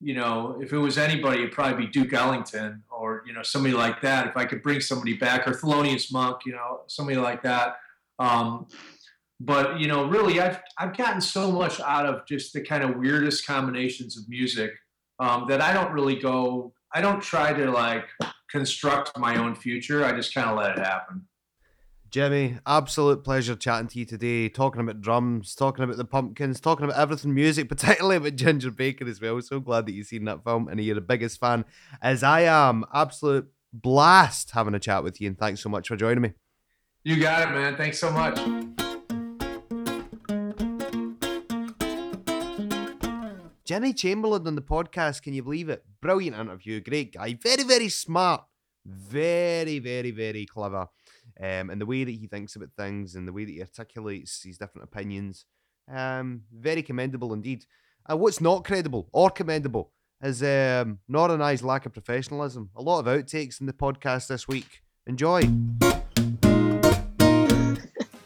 you 0.00 0.14
know, 0.14 0.58
if 0.60 0.72
it 0.72 0.78
was 0.78 0.98
anybody, 0.98 1.40
it'd 1.40 1.52
probably 1.52 1.86
be 1.86 1.92
Duke 1.92 2.12
Ellington 2.12 2.82
or 2.90 3.22
you 3.26 3.32
know 3.32 3.42
somebody 3.42 3.74
like 3.74 4.00
that. 4.00 4.26
If 4.26 4.36
I 4.36 4.44
could 4.44 4.62
bring 4.62 4.80
somebody 4.80 5.14
back 5.14 5.46
or 5.46 5.52
Thelonious 5.52 6.12
Monk, 6.12 6.38
you 6.44 6.52
know, 6.52 6.80
somebody 6.88 7.18
like 7.18 7.42
that. 7.42 7.76
Um, 8.18 8.66
but 9.40 9.80
you 9.80 9.88
know, 9.88 10.06
really, 10.06 10.40
I've 10.40 10.60
I've 10.78 10.96
gotten 10.96 11.20
so 11.20 11.50
much 11.50 11.80
out 11.80 12.06
of 12.06 12.26
just 12.26 12.52
the 12.52 12.60
kind 12.60 12.84
of 12.84 12.96
weirdest 12.96 13.46
combinations 13.46 14.16
of 14.16 14.28
music 14.28 14.72
um, 15.18 15.46
that 15.48 15.60
I 15.60 15.72
don't 15.72 15.92
really 15.92 16.16
go. 16.16 16.72
I 16.92 17.00
don't 17.00 17.20
try 17.20 17.52
to 17.52 17.70
like 17.70 18.06
construct 18.50 19.18
my 19.18 19.36
own 19.36 19.54
future. 19.54 20.04
I 20.04 20.12
just 20.12 20.34
kind 20.34 20.48
of 20.48 20.56
let 20.56 20.78
it 20.78 20.78
happen. 20.78 21.26
Jimmy, 22.14 22.58
absolute 22.64 23.24
pleasure 23.24 23.56
chatting 23.56 23.88
to 23.88 23.98
you 23.98 24.04
today, 24.04 24.48
talking 24.48 24.80
about 24.80 25.00
drums, 25.00 25.56
talking 25.56 25.82
about 25.82 25.96
the 25.96 26.04
pumpkins, 26.04 26.60
talking 26.60 26.84
about 26.84 26.96
everything 26.96 27.34
music, 27.34 27.68
particularly 27.68 28.16
about 28.16 28.36
Ginger 28.36 28.70
Baker 28.70 29.08
as 29.08 29.20
well. 29.20 29.40
So 29.42 29.58
glad 29.58 29.86
that 29.86 29.92
you've 29.92 30.06
seen 30.06 30.24
that 30.26 30.44
film 30.44 30.68
and 30.68 30.80
you're 30.80 30.94
the 30.94 31.00
biggest 31.00 31.40
fan 31.40 31.64
as 32.00 32.22
I 32.22 32.42
am. 32.42 32.84
Absolute 32.94 33.50
blast 33.72 34.52
having 34.52 34.74
a 34.74 34.78
chat 34.78 35.02
with 35.02 35.20
you, 35.20 35.26
and 35.26 35.36
thanks 35.36 35.60
so 35.60 35.68
much 35.68 35.88
for 35.88 35.96
joining 35.96 36.22
me. 36.22 36.34
You 37.02 37.20
got 37.20 37.48
it, 37.48 37.52
man. 37.52 37.76
Thanks 37.76 37.98
so 37.98 38.12
much. 38.12 38.38
Jimmy 43.64 43.94
Chamberlin 43.94 44.46
on 44.46 44.56
the 44.56 44.60
podcast, 44.60 45.22
can 45.22 45.32
you 45.32 45.42
believe 45.42 45.70
it? 45.70 45.82
Brilliant 46.02 46.36
interview, 46.36 46.82
great 46.82 47.14
guy, 47.14 47.32
very, 47.32 47.62
very 47.62 47.88
smart, 47.88 48.44
very, 48.84 49.78
very, 49.78 50.10
very 50.10 50.44
clever. 50.44 50.86
Um, 51.40 51.70
and 51.70 51.80
the 51.80 51.86
way 51.86 52.04
that 52.04 52.10
he 52.10 52.26
thinks 52.26 52.56
about 52.56 52.68
things 52.76 53.14
and 53.14 53.26
the 53.26 53.32
way 53.32 53.46
that 53.46 53.52
he 53.52 53.62
articulates 53.62 54.42
his 54.42 54.58
different 54.58 54.86
opinions, 54.92 55.46
um, 55.90 56.42
very 56.52 56.82
commendable 56.82 57.32
indeed. 57.32 57.64
Uh, 58.04 58.18
what's 58.18 58.38
not 58.38 58.64
credible 58.64 59.08
or 59.14 59.30
commendable 59.30 59.92
is 60.22 60.42
um, 60.42 60.98
and 61.08 61.42
I's 61.42 61.62
lack 61.62 61.86
of 61.86 61.94
professionalism. 61.94 62.68
A 62.76 62.82
lot 62.82 62.98
of 62.98 63.06
outtakes 63.06 63.62
in 63.62 63.66
the 63.66 63.72
podcast 63.72 64.26
this 64.26 64.46
week. 64.46 64.82
Enjoy. 65.06 65.40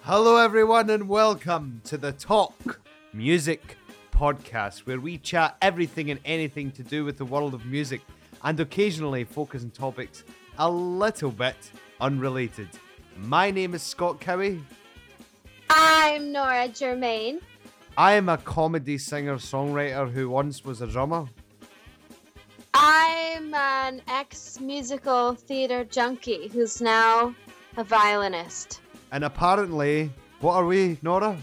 Hello, 0.03 0.37
everyone, 0.37 0.91
and 0.91 1.09
welcome 1.09 1.81
to 1.85 1.97
the 1.97 2.11
Talk 2.11 2.81
Music 3.13 3.77
Podcast, 4.19 4.81
where 4.81 4.99
we 4.99 5.17
chat 5.17 5.57
everything 5.63 6.11
and 6.11 6.19
anything 6.25 6.73
to 6.73 6.83
do 6.83 7.05
with 7.05 7.19
the 7.19 7.25
world 7.25 7.55
of 7.55 7.65
music 7.65 8.01
and 8.43 8.59
occasionally 8.59 9.23
focus 9.23 9.63
on 9.63 9.71
topics 9.71 10.25
a 10.59 10.69
little 10.69 11.31
bit 11.31 11.55
unrelated. 12.01 12.69
My 13.17 13.53
name 13.53 13.75
is 13.75 13.83
Scott 13.83 14.21
Cowie. 14.21 14.61
I'm 15.71 16.33
Nora 16.33 16.67
Germain. 16.67 17.39
I 17.97 18.15
am 18.15 18.29
a 18.29 18.39
comedy 18.39 18.99
singer 18.99 19.37
songwriter 19.37 20.11
who 20.11 20.29
once 20.29 20.65
was 20.65 20.81
a 20.81 20.89
drummer. 20.89 21.29
I'm 22.75 23.55
an 23.55 24.03
ex 24.09 24.59
musical 24.59 25.35
theater 25.35 25.85
junkie 25.85 26.49
who's 26.49 26.83
now 26.83 27.37
a 27.77 27.85
violinist. 27.85 28.81
And 29.13 29.23
apparently, 29.23 30.11
what 30.41 30.55
are 30.55 30.67
we, 30.67 30.99
Nora? 31.03 31.39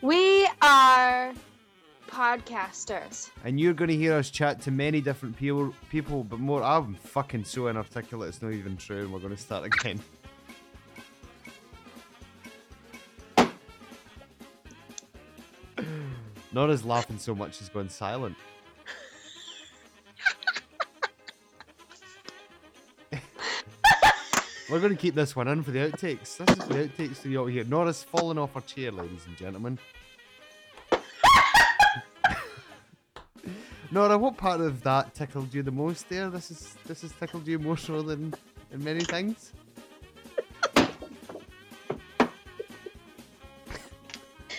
We 0.00 0.48
are 0.62 1.34
podcasters. 2.08 3.30
And 3.44 3.58
you're 3.58 3.74
going 3.74 3.90
to 3.90 3.96
hear 3.96 4.14
us 4.14 4.30
chat 4.30 4.60
to 4.62 4.70
many 4.70 5.00
different 5.00 5.36
people, 5.36 5.74
people, 5.90 6.22
but 6.22 6.38
more. 6.38 6.62
I'm 6.62 6.94
fucking 6.94 7.42
so 7.44 7.66
inarticulate, 7.66 8.28
it's 8.28 8.40
not 8.40 8.52
even 8.52 8.76
true, 8.76 9.00
and 9.00 9.12
we're 9.12 9.18
going 9.18 9.34
to 9.34 9.42
start 9.42 9.64
again. 9.64 10.00
Nora's 16.52 16.84
laughing 16.84 17.18
so 17.18 17.34
much 17.34 17.58
she's 17.58 17.68
going 17.68 17.88
silent. 17.88 18.36
We're 24.70 24.80
going 24.80 24.94
to 24.94 25.00
keep 25.00 25.14
this 25.14 25.34
one 25.34 25.48
in 25.48 25.62
for 25.62 25.70
the 25.70 25.78
outtakes. 25.78 26.36
This 26.36 26.50
is 26.50 26.56
the 26.66 26.74
outtakes 26.74 27.22
to 27.22 27.30
you 27.30 27.40
all 27.40 27.46
here. 27.46 27.64
Nora's 27.64 28.02
fallen 28.02 28.36
off 28.36 28.52
her 28.52 28.60
chair, 28.60 28.92
ladies 28.92 29.24
and 29.26 29.34
gentlemen. 29.34 29.78
Nora, 33.90 34.18
what 34.18 34.36
part 34.36 34.60
of 34.60 34.82
that 34.82 35.14
tickled 35.14 35.54
you 35.54 35.62
the 35.62 35.70
most 35.70 36.10
there? 36.10 36.28
This 36.28 36.50
is 36.50 36.74
this 36.84 37.00
has 37.00 37.12
tickled 37.12 37.46
you 37.46 37.58
more 37.58 37.78
so 37.78 38.02
than, 38.02 38.34
than 38.70 38.84
many 38.84 39.00
things? 39.00 39.54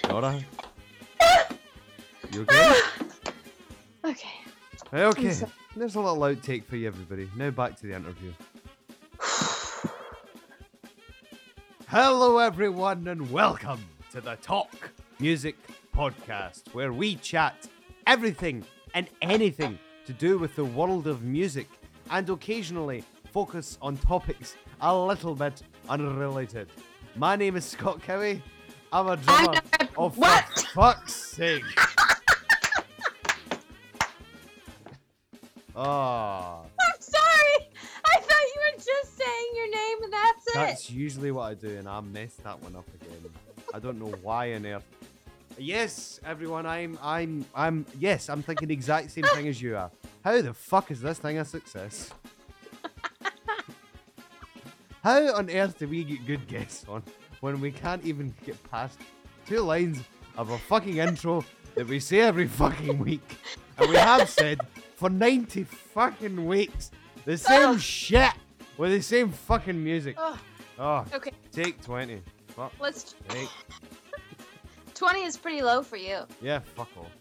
Nora? 0.08 0.40
You 2.32 2.42
okay? 2.42 2.74
Okay. 4.04 4.30
Okay. 4.92 5.36
There's 5.76 5.96
a 5.96 6.00
little 6.00 6.18
outtake 6.18 6.66
for 6.66 6.78
you, 6.78 6.88
everybody. 6.88 7.30
Now 7.36 7.52
back 7.52 7.76
to 7.76 7.86
the 7.86 7.94
interview. 7.94 8.34
Hello, 11.90 12.38
everyone, 12.38 13.08
and 13.08 13.32
welcome 13.32 13.80
to 14.12 14.22
the 14.22 14.36
Talk 14.36 14.92
Music 15.20 15.56
Podcast, 15.96 16.74
where 16.74 16.94
we 16.94 17.16
chat 17.16 17.68
everything 18.06 18.64
and 18.94 19.08
anything 19.22 19.80
to 20.06 20.14
do 20.14 20.38
with 20.38 20.56
the 20.56 20.64
world 20.66 21.08
of 21.08 21.24
music 21.24 21.68
and 22.12 22.30
occasionally 22.30 23.04
focus 23.32 23.78
on 23.82 23.98
topics 23.98 24.56
a 24.82 24.96
little 24.96 25.34
bit 25.36 25.62
unrelated. 25.90 26.70
My 27.16 27.36
name 27.36 27.56
is 27.56 27.66
Scott 27.66 28.02
Cowie. 28.02 28.42
I'm 28.92 29.08
a 29.08 29.18
drummer. 29.18 29.54
Oh, 29.98 30.10
for 30.10 30.20
What? 30.20 30.46
fuck's 30.74 31.14
sake. 31.16 31.64
Oh, 35.76 36.62
it. 40.50 40.56
that's 40.56 40.90
usually 40.90 41.32
what 41.32 41.44
I 41.44 41.54
do, 41.54 41.70
and 41.78 41.88
I 41.88 42.00
messed 42.02 42.44
that 42.44 42.62
one 42.62 42.76
up 42.76 42.88
again. 43.02 43.32
I 43.74 43.80
don't 43.80 44.00
know 44.00 44.14
why 44.22 44.54
on 44.54 44.66
earth. 44.66 44.86
Yes, 45.58 46.20
everyone, 46.26 46.66
I'm, 46.66 46.98
I'm, 47.02 47.46
I'm. 47.54 47.86
Yes, 48.00 48.30
I'm 48.30 48.42
thinking 48.42 48.70
the 48.70 48.74
exact 48.74 49.12
same 49.12 49.26
thing 49.26 49.48
as 49.48 49.62
you 49.62 49.76
are. 49.76 49.92
How 50.24 50.42
the 50.42 50.54
fuck 50.54 50.92
is 50.92 51.02
this 51.02 51.20
thing 51.20 51.38
a 51.38 51.46
success? 51.46 52.12
How 55.04 55.36
on 55.36 55.50
earth 55.50 55.80
do 55.80 55.88
we 55.88 56.04
get 56.04 56.26
good 56.28 56.48
guests 56.48 56.86
on 56.90 57.04
when 57.40 57.62
we 57.62 57.72
can't 57.72 58.04
even 58.06 58.34
get 58.46 58.62
past 58.70 59.00
two 59.46 59.62
lines 59.62 60.00
of 60.38 60.50
a 60.50 60.58
fucking 60.58 60.98
intro 60.98 61.44
that 61.76 61.88
we 61.88 62.00
say 62.00 62.20
every 62.20 62.48
fucking 62.48 63.00
week? 63.00 63.38
And 63.78 63.90
we 63.90 63.96
have 63.96 64.30
said 64.30 64.60
for 64.96 65.10
90 65.10 65.64
fucking 65.64 66.46
weeks 66.46 66.92
the 67.26 67.38
same 67.38 67.70
Ugh. 67.70 67.80
shit 67.80 68.34
with 68.80 68.92
the 68.92 69.02
same 69.02 69.30
fucking 69.30 69.82
music. 69.84 70.16
Oh, 70.18 70.40
Oh, 70.82 71.04
okay, 71.14 71.32
take 71.52 71.82
20. 71.84 72.22
Fuck. 72.56 72.72
let's. 72.80 73.14
Take. 73.28 73.50
20 74.96 75.24
is 75.24 75.36
pretty 75.36 75.62
low 75.62 75.84
for 75.84 75.98
you. 75.98 76.20
Yeah, 76.42 76.60
fuck 76.60 76.88
off. 76.98 77.12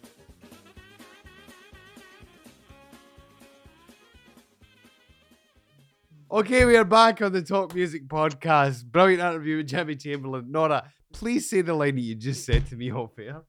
Okay, 6.31 6.65
we 6.67 6.77
are 6.77 6.85
back 6.85 7.23
on 7.23 7.33
the 7.33 7.40
Talk 7.42 7.75
Music 7.75 8.06
Podcast. 8.06 8.85
Brilliant 8.85 9.23
interview 9.23 9.59
with 9.59 9.69
Jimmy 9.69 9.96
Chamberlin. 9.96 10.50
Nora, 10.50 10.92
please 11.13 11.48
say 11.48 11.63
the 11.63 11.73
line 11.75 11.94
that 11.94 12.02
you 12.02 12.15
just 12.15 12.44
said 12.44 12.67
to 12.67 12.77
me 12.77 12.92
off 12.92 13.19
air. 13.19 13.42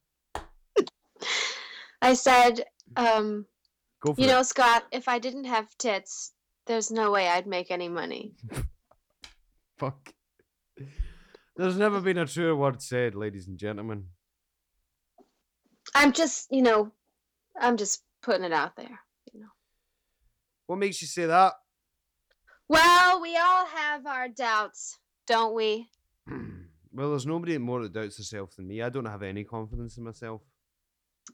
I 2.01 2.13
said, 2.13 2.63
um, 2.95 3.45
Go 4.01 4.13
for 4.13 4.21
you 4.21 4.27
it. 4.27 4.31
know, 4.31 4.43
Scott, 4.43 4.85
if 4.93 5.09
I 5.09 5.19
didn't 5.19 5.43
have 5.43 5.67
tits, 5.77 6.31
there's 6.69 6.91
no 6.91 7.09
way 7.09 7.27
I'd 7.27 7.47
make 7.47 7.71
any 7.71 7.89
money. 7.89 8.35
Fuck. 9.79 10.13
There's 11.57 11.77
never 11.77 11.99
been 11.99 12.19
a 12.19 12.27
truer 12.27 12.55
word 12.55 12.79
said, 12.79 13.15
ladies 13.15 13.47
and 13.47 13.57
gentlemen. 13.57 14.05
I'm 15.95 16.13
just, 16.13 16.47
you 16.51 16.61
know, 16.61 16.91
I'm 17.59 17.75
just 17.75 18.03
putting 18.21 18.43
it 18.43 18.53
out 18.53 18.75
there. 18.75 18.99
You 19.33 19.41
know. 19.41 19.47
What 20.67 20.77
makes 20.77 21.01
you 21.01 21.07
say 21.07 21.25
that? 21.25 21.53
Well, 22.67 23.19
we 23.19 23.35
all 23.35 23.65
have 23.65 24.05
our 24.05 24.29
doubts, 24.29 24.99
don't 25.27 25.55
we? 25.55 25.89
Well, 26.91 27.11
there's 27.11 27.27
nobody 27.27 27.55
more 27.59 27.83
that 27.83 27.93
doubts 27.93 28.17
herself 28.17 28.55
than 28.55 28.67
me. 28.67 28.81
I 28.81 28.89
don't 28.89 29.05
have 29.05 29.21
any 29.21 29.43
confidence 29.43 29.97
in 29.97 30.03
myself. 30.03 30.41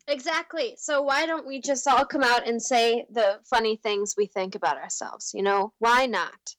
Exactly. 0.08 0.76
So 0.78 1.02
why 1.02 1.26
don't 1.26 1.48
we 1.48 1.62
just 1.62 1.88
all 1.88 2.06
come 2.06 2.24
out 2.24 2.48
and 2.48 2.62
say 2.62 3.06
the 3.10 3.40
funny 3.50 3.76
things 3.76 4.16
we 4.18 4.26
think 4.28 4.56
about 4.56 4.78
ourselves? 4.78 5.32
You 5.34 5.44
know, 5.44 5.74
why 5.80 6.06
not? 6.06 6.56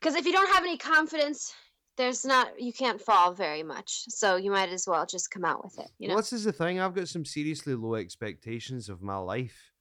Because 0.00 0.14
if 0.14 0.26
you 0.26 0.32
don't 0.32 0.52
have 0.52 0.64
any 0.64 0.76
confidence, 0.76 1.54
there's 1.96 2.24
not 2.24 2.60
you 2.60 2.72
can't 2.72 3.00
fall 3.00 3.32
very 3.32 3.62
much. 3.62 4.04
So 4.08 4.36
you 4.36 4.50
might 4.50 4.68
as 4.68 4.86
well 4.86 5.06
just 5.06 5.30
come 5.30 5.44
out 5.44 5.64
with 5.64 5.78
it. 5.78 5.90
You 5.98 6.08
know. 6.08 6.14
Well, 6.14 6.22
this 6.22 6.32
is 6.32 6.44
the 6.44 6.52
thing. 6.52 6.80
I've 6.80 6.94
got 6.94 7.08
some 7.08 7.24
seriously 7.24 7.74
low 7.74 7.94
expectations 7.94 8.88
of 8.88 9.02
my 9.02 9.16
life. 9.16 9.72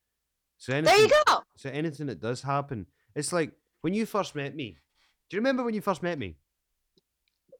So 0.57 0.73
anything, 0.73 0.95
there 0.95 1.05
you 1.05 1.23
go. 1.27 1.41
so 1.57 1.69
anything 1.69 2.05
that 2.07 2.21
does 2.21 2.41
happen, 2.41 2.85
it's 3.15 3.33
like 3.33 3.51
when 3.81 3.93
you 3.93 4.05
first 4.05 4.35
met 4.35 4.55
me. 4.55 4.77
Do 5.29 5.35
you 5.35 5.39
remember 5.39 5.63
when 5.63 5.73
you 5.73 5.81
first 5.81 6.03
met 6.03 6.17
me? 6.17 6.37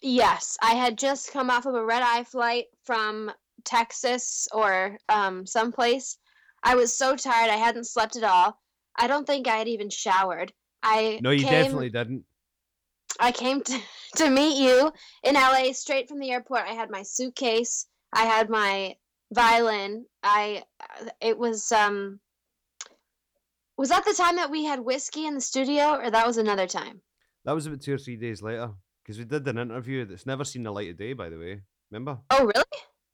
Yes, 0.02 0.58
I 0.62 0.76
had 0.76 0.98
just 0.98 1.32
come 1.32 1.50
off 1.50 1.66
of 1.66 1.76
a 1.76 1.84
red 1.84 2.04
eye 2.04 2.24
flight 2.24 2.66
from 2.84 3.32
Texas 3.64 4.48
or 4.52 4.98
um, 5.10 5.46
someplace. 5.46 6.18
I 6.64 6.76
was 6.76 6.98
so 6.98 7.16
tired. 7.16 7.50
I 7.50 7.58
hadn't 7.58 7.88
slept 7.88 8.16
at 8.16 8.24
all. 8.24 8.60
I 8.96 9.08
don't 9.08 9.26
think 9.26 9.48
I 9.48 9.58
had 9.58 9.68
even 9.68 9.90
showered. 9.90 10.54
I 10.82 11.20
No, 11.22 11.32
you 11.32 11.44
came, 11.44 11.52
definitely 11.52 11.90
didn't. 11.90 12.24
I 13.20 13.32
came 13.32 13.62
to, 13.62 13.80
to 14.18 14.30
meet 14.30 14.58
you 14.58 14.92
in 15.24 15.36
LA 15.36 15.72
straight 15.74 16.10
from 16.10 16.20
the 16.20 16.32
airport. 16.32 16.62
I 16.62 16.74
had 16.74 16.90
my 16.90 17.04
suitcase. 17.04 17.88
I 18.12 18.26
had 18.26 18.50
my 18.50 18.96
violin. 19.34 20.06
I 20.22 20.64
uh, 20.80 21.10
it 21.22 21.38
was 21.38 21.72
um 21.72 22.20
was 23.78 23.90
that 23.90 24.06
the 24.06 24.14
time 24.14 24.36
that 24.36 24.52
we 24.52 24.66
had 24.66 24.80
whiskey 24.80 25.26
in 25.26 25.34
the 25.34 25.42
studio 25.42 25.96
or 25.96 26.12
that 26.12 26.28
was 26.28 26.38
another 26.38 26.68
time? 26.68 27.02
That 27.46 27.54
was 27.54 27.66
about 27.66 27.82
two 27.82 27.96
or 27.96 27.98
three 27.98 28.18
days 28.18 28.42
later 28.42 28.72
because 29.04 29.18
we 29.18 29.26
did 29.26 29.48
an 29.48 29.58
interview 29.58 30.06
that's 30.06 30.26
never 30.26 30.44
seen 30.44 30.64
the 30.64 30.72
light 30.72 30.90
of 30.90 30.98
day. 30.98 31.14
By 31.14 31.30
the 31.30 31.38
way, 31.38 31.62
remember? 31.92 32.20
Oh, 32.30 32.46
really? 32.46 32.64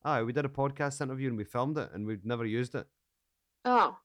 Ah, 0.03 0.21
we 0.21 0.33
did 0.33 0.45
a 0.45 0.49
podcast 0.49 1.01
interview 1.01 1.27
and 1.27 1.37
we 1.37 1.43
filmed 1.43 1.77
it 1.77 1.89
and 1.93 2.05
we've 2.05 2.25
never 2.25 2.45
used 2.45 2.75
it. 2.75 2.87
Oh. 3.65 3.97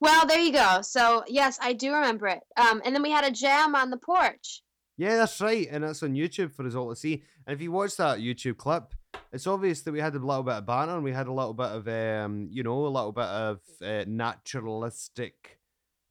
Well, 0.00 0.26
there 0.26 0.38
you 0.38 0.52
go. 0.52 0.82
So, 0.82 1.24
yes, 1.26 1.58
I 1.60 1.72
do 1.72 1.92
remember 1.92 2.28
it. 2.28 2.40
Um 2.56 2.82
and 2.84 2.94
then 2.94 3.02
we 3.02 3.10
had 3.10 3.24
a 3.24 3.30
jam 3.30 3.74
on 3.74 3.90
the 3.90 3.96
porch. 3.96 4.62
Yeah, 4.98 5.16
that's 5.16 5.40
right, 5.42 5.68
and 5.70 5.84
it's 5.84 6.02
on 6.02 6.14
YouTube 6.14 6.52
for 6.52 6.66
us 6.66 6.74
all 6.74 6.88
to 6.88 6.96
see. 6.96 7.22
And 7.46 7.54
if 7.54 7.60
you 7.60 7.70
watch 7.70 7.96
that 7.96 8.18
YouTube 8.18 8.56
clip, 8.56 8.94
it's 9.30 9.46
obvious 9.46 9.82
that 9.82 9.92
we 9.92 10.00
had 10.00 10.14
a 10.14 10.18
little 10.18 10.42
bit 10.42 10.54
of 10.54 10.64
banter 10.64 10.94
and 10.94 11.04
we 11.04 11.12
had 11.12 11.26
a 11.26 11.32
little 11.32 11.52
bit 11.52 11.66
of, 11.66 11.86
um, 11.86 12.48
you 12.50 12.62
know, 12.62 12.86
a 12.86 12.88
little 12.88 13.12
bit 13.12 13.24
of 13.24 13.60
uh, 13.82 14.04
naturalistic 14.06 15.60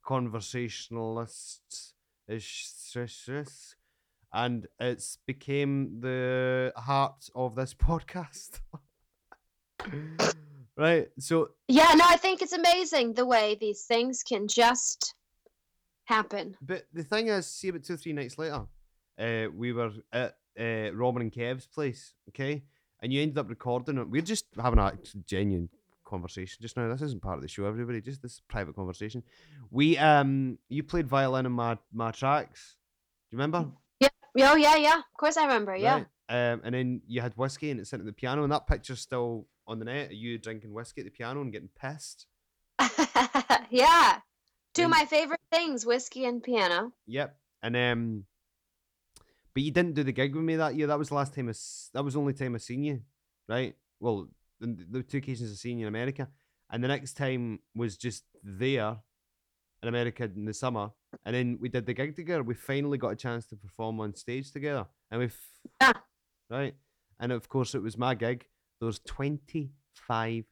conversationalists 0.04 1.94
ish, 2.28 2.94
and 4.32 4.66
it's 4.78 5.18
became 5.26 6.00
the 6.00 6.72
heart 6.76 7.28
of 7.34 7.56
this 7.56 7.74
podcast. 7.88 8.60
Right, 10.76 11.08
so 11.18 11.50
Yeah, 11.68 11.92
no, 11.94 12.04
I 12.06 12.16
think 12.16 12.42
it's 12.42 12.52
amazing 12.52 13.14
the 13.14 13.26
way 13.26 13.56
these 13.60 13.82
things 13.82 14.22
can 14.22 14.48
just 14.48 15.14
happen. 16.04 16.56
But 16.62 16.86
the 16.92 17.04
thing 17.04 17.28
is, 17.28 17.46
see, 17.46 17.68
about 17.68 17.84
two 17.84 17.94
or 17.94 17.96
three 17.96 18.12
nights 18.12 18.38
later, 18.38 18.66
uh, 19.18 19.46
we 19.54 19.72
were 19.72 19.92
at 20.12 20.36
uh, 20.58 20.92
Robin 20.94 21.22
and 21.22 21.32
Kev's 21.32 21.66
place, 21.66 22.14
okay? 22.30 22.62
And 23.00 23.12
you 23.12 23.22
ended 23.22 23.38
up 23.38 23.48
recording 23.48 23.98
it. 23.98 24.08
We're 24.08 24.22
just 24.22 24.46
having 24.58 24.78
a 24.78 24.92
genuine 25.26 25.68
conversation 26.06 26.58
just 26.62 26.76
now. 26.76 26.88
This 26.88 27.02
isn't 27.02 27.22
part 27.22 27.36
of 27.36 27.42
the 27.42 27.48
show, 27.48 27.66
everybody. 27.66 28.00
Just 28.00 28.22
this 28.22 28.40
private 28.48 28.74
conversation. 28.74 29.22
We 29.70 29.98
um, 29.98 30.58
you 30.68 30.82
played 30.82 31.06
violin 31.06 31.44
in 31.44 31.52
my 31.52 31.76
my 31.92 32.10
tracks. 32.10 32.76
Do 33.30 33.36
you 33.36 33.38
remember? 33.38 33.70
Yeah. 34.00 34.08
Oh, 34.38 34.56
yeah, 34.56 34.76
yeah. 34.76 34.98
Of 34.98 35.18
course 35.18 35.36
I 35.36 35.42
remember. 35.42 35.76
Yeah. 35.76 36.04
Right. 36.28 36.52
Um, 36.52 36.62
and 36.64 36.74
then 36.74 37.02
you 37.06 37.20
had 37.20 37.34
whiskey 37.36 37.70
and 37.70 37.80
it 37.80 37.86
sent 37.86 38.00
at 38.00 38.06
the 38.06 38.12
piano, 38.12 38.42
and 38.42 38.52
that 38.52 38.66
picture's 38.66 39.00
still 39.00 39.46
on 39.66 39.78
the 39.78 39.84
net. 39.84 40.06
of 40.06 40.12
You 40.12 40.38
drinking 40.38 40.72
whiskey 40.72 41.00
at 41.02 41.04
the 41.06 41.10
piano 41.10 41.40
and 41.40 41.52
getting 41.52 41.70
pissed. 41.80 42.26
yeah. 43.70 44.18
Two 44.74 44.82
And- 44.82 44.92
of 44.92 44.98
my 44.98 45.04
favorite 45.06 45.40
things, 45.50 45.84
whiskey 45.86 46.24
and 46.24 46.42
piano. 46.42 46.92
Yep. 47.06 47.36
And 47.62 47.76
um 47.76 48.24
but 49.54 49.62
you 49.62 49.70
didn't 49.70 49.94
do 49.94 50.04
the 50.04 50.12
gig 50.12 50.34
with 50.34 50.44
me 50.44 50.56
that 50.56 50.74
year. 50.74 50.86
That 50.86 50.98
was 50.98 51.08
the 51.08 51.14
last 51.14 51.34
time 51.34 51.48
I 51.48 51.54
that 51.94 52.04
was 52.04 52.14
the 52.14 52.20
only 52.20 52.34
time 52.34 52.54
I 52.54 52.58
seen 52.58 52.84
you, 52.84 53.00
right? 53.48 53.74
Well, 54.00 54.28
the, 54.60 54.76
the 54.90 55.02
two 55.02 55.18
occasions 55.18 55.50
I 55.50 55.54
seen 55.54 55.78
you 55.78 55.86
in 55.86 55.94
America. 55.94 56.28
And 56.70 56.82
the 56.84 56.88
next 56.88 57.14
time 57.14 57.60
was 57.74 57.96
just 57.96 58.24
there 58.42 58.96
in 59.82 59.88
America 59.88 60.24
in 60.24 60.44
the 60.44 60.52
summer. 60.52 60.90
And 61.24 61.34
then 61.34 61.58
we 61.60 61.68
did 61.70 61.86
the 61.86 61.94
gig 61.94 62.14
together. 62.16 62.42
We 62.42 62.54
finally 62.54 62.98
got 62.98 63.10
a 63.10 63.16
chance 63.16 63.46
to 63.46 63.56
perform 63.56 64.00
on 64.00 64.14
stage 64.14 64.50
together. 64.52 64.86
And 65.10 65.20
we 65.20 65.26
f- 65.26 65.50
Yeah. 65.80 65.92
right. 66.50 66.74
And 67.18 67.32
of 67.32 67.48
course 67.48 67.74
it 67.74 67.82
was 67.82 67.96
my 67.96 68.14
gig. 68.14 68.46
There 68.80 68.86
was 68.86 69.00
twenty 69.00 69.72
five 69.94 70.44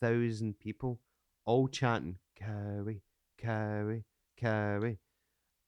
thousand 0.00 0.58
people 0.58 1.00
all 1.44 1.68
chanting, 1.68 2.16
Carrie, 2.36 3.02
Carrie, 3.38 4.04
Carrie. 4.36 4.98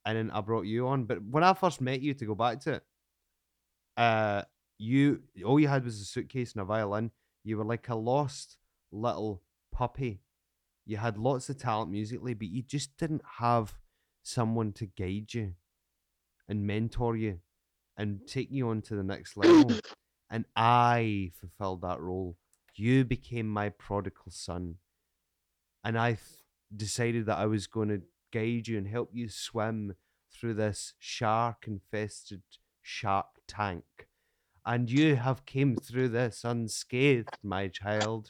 And 0.05 0.17
then 0.17 0.31
I 0.31 0.41
brought 0.41 0.65
you 0.65 0.87
on. 0.87 1.05
But 1.05 1.23
when 1.23 1.43
I 1.43 1.53
first 1.53 1.81
met 1.81 2.01
you 2.01 2.13
to 2.13 2.25
go 2.25 2.35
back 2.35 2.59
to 2.61 2.73
it, 2.73 2.83
uh 3.97 4.43
you 4.77 5.21
all 5.45 5.59
you 5.59 5.67
had 5.67 5.83
was 5.83 5.99
a 5.99 6.05
suitcase 6.05 6.53
and 6.53 6.61
a 6.61 6.65
violin. 6.65 7.11
You 7.43 7.57
were 7.57 7.65
like 7.65 7.89
a 7.89 7.95
lost 7.95 8.57
little 8.91 9.43
puppy. 9.71 10.21
You 10.85 10.97
had 10.97 11.17
lots 11.17 11.49
of 11.49 11.57
talent 11.57 11.91
musically, 11.91 12.33
but 12.33 12.47
you 12.47 12.63
just 12.63 12.97
didn't 12.97 13.21
have 13.39 13.77
someone 14.23 14.73
to 14.73 14.85
guide 14.85 15.33
you 15.33 15.53
and 16.47 16.65
mentor 16.65 17.15
you 17.15 17.39
and 17.97 18.21
take 18.27 18.49
you 18.51 18.69
on 18.69 18.81
to 18.83 18.95
the 18.95 19.03
next 19.03 19.37
level. 19.37 19.71
and 20.29 20.45
I 20.55 21.31
fulfilled 21.39 21.81
that 21.81 21.99
role. 21.99 22.37
You 22.75 23.03
became 23.03 23.47
my 23.47 23.69
prodigal 23.69 24.31
son. 24.31 24.75
And 25.83 25.97
I 25.97 26.11
th- 26.11 26.21
decided 26.75 27.25
that 27.25 27.37
I 27.37 27.45
was 27.45 27.67
going 27.67 27.89
to 27.89 28.01
guide 28.31 28.67
you 28.67 28.77
and 28.77 28.87
help 28.87 29.09
you 29.13 29.27
swim 29.29 29.95
through 30.31 30.53
this 30.53 30.93
shark 30.99 31.65
infested 31.67 32.43
shark 32.81 33.27
tank. 33.47 34.07
And 34.65 34.89
you 34.89 35.15
have 35.15 35.45
came 35.45 35.75
through 35.75 36.09
this 36.09 36.43
unscathed, 36.43 37.37
my 37.41 37.67
child. 37.67 38.29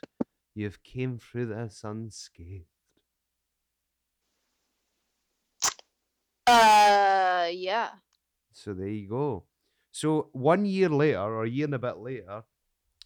You've 0.56 0.84
came 0.84 1.20
through 1.20 1.47
this 1.47 1.82
unscathed. 1.84 2.66
Uh, 6.47 7.50
yeah. 7.52 7.89
So 8.52 8.74
there 8.74 8.88
you 8.88 9.10
go. 9.10 9.43
So 9.92 10.30
one 10.34 10.66
year 10.66 10.90
later, 10.90 11.20
or 11.20 11.44
a 11.44 11.50
year 11.50 11.66
and 11.66 11.76
a 11.76 11.80
bit 11.80 11.98
later, 11.98 12.44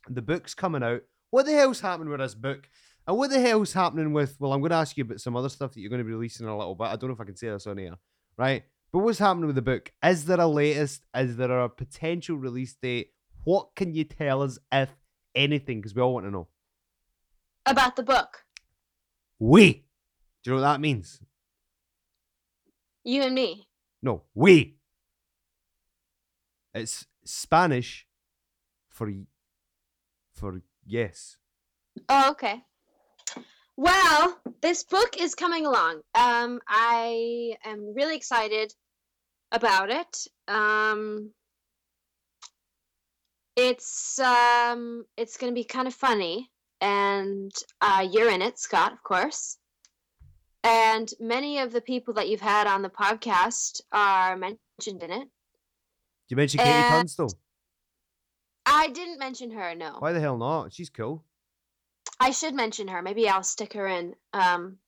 the 0.10 0.22
book's 0.22 0.54
coming 0.54 0.84
out. 0.84 1.02
What 1.30 1.46
the 1.46 1.54
hell's 1.54 1.80
happening 1.80 2.10
with 2.10 2.20
this 2.20 2.36
book? 2.36 2.70
And 3.08 3.18
what 3.18 3.30
the 3.30 3.40
hell's 3.40 3.74
happening 3.74 4.14
with? 4.14 4.36
Well, 4.40 4.54
I'm 4.54 4.62
going 4.62 4.70
to 4.70 4.78
ask 4.78 4.96
you 4.98 5.04
about 5.04 5.22
some 5.22 5.36
other 5.36 5.50
stuff 5.50 5.74
that 5.74 5.80
you're 5.80 5.90
going 5.90 6.00
to 6.00 6.06
be 6.06 6.14
releasing 6.14 6.46
in 6.46 6.52
a 6.52 6.58
little 6.58 6.76
bit. 6.76 6.86
I 6.86 6.96
don't 6.96 7.10
know 7.10 7.16
if 7.16 7.22
I 7.22 7.26
can 7.26 7.36
say 7.36 7.50
this 7.50 7.68
on 7.68 7.80
air, 7.80 7.96
right? 8.38 8.64
But 8.92 9.00
what's 9.00 9.20
happening 9.20 9.48
with 9.48 9.56
the 9.56 9.62
book? 9.62 9.92
Is 10.04 10.26
there 10.26 10.40
a 10.40 10.48
latest? 10.48 11.02
Is 11.16 11.36
there 11.36 11.60
a 11.60 11.70
potential 11.70 12.38
release 12.38 12.76
date? 12.76 13.10
What 13.44 13.76
can 13.76 13.94
you 13.94 14.04
tell 14.04 14.42
us, 14.42 14.60
if 14.72 14.90
anything? 15.36 15.80
Because 15.80 15.96
we 15.96 16.02
all 16.02 16.14
want 16.14 16.28
to 16.28 16.32
know. 16.32 16.48
About 17.66 17.96
the 17.96 18.04
book. 18.04 18.46
We. 19.40 19.86
Do 20.44 20.52
you 20.52 20.56
know 20.58 20.62
what 20.62 20.74
that 20.74 20.82
means? 20.82 21.20
You 23.04 23.24
and 23.24 23.36
me. 23.36 23.68
No, 24.02 24.24
we. 24.34 24.78
It's 26.74 27.06
Spanish 27.24 28.08
for 28.90 29.12
for 30.34 30.62
yes. 30.86 31.38
Oh, 32.10 32.32
okay. 32.32 32.64
Well, 33.78 34.40
this 34.62 34.84
book 34.84 35.16
is 35.20 35.36
coming 35.36 35.66
along. 35.66 36.02
Um, 36.16 36.60
I 36.68 37.56
am 37.64 37.94
really 37.96 38.16
excited 38.16 38.74
about 39.52 39.92
it. 39.92 40.28
Um, 40.48 41.32
it's 43.56 44.18
um, 44.20 45.06
it's 45.16 45.38
gonna 45.38 45.52
be 45.52 45.64
kind 45.64 45.88
of 45.88 45.94
funny, 45.94 46.50
and 46.82 47.52
uh, 47.82 48.08
you're 48.10 48.32
in 48.32 48.42
it, 48.42 48.58
Scott, 48.58 48.94
of 48.94 49.04
course. 49.04 49.58
And 50.64 51.10
many 51.20 51.60
of 51.60 51.72
the 51.72 51.82
people 51.82 52.14
that 52.16 52.30
you've 52.30 52.42
had 52.42 52.68
on 52.68 52.82
the 52.82 52.90
podcast 52.90 53.82
are 53.92 54.38
mentioned 54.38 55.04
in 55.04 55.12
it. 55.12 55.28
You 56.34 56.38
mention 56.38 56.58
Katie 56.62 56.72
Uh, 56.72 56.90
Tunstall? 56.90 57.30
I 58.66 58.88
didn't 58.88 59.20
mention 59.20 59.52
her, 59.52 59.76
no. 59.76 59.98
Why 60.00 60.14
the 60.14 60.20
hell 60.20 60.36
not? 60.36 60.74
She's 60.74 60.90
cool. 60.90 61.24
I 62.20 62.32
should 62.32 62.56
mention 62.56 62.88
her. 62.88 63.04
Maybe 63.04 63.30
I'll 63.30 63.44
stick 63.44 63.74
her 63.74 63.86
in 63.86 64.16
um, 64.34 64.80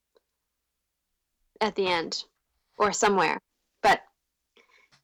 at 1.62 1.76
the 1.76 1.86
end 1.86 2.24
or 2.80 2.92
somewhere. 2.94 3.38
But 3.84 4.02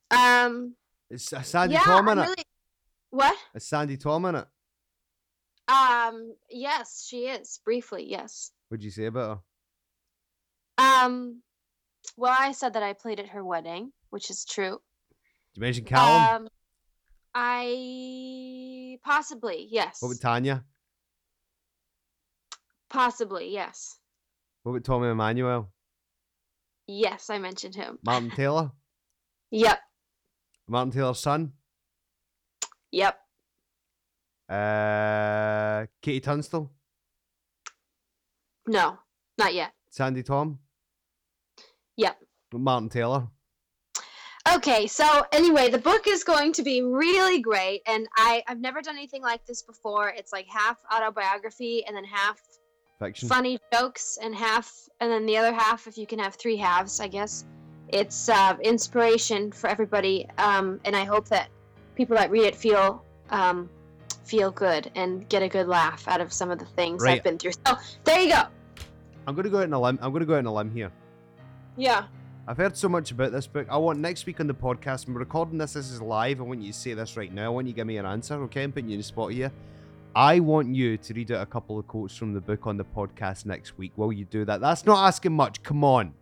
um, 0.10 0.76
It's 1.12 1.32
uh, 1.32 1.44
Sandy 1.44 1.76
yeah, 1.76 1.82
Tom 1.82 2.08
in 2.08 2.18
I'm 2.18 2.24
it. 2.26 2.30
really. 2.30 2.44
What? 3.12 3.38
It's 3.54 3.68
Sandi 3.68 3.98
Thom 3.98 4.26
in 4.26 4.34
it. 4.34 4.48
Um, 5.68 6.34
yes, 6.50 7.06
she 7.08 7.28
is 7.28 7.60
briefly. 7.64 8.10
Yes. 8.10 8.52
What'd 8.70 8.84
you 8.84 8.90
say 8.90 9.06
about 9.06 9.44
her? 10.80 10.84
Um, 11.06 11.44
well, 12.18 12.36
I 12.36 12.54
said 12.54 12.74
that 12.74 12.82
I 12.82 12.94
played 12.94 13.20
at 13.20 13.30
her 13.30 13.46
wedding, 13.46 13.92
which 14.10 14.32
is 14.32 14.44
true. 14.44 14.82
Did 15.54 15.60
you 15.60 15.62
mention 15.62 15.86
Callum? 15.86 16.44
Um, 16.44 16.48
I 17.36 18.98
possibly 19.04 19.68
yes. 19.70 19.98
What 20.02 20.10
about 20.10 20.22
Tanya? 20.22 20.64
Possibly 22.90 23.52
yes. 23.52 23.98
What 24.64 24.72
about 24.72 24.84
Tommy 24.86 25.10
Emmanuel? 25.10 25.72
Yes, 26.88 27.30
I 27.30 27.38
mentioned 27.38 27.76
him. 27.76 28.00
Martin 28.06 28.32
Taylor? 28.36 28.72
Yep. 29.52 29.80
Martin 30.68 30.92
Taylor's 30.92 31.20
son? 31.20 31.54
Yep. 32.92 33.18
Uh, 34.50 35.86
KT 36.02 36.24
Tunstall? 36.24 36.70
No, 38.68 39.00
not 39.38 39.54
yet. 39.54 39.72
Sandi 39.90 40.24
Thom? 40.24 40.60
Yep. 41.98 42.18
Martin 42.54 42.90
Taylor? 42.90 43.28
Okay, 44.56 44.88
so 44.88 45.24
anyway, 45.32 45.70
the 45.70 45.78
book 45.78 46.08
is 46.08 46.24
going 46.24 46.52
to 46.54 46.64
be 46.64 46.82
really 46.82 47.40
great, 47.42 47.82
and 47.86 48.08
I 48.18 48.44
I've 48.48 48.60
never 48.60 48.82
done 48.82 48.96
anything 48.96 49.22
like 49.22 49.46
this 49.46 49.62
before. 49.62 50.10
It's 50.10 50.34
like 50.34 50.48
half 50.50 50.78
autobiography 50.94 51.86
and 51.86 51.96
then 51.96 52.04
half 52.06 52.40
Fiction? 53.00 53.30
funny 53.30 53.60
jokes 53.74 54.18
and 54.22 54.36
half 54.36 54.72
and 55.00 55.12
then 55.12 55.26
the 55.26 55.36
other 55.38 55.52
half 55.54 55.88
if 55.88 55.98
you 55.98 56.06
can 56.06 56.20
have 56.20 56.36
three 56.36 56.56
halves 56.56 57.00
i 57.00 57.08
guess 57.08 57.46
it's 57.88 58.30
uh, 58.30 58.56
inspiration 58.62 59.52
for 59.52 59.68
everybody 59.72 60.28
um, 60.38 60.80
and 60.86 60.96
i 60.96 61.04
hope 61.04 61.28
that 61.28 61.50
people 61.96 62.16
that 62.16 62.30
read 62.30 62.44
it 62.44 62.56
feel 62.56 63.04
um, 63.32 63.68
feel 64.24 64.52
good 64.52 64.92
and 64.94 65.28
get 65.30 65.42
a 65.42 65.48
good 65.48 65.68
laugh 65.68 66.08
out 66.08 66.22
of 66.22 66.32
some 66.32 66.52
of 66.52 66.60
the 66.60 66.66
things 66.66 67.02
Right. 67.04 67.18
i've 67.18 67.24
been 67.24 67.40
through 67.40 67.54
so 67.66 67.76
there 68.04 68.20
you 68.22 68.30
go 68.34 68.44
I'm 69.26 69.34
gonna 69.36 69.50
go 69.50 69.58
out 69.58 69.64
on 69.64 69.74
a 69.74 69.80
limb. 69.82 69.98
I'm 70.00 70.14
gonna 70.14 70.26
go 70.26 70.34
out 70.36 70.40
on 70.40 70.46
a 70.46 70.54
limb 70.54 70.70
here. 70.70 70.92
yeah 71.78 72.04
I've 72.48 72.58
heard 72.58 72.76
so 72.76 72.90
much 72.90 73.12
about 73.12 73.32
this 73.32 73.46
book. 73.46 73.68
I 73.70 73.78
want 73.78 74.00
next 74.00 74.26
week 74.26 74.40
on 74.40 74.48
the 74.48 74.54
podcast, 74.54 75.08
we're 75.08 75.20
recording 75.20 75.60
this. 75.60 75.74
This 75.74 75.92
is 75.92 76.02
live. 76.02 76.40
I 76.42 76.44
want 76.44 76.62
you 76.62 76.72
to 76.72 76.78
say 76.78 76.96
this 76.96 77.16
right 77.16 77.32
now. 77.32 77.46
I 77.46 77.50
want 77.50 77.68
you 77.68 77.74
to 77.74 77.76
give 77.76 77.86
me 77.86 77.98
an 77.98 78.06
answer, 78.06 78.34
okay? 78.44 78.64
I'm 78.64 78.72
putting 78.72 78.90
you 78.90 78.96
in 78.96 79.00
the 79.00 79.04
spot 79.04 79.32
here. 79.32 79.52
I 80.16 80.40
want 80.40 80.74
you 80.74 80.98
to 80.98 81.14
read 81.14 81.32
out 81.32 81.44
a 81.44 81.46
couple 81.46 81.78
of 81.78 81.88
quotes 81.88 82.18
from 82.18 82.34
the 82.34 82.42
book 82.42 82.66
on 82.66 82.78
the 82.78 82.84
podcast 82.84 83.46
next 83.46 83.78
week. 83.78 83.92
Will 83.96 84.12
you 84.12 84.26
do 84.26 84.44
that? 84.46 84.60
That's 84.60 84.88
not 84.88 85.08
asking 85.08 85.34
much. 85.34 85.62
Come 85.62 85.84
on. 85.84 86.14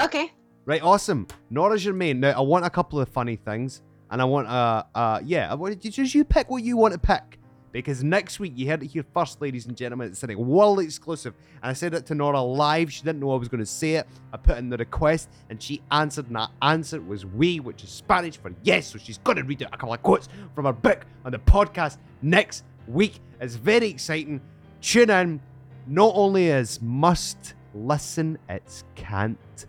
okay 0.00 0.32
Right, 0.64 0.82
awesome. 0.82 1.28
Nora 1.48 1.78
Germain. 1.78 2.20
Now, 2.20 2.30
I 2.38 2.40
want 2.40 2.64
a 2.64 2.70
couple 2.70 3.00
of 3.00 3.08
funny 3.08 3.36
things, 3.36 3.82
and 4.10 4.20
I 4.20 4.24
want, 4.24 4.48
uh, 4.48 4.84
uh, 4.94 5.20
yeah, 5.24 5.50
I 5.50 5.54
want 5.54 5.80
just 5.80 6.14
you 6.14 6.24
pick 6.24 6.50
what 6.50 6.62
you 6.62 6.76
want 6.76 6.92
to 6.92 7.00
pick. 7.00 7.38
Because 7.72 8.04
next 8.04 8.38
week, 8.38 8.52
you 8.54 8.68
heard 8.68 8.82
it 8.82 8.88
here 8.88 9.04
first, 9.14 9.40
ladies 9.40 9.66
and 9.66 9.74
gentlemen. 9.74 10.08
It's 10.08 10.22
a 10.22 10.34
world 10.34 10.80
exclusive. 10.80 11.34
And 11.62 11.70
I 11.70 11.72
said 11.72 11.94
it 11.94 12.04
to 12.06 12.14
Nora 12.14 12.42
live. 12.42 12.92
She 12.92 13.02
didn't 13.02 13.20
know 13.20 13.32
I 13.32 13.36
was 13.36 13.48
going 13.48 13.60
to 13.60 13.66
say 13.66 13.94
it. 13.94 14.06
I 14.32 14.36
put 14.36 14.58
in 14.58 14.68
the 14.68 14.76
request, 14.76 15.30
and 15.48 15.60
she 15.60 15.82
answered, 15.90 16.26
and 16.26 16.36
that 16.36 16.50
answer 16.60 17.00
was 17.00 17.24
we, 17.24 17.60
which 17.60 17.82
is 17.82 17.88
Spanish 17.88 18.36
for 18.36 18.52
yes. 18.62 18.88
So 18.88 18.98
she's 18.98 19.18
going 19.18 19.38
to 19.38 19.44
read 19.44 19.62
out 19.62 19.70
a 19.72 19.78
couple 19.78 19.94
of 19.94 20.02
quotes 20.02 20.28
from 20.54 20.66
her 20.66 20.72
book 20.72 21.06
on 21.24 21.32
the 21.32 21.38
podcast 21.38 21.96
next 22.20 22.64
week. 22.86 23.20
It's 23.40 23.54
very 23.54 23.88
exciting. 23.88 24.42
Tune 24.82 25.10
in. 25.10 25.40
Not 25.86 26.12
only 26.14 26.48
is 26.48 26.80
must 26.82 27.54
listen, 27.74 28.38
it's 28.48 28.84
can't 28.94 29.66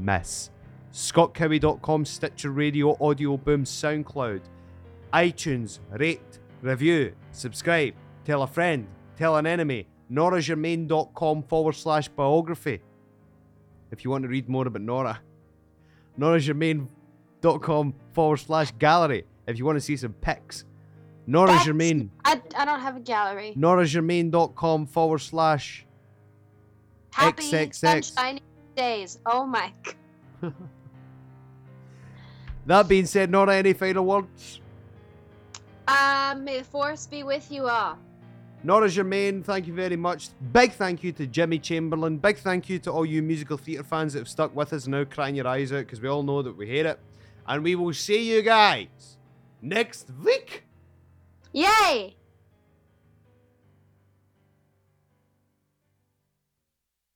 miss. 0.00 0.50
ScottCowie.com, 0.92 2.04
Stitcher 2.04 2.50
Radio, 2.50 2.96
Audio 3.00 3.36
Boom, 3.36 3.64
SoundCloud, 3.64 4.42
iTunes, 5.12 5.78
rate, 5.90 6.37
review, 6.60 7.14
subscribe, 7.32 7.94
tell 8.24 8.42
a 8.42 8.46
friend, 8.46 8.86
tell 9.16 9.36
an 9.36 9.46
enemy, 9.46 9.86
noragermain.com 10.10 11.42
forward 11.44 11.74
slash 11.74 12.08
biography. 12.08 12.80
If 13.90 14.04
you 14.04 14.10
want 14.10 14.22
to 14.22 14.28
read 14.28 14.48
more 14.48 14.66
about 14.66 14.82
Nora, 14.82 15.20
noragermain.com 16.18 17.94
forward 18.12 18.36
slash 18.36 18.72
gallery. 18.78 19.24
If 19.46 19.58
you 19.58 19.64
want 19.64 19.76
to 19.76 19.80
see 19.80 19.96
some 19.96 20.12
pics, 20.14 20.64
Nora 21.26 21.58
Germain, 21.64 22.10
I, 22.24 22.40
I 22.56 22.64
don't 22.64 22.80
have 22.80 22.96
a 22.96 23.00
gallery 23.00 23.52
noragermain.com 23.56 24.86
forward 24.86 25.18
slash 25.18 25.86
happy 27.12 27.50
XXX. 27.50 27.74
sunshiny 27.74 28.42
days 28.74 29.18
oh 29.26 29.44
my 29.44 29.70
That 32.68 32.86
being 32.86 33.06
said, 33.06 33.30
Nora, 33.30 33.56
any 33.56 33.72
final 33.72 34.04
words? 34.04 34.60
Uh, 35.88 36.34
may 36.38 36.58
the 36.58 36.64
force 36.64 37.06
be 37.06 37.22
with 37.22 37.50
you 37.50 37.66
all 37.66 37.98
Nora 38.62 38.88
Germain. 38.88 39.42
Thank 39.42 39.66
you 39.66 39.72
very 39.72 39.96
much. 39.96 40.28
Big 40.52 40.72
thank 40.72 41.02
you 41.02 41.12
to 41.12 41.26
Jimmy 41.26 41.58
Chamberlin. 41.58 42.20
Big 42.20 42.38
thank 42.38 42.68
you 42.68 42.78
to 42.80 42.92
all 42.92 43.06
you 43.06 43.22
musical 43.22 43.56
theatre 43.56 43.84
fans 43.84 44.12
that 44.12 44.18
have 44.18 44.28
stuck 44.28 44.54
with 44.54 44.72
us 44.72 44.84
and 44.84 44.92
now 44.92 45.04
crying 45.04 45.36
your 45.36 45.46
eyes 45.46 45.72
out 45.72 45.78
because 45.86 46.00
we 46.00 46.08
all 46.08 46.22
know 46.22 46.42
that 46.42 46.56
we 46.56 46.66
hate 46.66 46.84
it. 46.84 46.98
And 47.46 47.62
we 47.62 47.74
will 47.76 47.94
see 47.94 48.30
you 48.30 48.42
guys 48.42 49.16
next 49.62 50.10
week. 50.22 50.64
yay 51.52 52.17